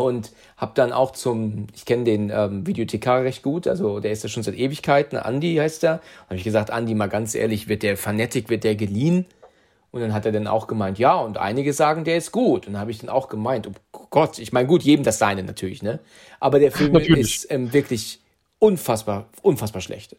[0.00, 4.22] und habe dann auch zum, ich kenne den ähm, Videothekar recht gut, also der ist
[4.22, 6.00] ja schon seit Ewigkeiten, Andi heißt er.
[6.24, 9.26] Habe ich gesagt, Andi, mal ganz ehrlich, wird der Fanatic, wird der geliehen?
[9.90, 12.66] Und dann hat er dann auch gemeint, ja, und einige sagen, der ist gut.
[12.66, 15.42] Und dann habe ich dann auch gemeint, oh Gott, ich meine, gut, jedem das seine
[15.42, 15.98] natürlich, ne?
[16.38, 17.42] Aber der Film natürlich.
[17.42, 18.20] ist ähm, wirklich
[18.58, 20.16] unfassbar, unfassbar schlecht.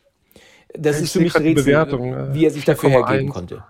[0.74, 3.64] Das ich ist für mich ein Rätsel, Bewertung, wie er sich dafür hergeben konnte.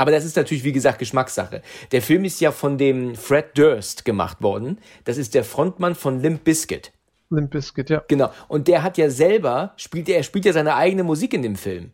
[0.00, 1.60] Aber das ist natürlich, wie gesagt, Geschmackssache.
[1.92, 4.78] Der Film ist ja von dem Fred Durst gemacht worden.
[5.04, 6.90] Das ist der Frontmann von Limp Bizkit.
[7.28, 8.02] Limp Bizkit, ja.
[8.08, 8.30] Genau.
[8.48, 11.90] Und der hat ja selber, spielt, er spielt ja seine eigene Musik in dem Film.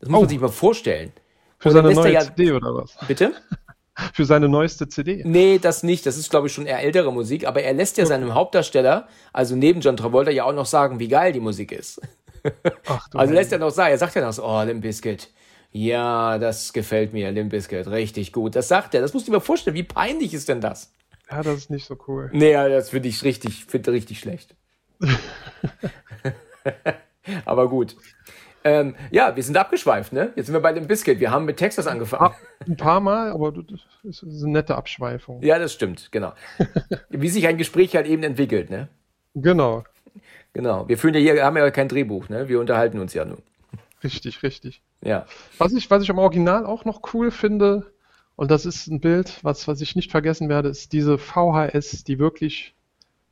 [0.00, 0.20] Das muss oh.
[0.22, 1.12] man sich mal vorstellen.
[1.58, 2.96] Für seine neue ja, CD oder was?
[3.06, 3.34] Bitte?
[4.14, 5.22] Für seine neueste CD?
[5.26, 6.06] Nee, das nicht.
[6.06, 7.46] Das ist, glaube ich, schon eher ältere Musik.
[7.46, 11.08] Aber er lässt ja seinem Hauptdarsteller, also neben John Travolta, ja auch noch sagen, wie
[11.08, 12.00] geil die Musik ist.
[12.86, 15.28] Ach, also lässt er noch sagen, er sagt ja noch so, oh, Limp Bizkit
[15.72, 18.54] ja, das gefällt mir, Limp Bizkit, richtig gut.
[18.54, 19.00] Das sagt er.
[19.00, 19.76] Das musst du dir mal vorstellen.
[19.76, 20.92] Wie peinlich ist denn das?
[21.30, 22.30] Ja, das ist nicht so cool.
[22.32, 24.54] Nee, das finde ich richtig, finde richtig schlecht.
[27.44, 27.96] aber gut.
[28.64, 30.32] Ähm, ja, wir sind abgeschweift, ne?
[30.36, 31.18] Jetzt sind wir bei dem Biscuit.
[31.18, 32.34] Wir haben mit Texas angefangen.
[32.66, 35.42] Ein paar Mal, aber das ist eine nette Abschweifung.
[35.42, 36.32] Ja, das stimmt, genau.
[37.08, 38.88] Wie sich ein Gespräch halt eben entwickelt, ne?
[39.34, 39.84] Genau.
[40.52, 40.86] Genau.
[40.88, 42.48] Wir führen ja hier, haben ja kein Drehbuch, ne?
[42.48, 43.38] Wir unterhalten uns ja nur.
[44.04, 44.82] Richtig, richtig.
[45.02, 45.26] Ja.
[45.58, 47.92] Was ich, was ich am Original auch noch cool finde,
[48.36, 52.18] und das ist ein Bild, was, was ich nicht vergessen werde, ist diese VHS, die
[52.18, 52.74] wirklich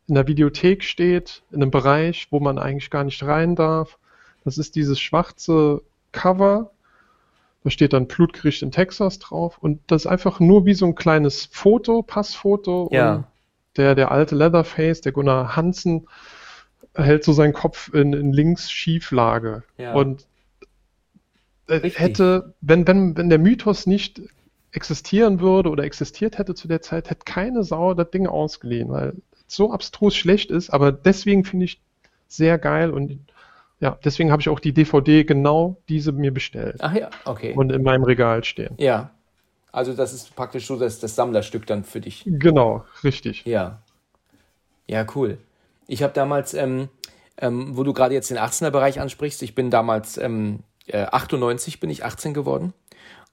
[0.07, 3.99] in der Videothek steht, in einem Bereich, wo man eigentlich gar nicht rein darf.
[4.45, 6.71] Das ist dieses schwarze Cover.
[7.62, 9.59] Da steht dann Blutgericht in Texas drauf.
[9.59, 12.89] Und das ist einfach nur wie so ein kleines Foto, Passfoto.
[12.91, 13.14] Ja.
[13.14, 13.25] Und
[13.77, 16.09] der, der alte Leatherface, der Gunnar Hansen,
[16.95, 19.62] hält so seinen Kopf in, in links Schieflage.
[19.79, 19.95] Ja.
[19.95, 20.27] Und
[21.71, 21.99] Richtig.
[21.99, 24.21] hätte, wenn, wenn, wenn der Mythos nicht
[24.73, 29.14] existieren würde oder existiert hätte zu der Zeit, hätte keine Sau das Ding ausgeliehen, weil
[29.49, 31.81] es so abstrus schlecht ist, aber deswegen finde ich
[32.29, 33.18] sehr geil und
[33.81, 36.77] ja, deswegen habe ich auch die DVD genau diese mir bestellt.
[36.81, 37.55] Ach ja, okay.
[37.55, 38.75] Und in meinem Regal stehen.
[38.79, 39.11] Ja.
[39.73, 42.25] Also das ist praktisch so das, das Sammlerstück dann für dich.
[42.27, 43.45] Genau, richtig.
[43.47, 43.83] Ja.
[44.87, 45.39] Ja, cool.
[45.87, 46.89] Ich habe damals, ähm,
[47.39, 51.91] ähm, wo du gerade jetzt den 18er-Bereich ansprichst, ich bin damals ähm, äh, 98 bin
[51.91, 52.72] ich 18 geworden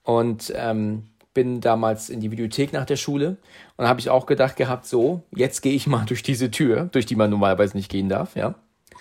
[0.02, 3.36] und ähm, bin damals in die Videothek nach der Schule
[3.76, 7.06] und habe ich auch gedacht gehabt, so, jetzt gehe ich mal durch diese Tür, durch
[7.06, 8.54] die man normalerweise nicht gehen darf, ja.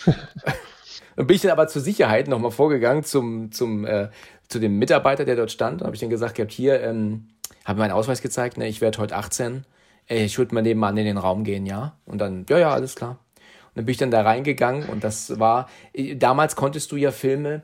[1.16, 4.10] und bin ich dann aber zur Sicherheit nochmal vorgegangen zum, zum, äh,
[4.50, 7.30] zu dem Mitarbeiter, der dort stand, und habe ich dann gesagt gehabt, hier, ähm,
[7.66, 9.66] habe meinen Ausweis gezeigt, ne, ich werde heute 18,
[10.08, 11.98] ey, ich würde mal nebenan in den Raum gehen, ja.
[12.06, 13.18] Und dann, ja, ja, alles klar.
[13.40, 17.12] Und dann bin ich dann da reingegangen und das war, äh, damals konntest du ja
[17.12, 17.64] Filme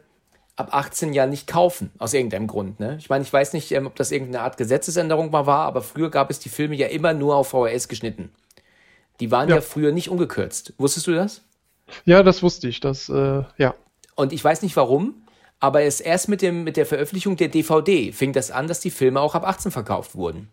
[0.55, 2.79] ab 18 Jahren nicht kaufen, aus irgendeinem Grund.
[2.79, 2.97] Ne?
[2.99, 6.11] Ich meine, ich weiß nicht, ähm, ob das irgendeine Art Gesetzesänderung mal war, aber früher
[6.11, 8.31] gab es die Filme ja immer nur auf VHS geschnitten.
[9.19, 10.73] Die waren ja, ja früher nicht ungekürzt.
[10.77, 11.41] Wusstest du das?
[12.05, 12.79] Ja, das wusste ich.
[12.79, 13.75] Das, äh, ja.
[14.15, 15.23] Und ich weiß nicht warum,
[15.59, 18.91] aber es erst mit, dem, mit der Veröffentlichung der DVD fing das an, dass die
[18.91, 20.49] Filme auch ab 18 verkauft wurden.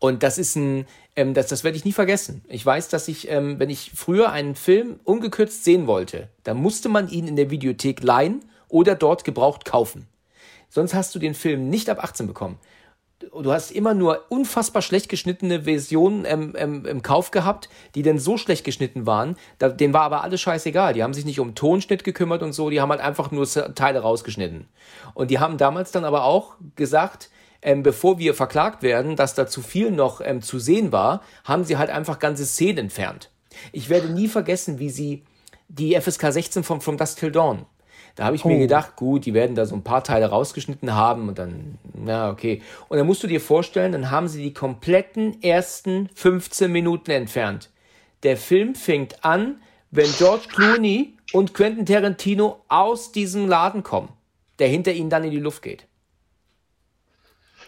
[0.00, 2.42] Und das ist ein, ähm, das, das werde ich nie vergessen.
[2.48, 6.88] Ich weiß, dass ich, ähm, wenn ich früher einen Film ungekürzt sehen wollte, dann musste
[6.88, 10.08] man ihn in der Videothek leihen oder dort gebraucht kaufen.
[10.70, 12.58] Sonst hast du den Film nicht ab 18 bekommen.
[13.42, 18.18] Du hast immer nur unfassbar schlecht geschnittene Versionen ähm, ähm, im Kauf gehabt, die dann
[18.18, 19.36] so schlecht geschnitten waren.
[19.58, 20.94] Da, denen war aber alles scheißegal.
[20.94, 23.98] Die haben sich nicht um Tonschnitt gekümmert und so, die haben halt einfach nur Teile
[23.98, 24.66] rausgeschnitten.
[25.12, 27.28] Und die haben damals dann aber auch gesagt,
[27.62, 31.64] ähm, bevor wir verklagt werden, dass da zu viel noch ähm, zu sehen war, haben
[31.64, 33.30] sie halt einfach ganze Szenen entfernt.
[33.72, 35.24] Ich werde nie vergessen, wie sie
[35.68, 37.66] die FSK 16 von From Dust Till Dawn,
[38.16, 38.48] Da habe ich oh.
[38.48, 42.30] mir gedacht, gut, die werden da so ein paar Teile rausgeschnitten haben und dann, na
[42.30, 42.62] okay.
[42.88, 47.70] Und dann musst du dir vorstellen, dann haben sie die kompletten ersten 15 Minuten entfernt.
[48.22, 49.60] Der Film fängt an,
[49.90, 54.08] wenn George Clooney und Quentin Tarantino aus diesem Laden kommen,
[54.58, 55.86] der hinter ihnen dann in die Luft geht.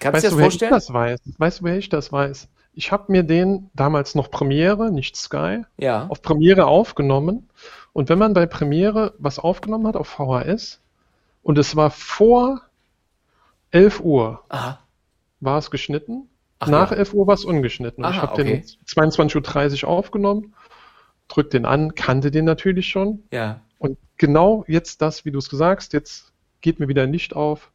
[0.03, 0.73] Kannst weißt du dir das vorstellen?
[0.73, 1.21] Ich das weiß?
[1.39, 2.49] Weißt du, wer ich das weiß?
[2.75, 6.07] Ich habe mir den damals noch Premiere, nicht Sky, ja.
[6.09, 7.49] auf Premiere aufgenommen.
[7.93, 10.81] Und wenn man bei Premiere was aufgenommen hat auf VHS
[11.43, 12.63] und es war vor
[13.71, 14.81] 11 Uhr, Aha.
[15.41, 16.29] war es geschnitten.
[16.59, 16.97] Ach, Nach ja.
[16.97, 18.05] 11 Uhr war es ungeschnitten.
[18.05, 18.45] Aha, ich habe okay.
[18.45, 20.55] den 22.30 Uhr aufgenommen,
[21.29, 23.23] drück den an, kannte den natürlich schon.
[23.31, 23.61] Ja.
[23.79, 27.71] Und genau jetzt das, wie du es gesagt hast, jetzt geht mir wieder Licht auf.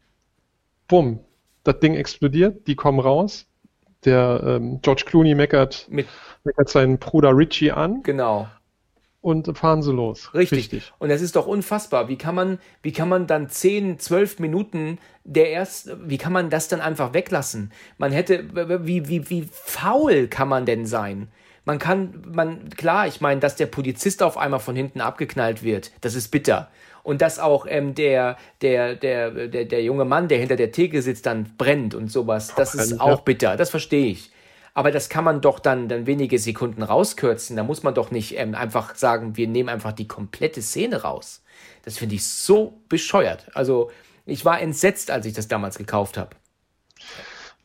[0.87, 1.19] Bumm,
[1.68, 3.45] das Ding explodiert, die kommen raus.
[4.06, 6.07] Der ähm, George Clooney meckert, Mit
[6.44, 8.03] meckert seinen Bruder Richie an.
[8.03, 8.48] Genau.
[9.22, 10.34] Und fahren sie los.
[10.34, 10.60] Richtig.
[10.60, 10.94] Richtig.
[10.99, 12.07] Und das ist doch unfassbar.
[12.07, 16.49] Wie kann man, wie kann man dann 10, 12 Minuten der erst, wie kann man
[16.49, 17.72] das dann einfach weglassen?
[17.98, 18.45] Man hätte,
[18.85, 21.30] wie, wie, wie faul kann man denn sein?
[21.65, 25.91] Man kann, man, klar, ich meine, dass der Polizist auf einmal von hinten abgeknallt wird,
[25.99, 26.69] das ist bitter
[27.07, 31.01] und dass auch ähm, der, der, der, der, der junge Mann, der hinter der Theke
[31.01, 32.53] sitzt, dann brennt und sowas.
[32.53, 34.29] Das ist auch bitter, das verstehe ich.
[34.73, 37.55] Aber das kann man doch dann, dann wenige Sekunden rauskürzen.
[37.55, 41.43] Da muss man doch nicht ähm, einfach sagen, wir nehmen einfach die komplette Szene raus.
[41.85, 43.51] Das finde ich so bescheuert.
[43.53, 43.89] Also
[44.25, 46.31] ich war entsetzt, als ich das damals gekauft habe.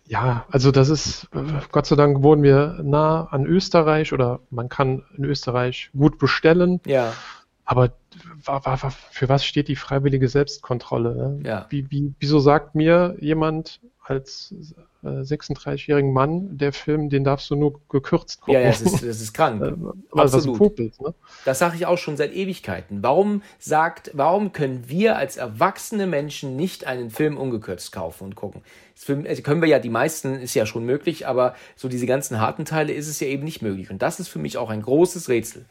[0.06, 1.27] Ja, also das ist,
[1.73, 6.81] Gott sei Dank wohnen wir nah an Österreich oder man kann in Österreich gut bestellen.
[6.86, 7.12] Ja.
[7.64, 7.90] Aber
[9.10, 11.14] für was steht die freiwillige Selbstkontrolle?
[11.14, 11.48] Ne?
[11.48, 11.66] Ja.
[11.70, 14.55] Wie, wie, wieso sagt mir jemand als
[15.05, 18.55] äh, 36-jährigen Mann, der Film, den darfst du nur gekürzt gucken?
[18.55, 19.62] Ja, ja das, ist, das ist krank.
[20.14, 20.59] Äh, Absolut.
[20.59, 21.14] Popels, ne?
[21.44, 23.02] Das sage ich auch schon seit Ewigkeiten.
[23.02, 28.62] Warum sagt, warum können wir als erwachsene Menschen nicht einen Film ungekürzt kaufen und gucken?
[28.94, 32.06] Das Film, also können wir ja, die meisten ist ja schon möglich, aber so diese
[32.06, 33.90] ganzen harten Teile ist es ja eben nicht möglich.
[33.90, 35.64] Und das ist für mich auch ein großes Rätsel.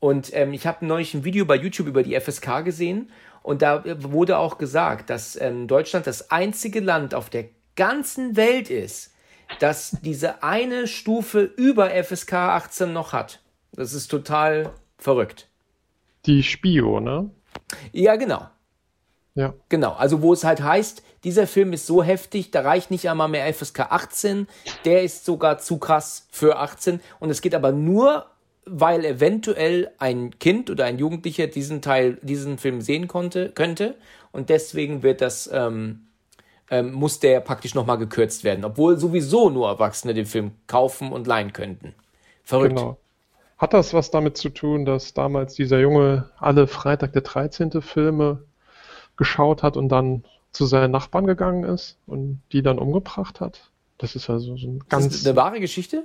[0.00, 3.10] Und ähm, ich habe neulich ein Video bei YouTube über die FSK gesehen
[3.42, 7.44] und da wurde auch gesagt, dass ähm, Deutschland das einzige Land auf der
[7.76, 9.12] ganzen Welt ist,
[9.58, 13.40] das diese eine Stufe über FSK 18 noch hat.
[13.72, 15.48] Das ist total verrückt.
[16.26, 17.30] Die Spio, ne?
[17.92, 18.48] Ja, genau.
[19.34, 19.54] Ja.
[19.68, 23.28] Genau, also wo es halt heißt, dieser Film ist so heftig, da reicht nicht einmal
[23.28, 24.48] mehr FSK 18,
[24.84, 28.26] der ist sogar zu krass für 18 und es geht aber nur
[28.66, 33.96] weil eventuell ein Kind oder ein Jugendlicher diesen Teil, diesen Film sehen konnte, könnte.
[34.32, 36.06] Und deswegen wird das, ähm,
[36.70, 41.26] ähm, muss der praktisch nochmal gekürzt werden, obwohl sowieso nur Erwachsene den Film kaufen und
[41.26, 41.94] leihen könnten.
[42.44, 42.76] Verrückt.
[42.76, 42.98] Genau.
[43.58, 47.82] Hat das was damit zu tun, dass damals dieser Junge alle Freitag der 13.
[47.82, 48.42] Filme
[49.16, 53.70] geschaut hat und dann zu seinen Nachbarn gegangen ist und die dann umgebracht hat?
[53.98, 55.06] Das ist also so ein ganz.
[55.06, 56.04] Ist das eine wahre Geschichte?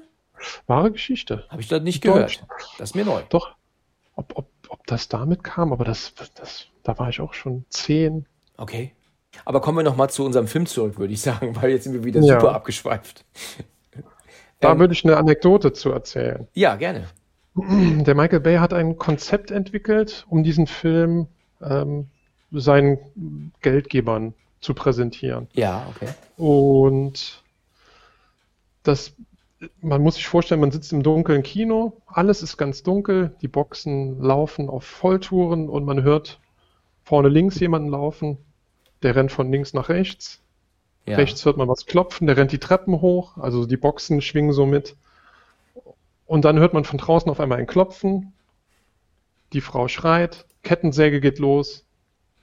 [0.68, 1.46] Wahre Geschichte.
[1.50, 2.44] Habe ich dort nicht gehört.
[2.78, 3.22] Das ist mir neu.
[3.30, 3.56] Doch.
[4.16, 8.26] Ob, ob, ob das damit kam, aber das, das, da war ich auch schon zehn.
[8.58, 8.94] Okay.
[9.44, 12.06] Aber kommen wir nochmal zu unserem Film zurück, würde ich sagen, weil jetzt sind wir
[12.06, 12.40] wieder ja.
[12.40, 13.26] super abgeschweift.
[14.62, 16.48] Da ähm, würde ich eine Anekdote zu erzählen.
[16.54, 17.10] Ja, gerne.
[17.56, 21.28] Der Michael Bay hat ein Konzept entwickelt, um diesen Film
[21.62, 22.08] ähm,
[22.52, 25.48] seinen Geldgebern zu präsentieren.
[25.54, 26.10] Ja, okay.
[26.38, 27.44] Und
[28.84, 29.14] das
[29.82, 34.22] man muss sich vorstellen, man sitzt im dunklen Kino, alles ist ganz dunkel, die Boxen
[34.22, 36.40] laufen auf Volltouren und man hört
[37.04, 38.38] vorne links jemanden laufen,
[39.04, 40.42] der rennt von links nach rechts.
[41.06, 41.18] Ja.
[41.18, 44.66] Rechts hört man was klopfen, der rennt die Treppen hoch, also die Boxen schwingen so
[44.66, 44.96] mit.
[46.26, 48.34] Und dann hört man von draußen auf einmal ein Klopfen,
[49.54, 51.86] die Frau schreit, Kettensäge geht los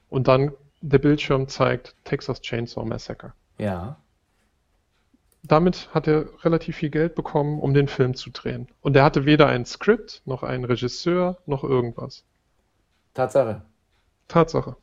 [0.08, 3.32] und dann der Bildschirm zeigt Texas Chainsaw Massacre.
[3.58, 3.96] Ja
[5.42, 8.68] damit hat er relativ viel Geld bekommen, um den Film zu drehen.
[8.80, 12.24] Und er hatte weder ein Skript, noch einen Regisseur, noch irgendwas.
[13.14, 13.62] Tatsache.
[14.28, 14.76] Tatsache.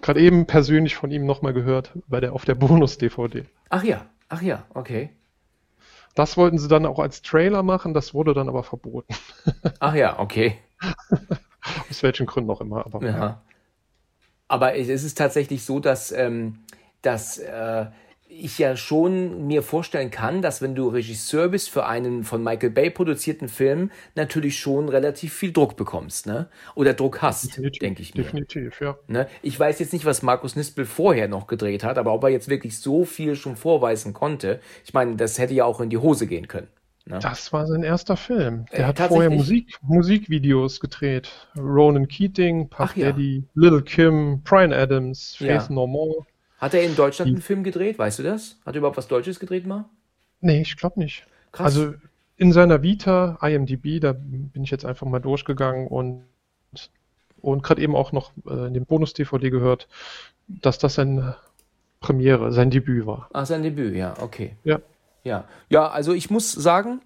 [0.00, 3.44] Gerade eben persönlich von ihm nochmal gehört, bei der, auf der Bonus-DVD.
[3.68, 5.10] Ach ja, ach ja, okay.
[6.14, 9.14] Das wollten sie dann auch als Trailer machen, das wurde dann aber verboten.
[9.78, 10.58] Ach ja, okay.
[11.88, 12.84] Aus welchen Gründen auch immer.
[12.86, 13.42] Aber, ja.
[14.48, 16.58] aber es ist tatsächlich so, dass, ähm,
[17.02, 17.86] dass äh,
[18.38, 22.70] ich ja schon mir vorstellen kann, dass wenn du Regisseur bist für einen von Michael
[22.70, 26.48] Bay produzierten Film, natürlich schon relativ viel Druck bekommst, ne?
[26.74, 28.22] Oder Druck hast, denke ich mir.
[28.22, 28.96] Definitiv, ja.
[29.06, 29.26] Ne?
[29.42, 32.48] Ich weiß jetzt nicht, was Markus Nispel vorher noch gedreht hat, aber ob er jetzt
[32.48, 36.26] wirklich so viel schon vorweisen konnte, ich meine, das hätte ja auch in die Hose
[36.26, 36.68] gehen können.
[37.08, 37.18] Ne?
[37.20, 38.66] Das war sein erster Film.
[38.70, 41.30] Der äh, hat vorher Musik, Musikvideos gedreht.
[41.56, 43.42] Ronan Keating, Puff Ach, Daddy, ja.
[43.54, 45.66] Little Kim, Brian Adams, Faith ja.
[45.70, 46.26] No More.
[46.58, 47.98] Hat er in Deutschland einen Film gedreht?
[47.98, 48.58] Weißt du das?
[48.66, 49.86] Hat er überhaupt was Deutsches gedreht mal?
[50.40, 51.26] Nee, ich glaube nicht.
[51.52, 51.66] Krass.
[51.66, 51.94] Also
[52.36, 56.24] in seiner Vita, IMDb, da bin ich jetzt einfach mal durchgegangen und,
[57.40, 59.88] und gerade eben auch noch äh, in dem Bonus-DVD gehört,
[60.46, 61.34] dass das sein
[62.00, 63.28] Premiere, sein Debüt war.
[63.32, 64.56] Ach, sein Debüt, ja, okay.
[64.64, 64.80] Ja.
[65.24, 67.02] Ja, ja, also ich muss sagen,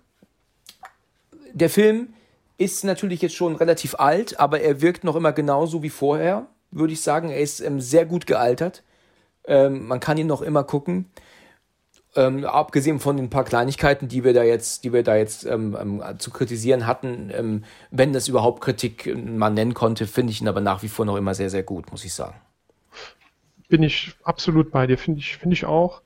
[1.53, 2.13] der Film
[2.59, 6.93] ist natürlich jetzt schon relativ alt, aber er wirkt noch immer genauso wie vorher, würde
[6.93, 7.31] ich sagen.
[7.31, 8.83] Er ist ähm, sehr gut gealtert.
[9.45, 11.11] Ähm, man kann ihn noch immer gucken.
[12.15, 15.77] Ähm, abgesehen von den paar Kleinigkeiten, die wir da jetzt, die wir da jetzt ähm,
[15.81, 20.43] ähm, zu kritisieren hatten, ähm, wenn das überhaupt Kritik äh, man nennen konnte, finde ich
[20.43, 22.37] ihn aber nach wie vor noch immer sehr, sehr gut, muss ich sagen.
[23.71, 26.03] Bin ich absolut bei dir, finde ich, finde ich auch.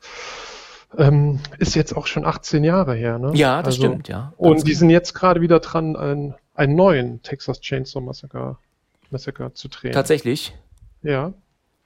[0.96, 3.32] Ähm, ist jetzt auch schon 18 Jahre her, ne?
[3.34, 4.32] Ja, das also, stimmt, ja.
[4.36, 8.58] Und die sind jetzt gerade wieder dran, einen, einen neuen Texas Chainsaw Massacre,
[9.10, 9.92] Massacre zu drehen.
[9.92, 10.54] Tatsächlich?
[11.02, 11.32] Ja.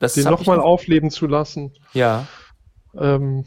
[0.01, 0.65] Das den nochmal noch...
[0.65, 1.73] aufleben zu lassen.
[1.93, 2.27] Ja.
[2.99, 3.45] Ähm,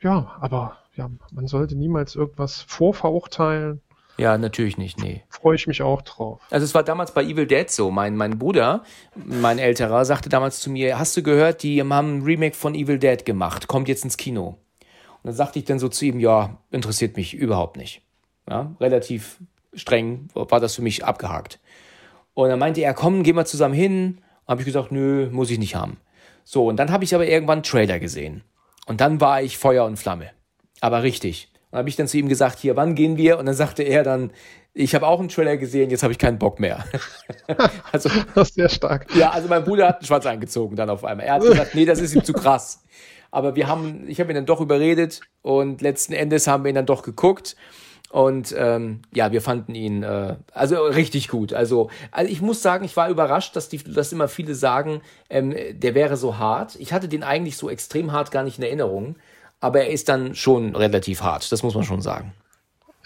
[0.00, 3.82] ja, aber ja, man sollte niemals irgendwas vorverurteilen.
[4.16, 5.22] Ja, natürlich nicht, nee.
[5.28, 6.40] Freue ich mich auch drauf.
[6.50, 7.90] Also es war damals bei Evil Dead so.
[7.90, 8.84] Mein, mein Bruder,
[9.14, 12.98] mein älterer, sagte damals zu mir, hast du gehört, die haben ein Remake von Evil
[12.98, 14.58] Dead gemacht, kommt jetzt ins Kino.
[15.22, 18.02] Und dann sagte ich dann so zu ihm, ja, interessiert mich überhaupt nicht.
[18.48, 19.38] Ja, relativ
[19.74, 21.58] streng war das für mich abgehakt.
[22.34, 24.20] Und dann meinte er, komm, gehen wir zusammen hin.
[24.50, 25.98] Habe ich gesagt, nö, muss ich nicht haben.
[26.42, 28.42] So, und dann habe ich aber irgendwann einen Trailer gesehen.
[28.84, 30.32] Und dann war ich Feuer und Flamme.
[30.80, 31.52] Aber richtig.
[31.70, 33.38] Und habe ich dann zu ihm gesagt, hier, wann gehen wir?
[33.38, 34.32] Und dann sagte er dann,
[34.74, 36.84] ich habe auch einen Trailer gesehen, jetzt habe ich keinen Bock mehr.
[37.92, 39.06] also, das ist sehr stark.
[39.14, 41.26] Ja, also mein Bruder hat einen Schwarz angezogen dann auf einmal.
[41.26, 42.82] Er hat gesagt, nee, das ist ihm zu krass.
[43.30, 46.74] Aber wir haben, ich habe ihn dann doch überredet und letzten Endes haben wir ihn
[46.74, 47.54] dann doch geguckt.
[48.10, 51.52] Und ähm, ja, wir fanden ihn äh, also richtig gut.
[51.52, 55.54] Also, also ich muss sagen, ich war überrascht, dass die, dass immer viele sagen, ähm,
[55.72, 56.74] der wäre so hart.
[56.80, 59.14] Ich hatte den eigentlich so extrem hart gar nicht in Erinnerung,
[59.60, 61.52] aber er ist dann schon relativ hart.
[61.52, 62.32] Das muss man schon sagen.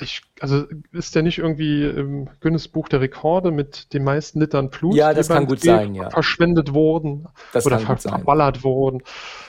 [0.00, 4.70] Ich, also ist der nicht irgendwie im Guinness Buch der Rekorde mit den meisten Litern
[4.70, 6.10] Blut, ja, das kann gut sein, ja.
[6.10, 9.02] verschwendet wurden das oder ver verballert wurden.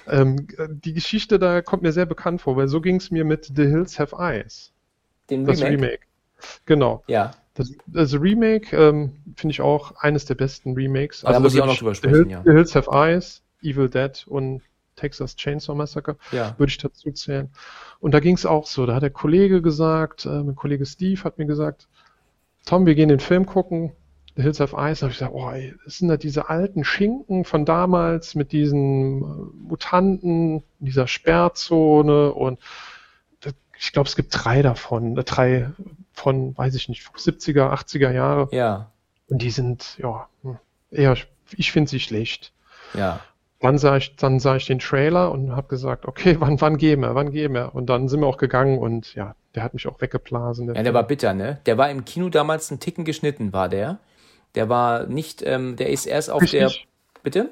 [0.08, 3.46] Ähm, die Geschichte da kommt mir sehr bekannt vor, weil so ging es mir mit
[3.56, 4.75] The Hills Have Eyes.
[5.30, 5.84] Den das Remake?
[5.84, 6.00] Remake.
[6.66, 7.04] Genau.
[7.08, 7.32] Ja.
[7.56, 11.24] Das, das Remake ähm, finde ich auch eines der besten Remakes.
[11.24, 12.42] Also da muss ich auch noch drüber sprechen, The, ja.
[12.44, 14.62] The Hills Have Eyes, Evil Dead und
[14.96, 16.54] Texas Chainsaw Massacre, ja.
[16.58, 17.50] würde ich dazu zählen.
[18.00, 18.86] Und da ging es auch so.
[18.86, 21.88] Da hat der Kollege gesagt, äh, mein Kollege Steve hat mir gesagt,
[22.66, 23.94] Tom, wir gehen den Film gucken.
[24.36, 26.84] The Hills of Ice, da habe ich gesagt, oh, ey, das sind ja diese alten
[26.84, 29.26] Schinken von damals mit diesen äh,
[29.70, 32.60] Mutanten, dieser Sperrzone und
[33.80, 35.70] ich glaube, es gibt drei davon, äh, drei
[36.14, 38.48] von, weiß ich nicht, 70er, 80er Jahre.
[38.52, 38.92] Ja.
[39.28, 40.58] Und die sind, ja, hm,
[40.92, 41.18] eher,
[41.52, 42.54] ich finde sie schlecht.
[42.94, 43.20] Ja.
[43.60, 47.02] Dann sah ich, dann sah ich den Trailer und habe gesagt, okay, wann, wann gehen
[47.02, 47.74] wir, wann gehen wir?
[47.74, 50.68] Und dann sind wir auch gegangen und ja, der hat mich auch weggeblasen.
[50.68, 51.60] Der ja, der war bitter, ne?
[51.66, 54.00] Der war im Kino damals ein Ticken geschnitten, war der.
[54.56, 56.60] Der war nicht, ähm, der ist erst auf Richtig.
[56.60, 57.22] der.
[57.24, 57.50] Bitte?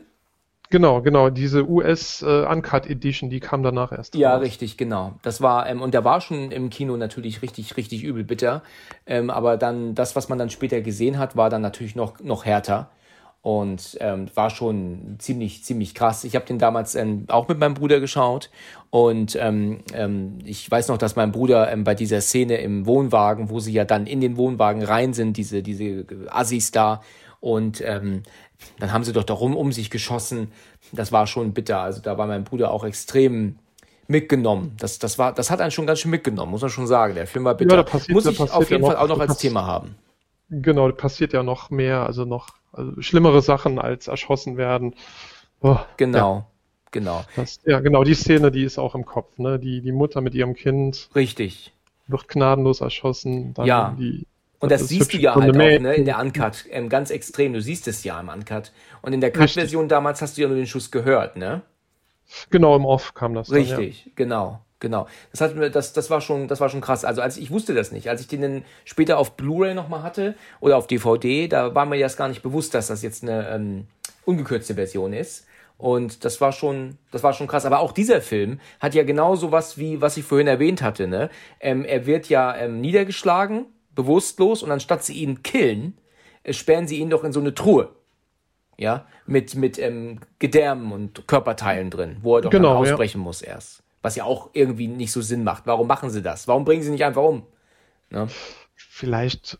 [0.74, 4.16] Genau, genau, diese US äh, Uncut Edition, die kam danach erst.
[4.16, 4.42] Ja, raus.
[4.42, 5.14] richtig, genau.
[5.22, 8.64] Das war, ähm, und der war schon im Kino natürlich richtig, richtig übel bitter.
[9.06, 12.46] Ähm, aber dann, das, was man dann später gesehen hat, war dann natürlich noch, noch
[12.46, 12.90] härter.
[13.44, 16.24] Und ähm, war schon ziemlich, ziemlich krass.
[16.24, 18.50] Ich habe den damals ähm, auch mit meinem Bruder geschaut.
[18.90, 23.52] Und ähm, ähm, ich weiß noch, dass mein Bruder ähm, bei dieser Szene im Wohnwagen,
[23.52, 27.02] wo sie ja dann in den Wohnwagen rein sind, diese, diese Assis da,
[27.44, 28.24] und ähm,
[28.80, 30.52] dann haben sie doch darum um sich geschossen.
[30.92, 31.80] Das war schon bitter.
[31.80, 33.58] Also da war mein Bruder auch extrem
[34.08, 34.76] mitgenommen.
[34.80, 37.16] Das, das, war, das hat einen schon ganz schön mitgenommen, muss man schon sagen.
[37.16, 37.76] Der Film war bitter.
[37.76, 39.96] Ja, passiert, muss ich auf jeden ja Fall auch noch als Thema haben.
[40.50, 44.96] Genau, da passiert ja noch mehr, also noch also schlimmere Sachen als erschossen werden.
[45.62, 46.36] Oh, genau.
[46.36, 46.48] Ja.
[46.92, 47.26] Genau.
[47.36, 49.58] Das, ja, genau, die Szene, die ist auch im Kopf, ne?
[49.58, 51.10] Die, die Mutter mit ihrem Kind.
[51.16, 51.74] Richtig.
[52.08, 53.54] Wird gnadenlos erschossen.
[53.56, 53.96] Dann ja.
[53.98, 54.28] Die,
[54.64, 57.52] und das, das siehst du ja halt auch ne, in der Uncut, ähm, ganz extrem.
[57.52, 58.72] Du siehst es ja im Uncut.
[59.02, 61.64] Und in der Cut-Version damals hast du ja nur den Schuss gehört, ne?
[62.50, 63.52] Genau, im Off kam das.
[63.52, 64.12] Richtig, dann, ja.
[64.16, 65.08] genau, genau.
[65.32, 67.04] Das, hat, das, das, war schon, das war schon krass.
[67.04, 68.10] Also als ich wusste das nicht.
[68.10, 72.00] Als ich den dann später auf Blu-ray nochmal hatte oder auf DVD, da war mir
[72.00, 73.88] das gar nicht bewusst, dass das jetzt eine ähm,
[74.24, 75.46] ungekürzte Version ist.
[75.78, 77.66] Und das war schon, das war schon krass.
[77.66, 81.06] Aber auch dieser Film hat ja genau so was wie, was ich vorhin erwähnt hatte.
[81.06, 81.30] Ne?
[81.60, 83.66] Ähm, er wird ja ähm, niedergeschlagen
[83.96, 85.98] bewusstlos und anstatt sie ihn killen,
[86.44, 87.90] äh, sperren sie ihn doch in so eine Truhe.
[88.78, 93.24] Ja, mit, mit ähm, Gedärmen und Körperteilen drin, wo er doch genau, ausbrechen ja.
[93.24, 93.84] muss erst.
[94.02, 95.68] Was ja auch irgendwie nicht so Sinn macht.
[95.68, 96.48] Warum machen sie das?
[96.48, 97.46] Warum bringen sie nicht einfach um?
[98.10, 98.28] Ne?
[98.76, 99.60] Vielleicht,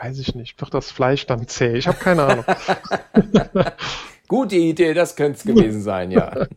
[0.00, 1.76] weiß ich nicht, wird das Fleisch dann zäh?
[1.76, 2.44] Ich habe keine Ahnung.
[4.28, 6.46] Gute Idee, das könnte es gewesen sein, ja.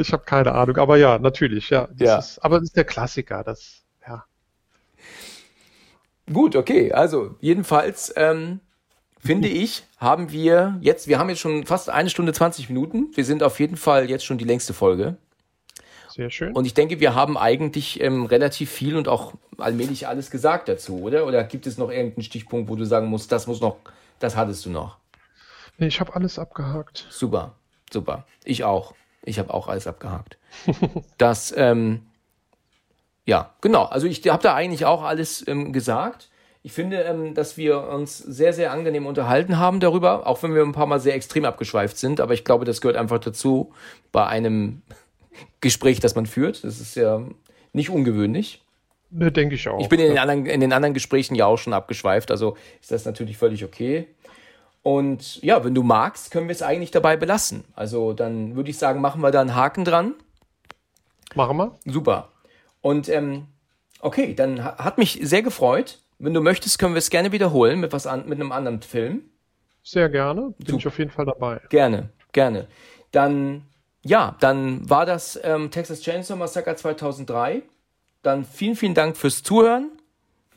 [0.00, 1.88] Ich habe keine Ahnung, aber ja, natürlich, ja.
[1.96, 2.18] ja.
[2.18, 3.77] Ist, aber es ist der Klassiker, das, ja.
[6.32, 8.60] Gut, okay, also jedenfalls ähm,
[9.18, 13.08] finde ich, haben wir jetzt, wir haben jetzt schon fast eine Stunde 20 Minuten.
[13.14, 15.16] Wir sind auf jeden Fall jetzt schon die längste Folge.
[16.08, 16.52] Sehr schön.
[16.52, 21.00] Und ich denke, wir haben eigentlich ähm, relativ viel und auch allmählich alles gesagt dazu,
[21.02, 21.26] oder?
[21.26, 23.76] Oder gibt es noch irgendeinen Stichpunkt, wo du sagen musst, das muss noch,
[24.18, 24.98] das hattest du noch?
[25.78, 27.06] Nee, ich habe alles abgehakt.
[27.08, 27.54] Super,
[27.92, 28.26] super.
[28.44, 28.94] Ich auch.
[29.22, 30.38] Ich habe auch alles abgehakt.
[31.18, 32.07] das, ähm,
[33.28, 33.84] ja, genau.
[33.84, 36.30] Also ich habe da eigentlich auch alles ähm, gesagt.
[36.62, 40.62] Ich finde, ähm, dass wir uns sehr, sehr angenehm unterhalten haben darüber, auch wenn wir
[40.62, 42.22] ein paar Mal sehr extrem abgeschweift sind.
[42.22, 43.70] Aber ich glaube, das gehört einfach dazu
[44.12, 44.80] bei einem
[45.60, 46.64] Gespräch, das man führt.
[46.64, 47.20] Das ist ja
[47.74, 48.64] nicht ungewöhnlich.
[49.10, 49.78] Ne, denke ich auch.
[49.78, 52.92] Ich bin in den, anderen, in den anderen Gesprächen ja auch schon abgeschweift, also ist
[52.92, 54.06] das natürlich völlig okay.
[54.82, 57.64] Und ja, wenn du magst, können wir es eigentlich dabei belassen.
[57.74, 60.14] Also dann würde ich sagen, machen wir da einen Haken dran.
[61.34, 61.78] Machen wir.
[61.84, 62.30] Super.
[62.88, 63.48] Und ähm,
[64.00, 65.98] okay, dann hat mich sehr gefreut.
[66.18, 69.24] Wenn du möchtest, können wir es gerne wiederholen mit was an, mit einem anderen Film.
[69.82, 70.54] Sehr gerne.
[70.56, 70.78] Bin Super.
[70.78, 71.60] ich auf jeden Fall dabei.
[71.68, 72.66] Gerne, gerne.
[73.12, 73.66] Dann,
[74.02, 77.60] ja, dann war das ähm, Texas Chainsaw Massacre 2003.
[78.22, 79.90] Dann vielen, vielen Dank fürs Zuhören.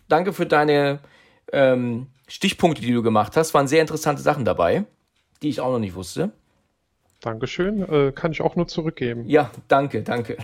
[0.07, 0.99] Danke für deine
[1.51, 3.53] ähm, Stichpunkte, die du gemacht hast.
[3.53, 4.85] Waren sehr interessante Sachen dabei,
[5.41, 6.31] die ich auch noch nicht wusste.
[7.21, 7.87] Dankeschön.
[7.87, 9.25] Äh, kann ich auch nur zurückgeben.
[9.27, 10.37] Ja, danke, danke.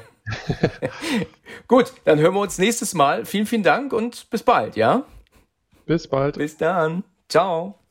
[1.68, 3.26] Gut, dann hören wir uns nächstes Mal.
[3.26, 5.04] Vielen, vielen Dank und bis bald, ja?
[5.86, 6.38] Bis bald.
[6.38, 7.04] Bis dann.
[7.28, 7.87] Ciao.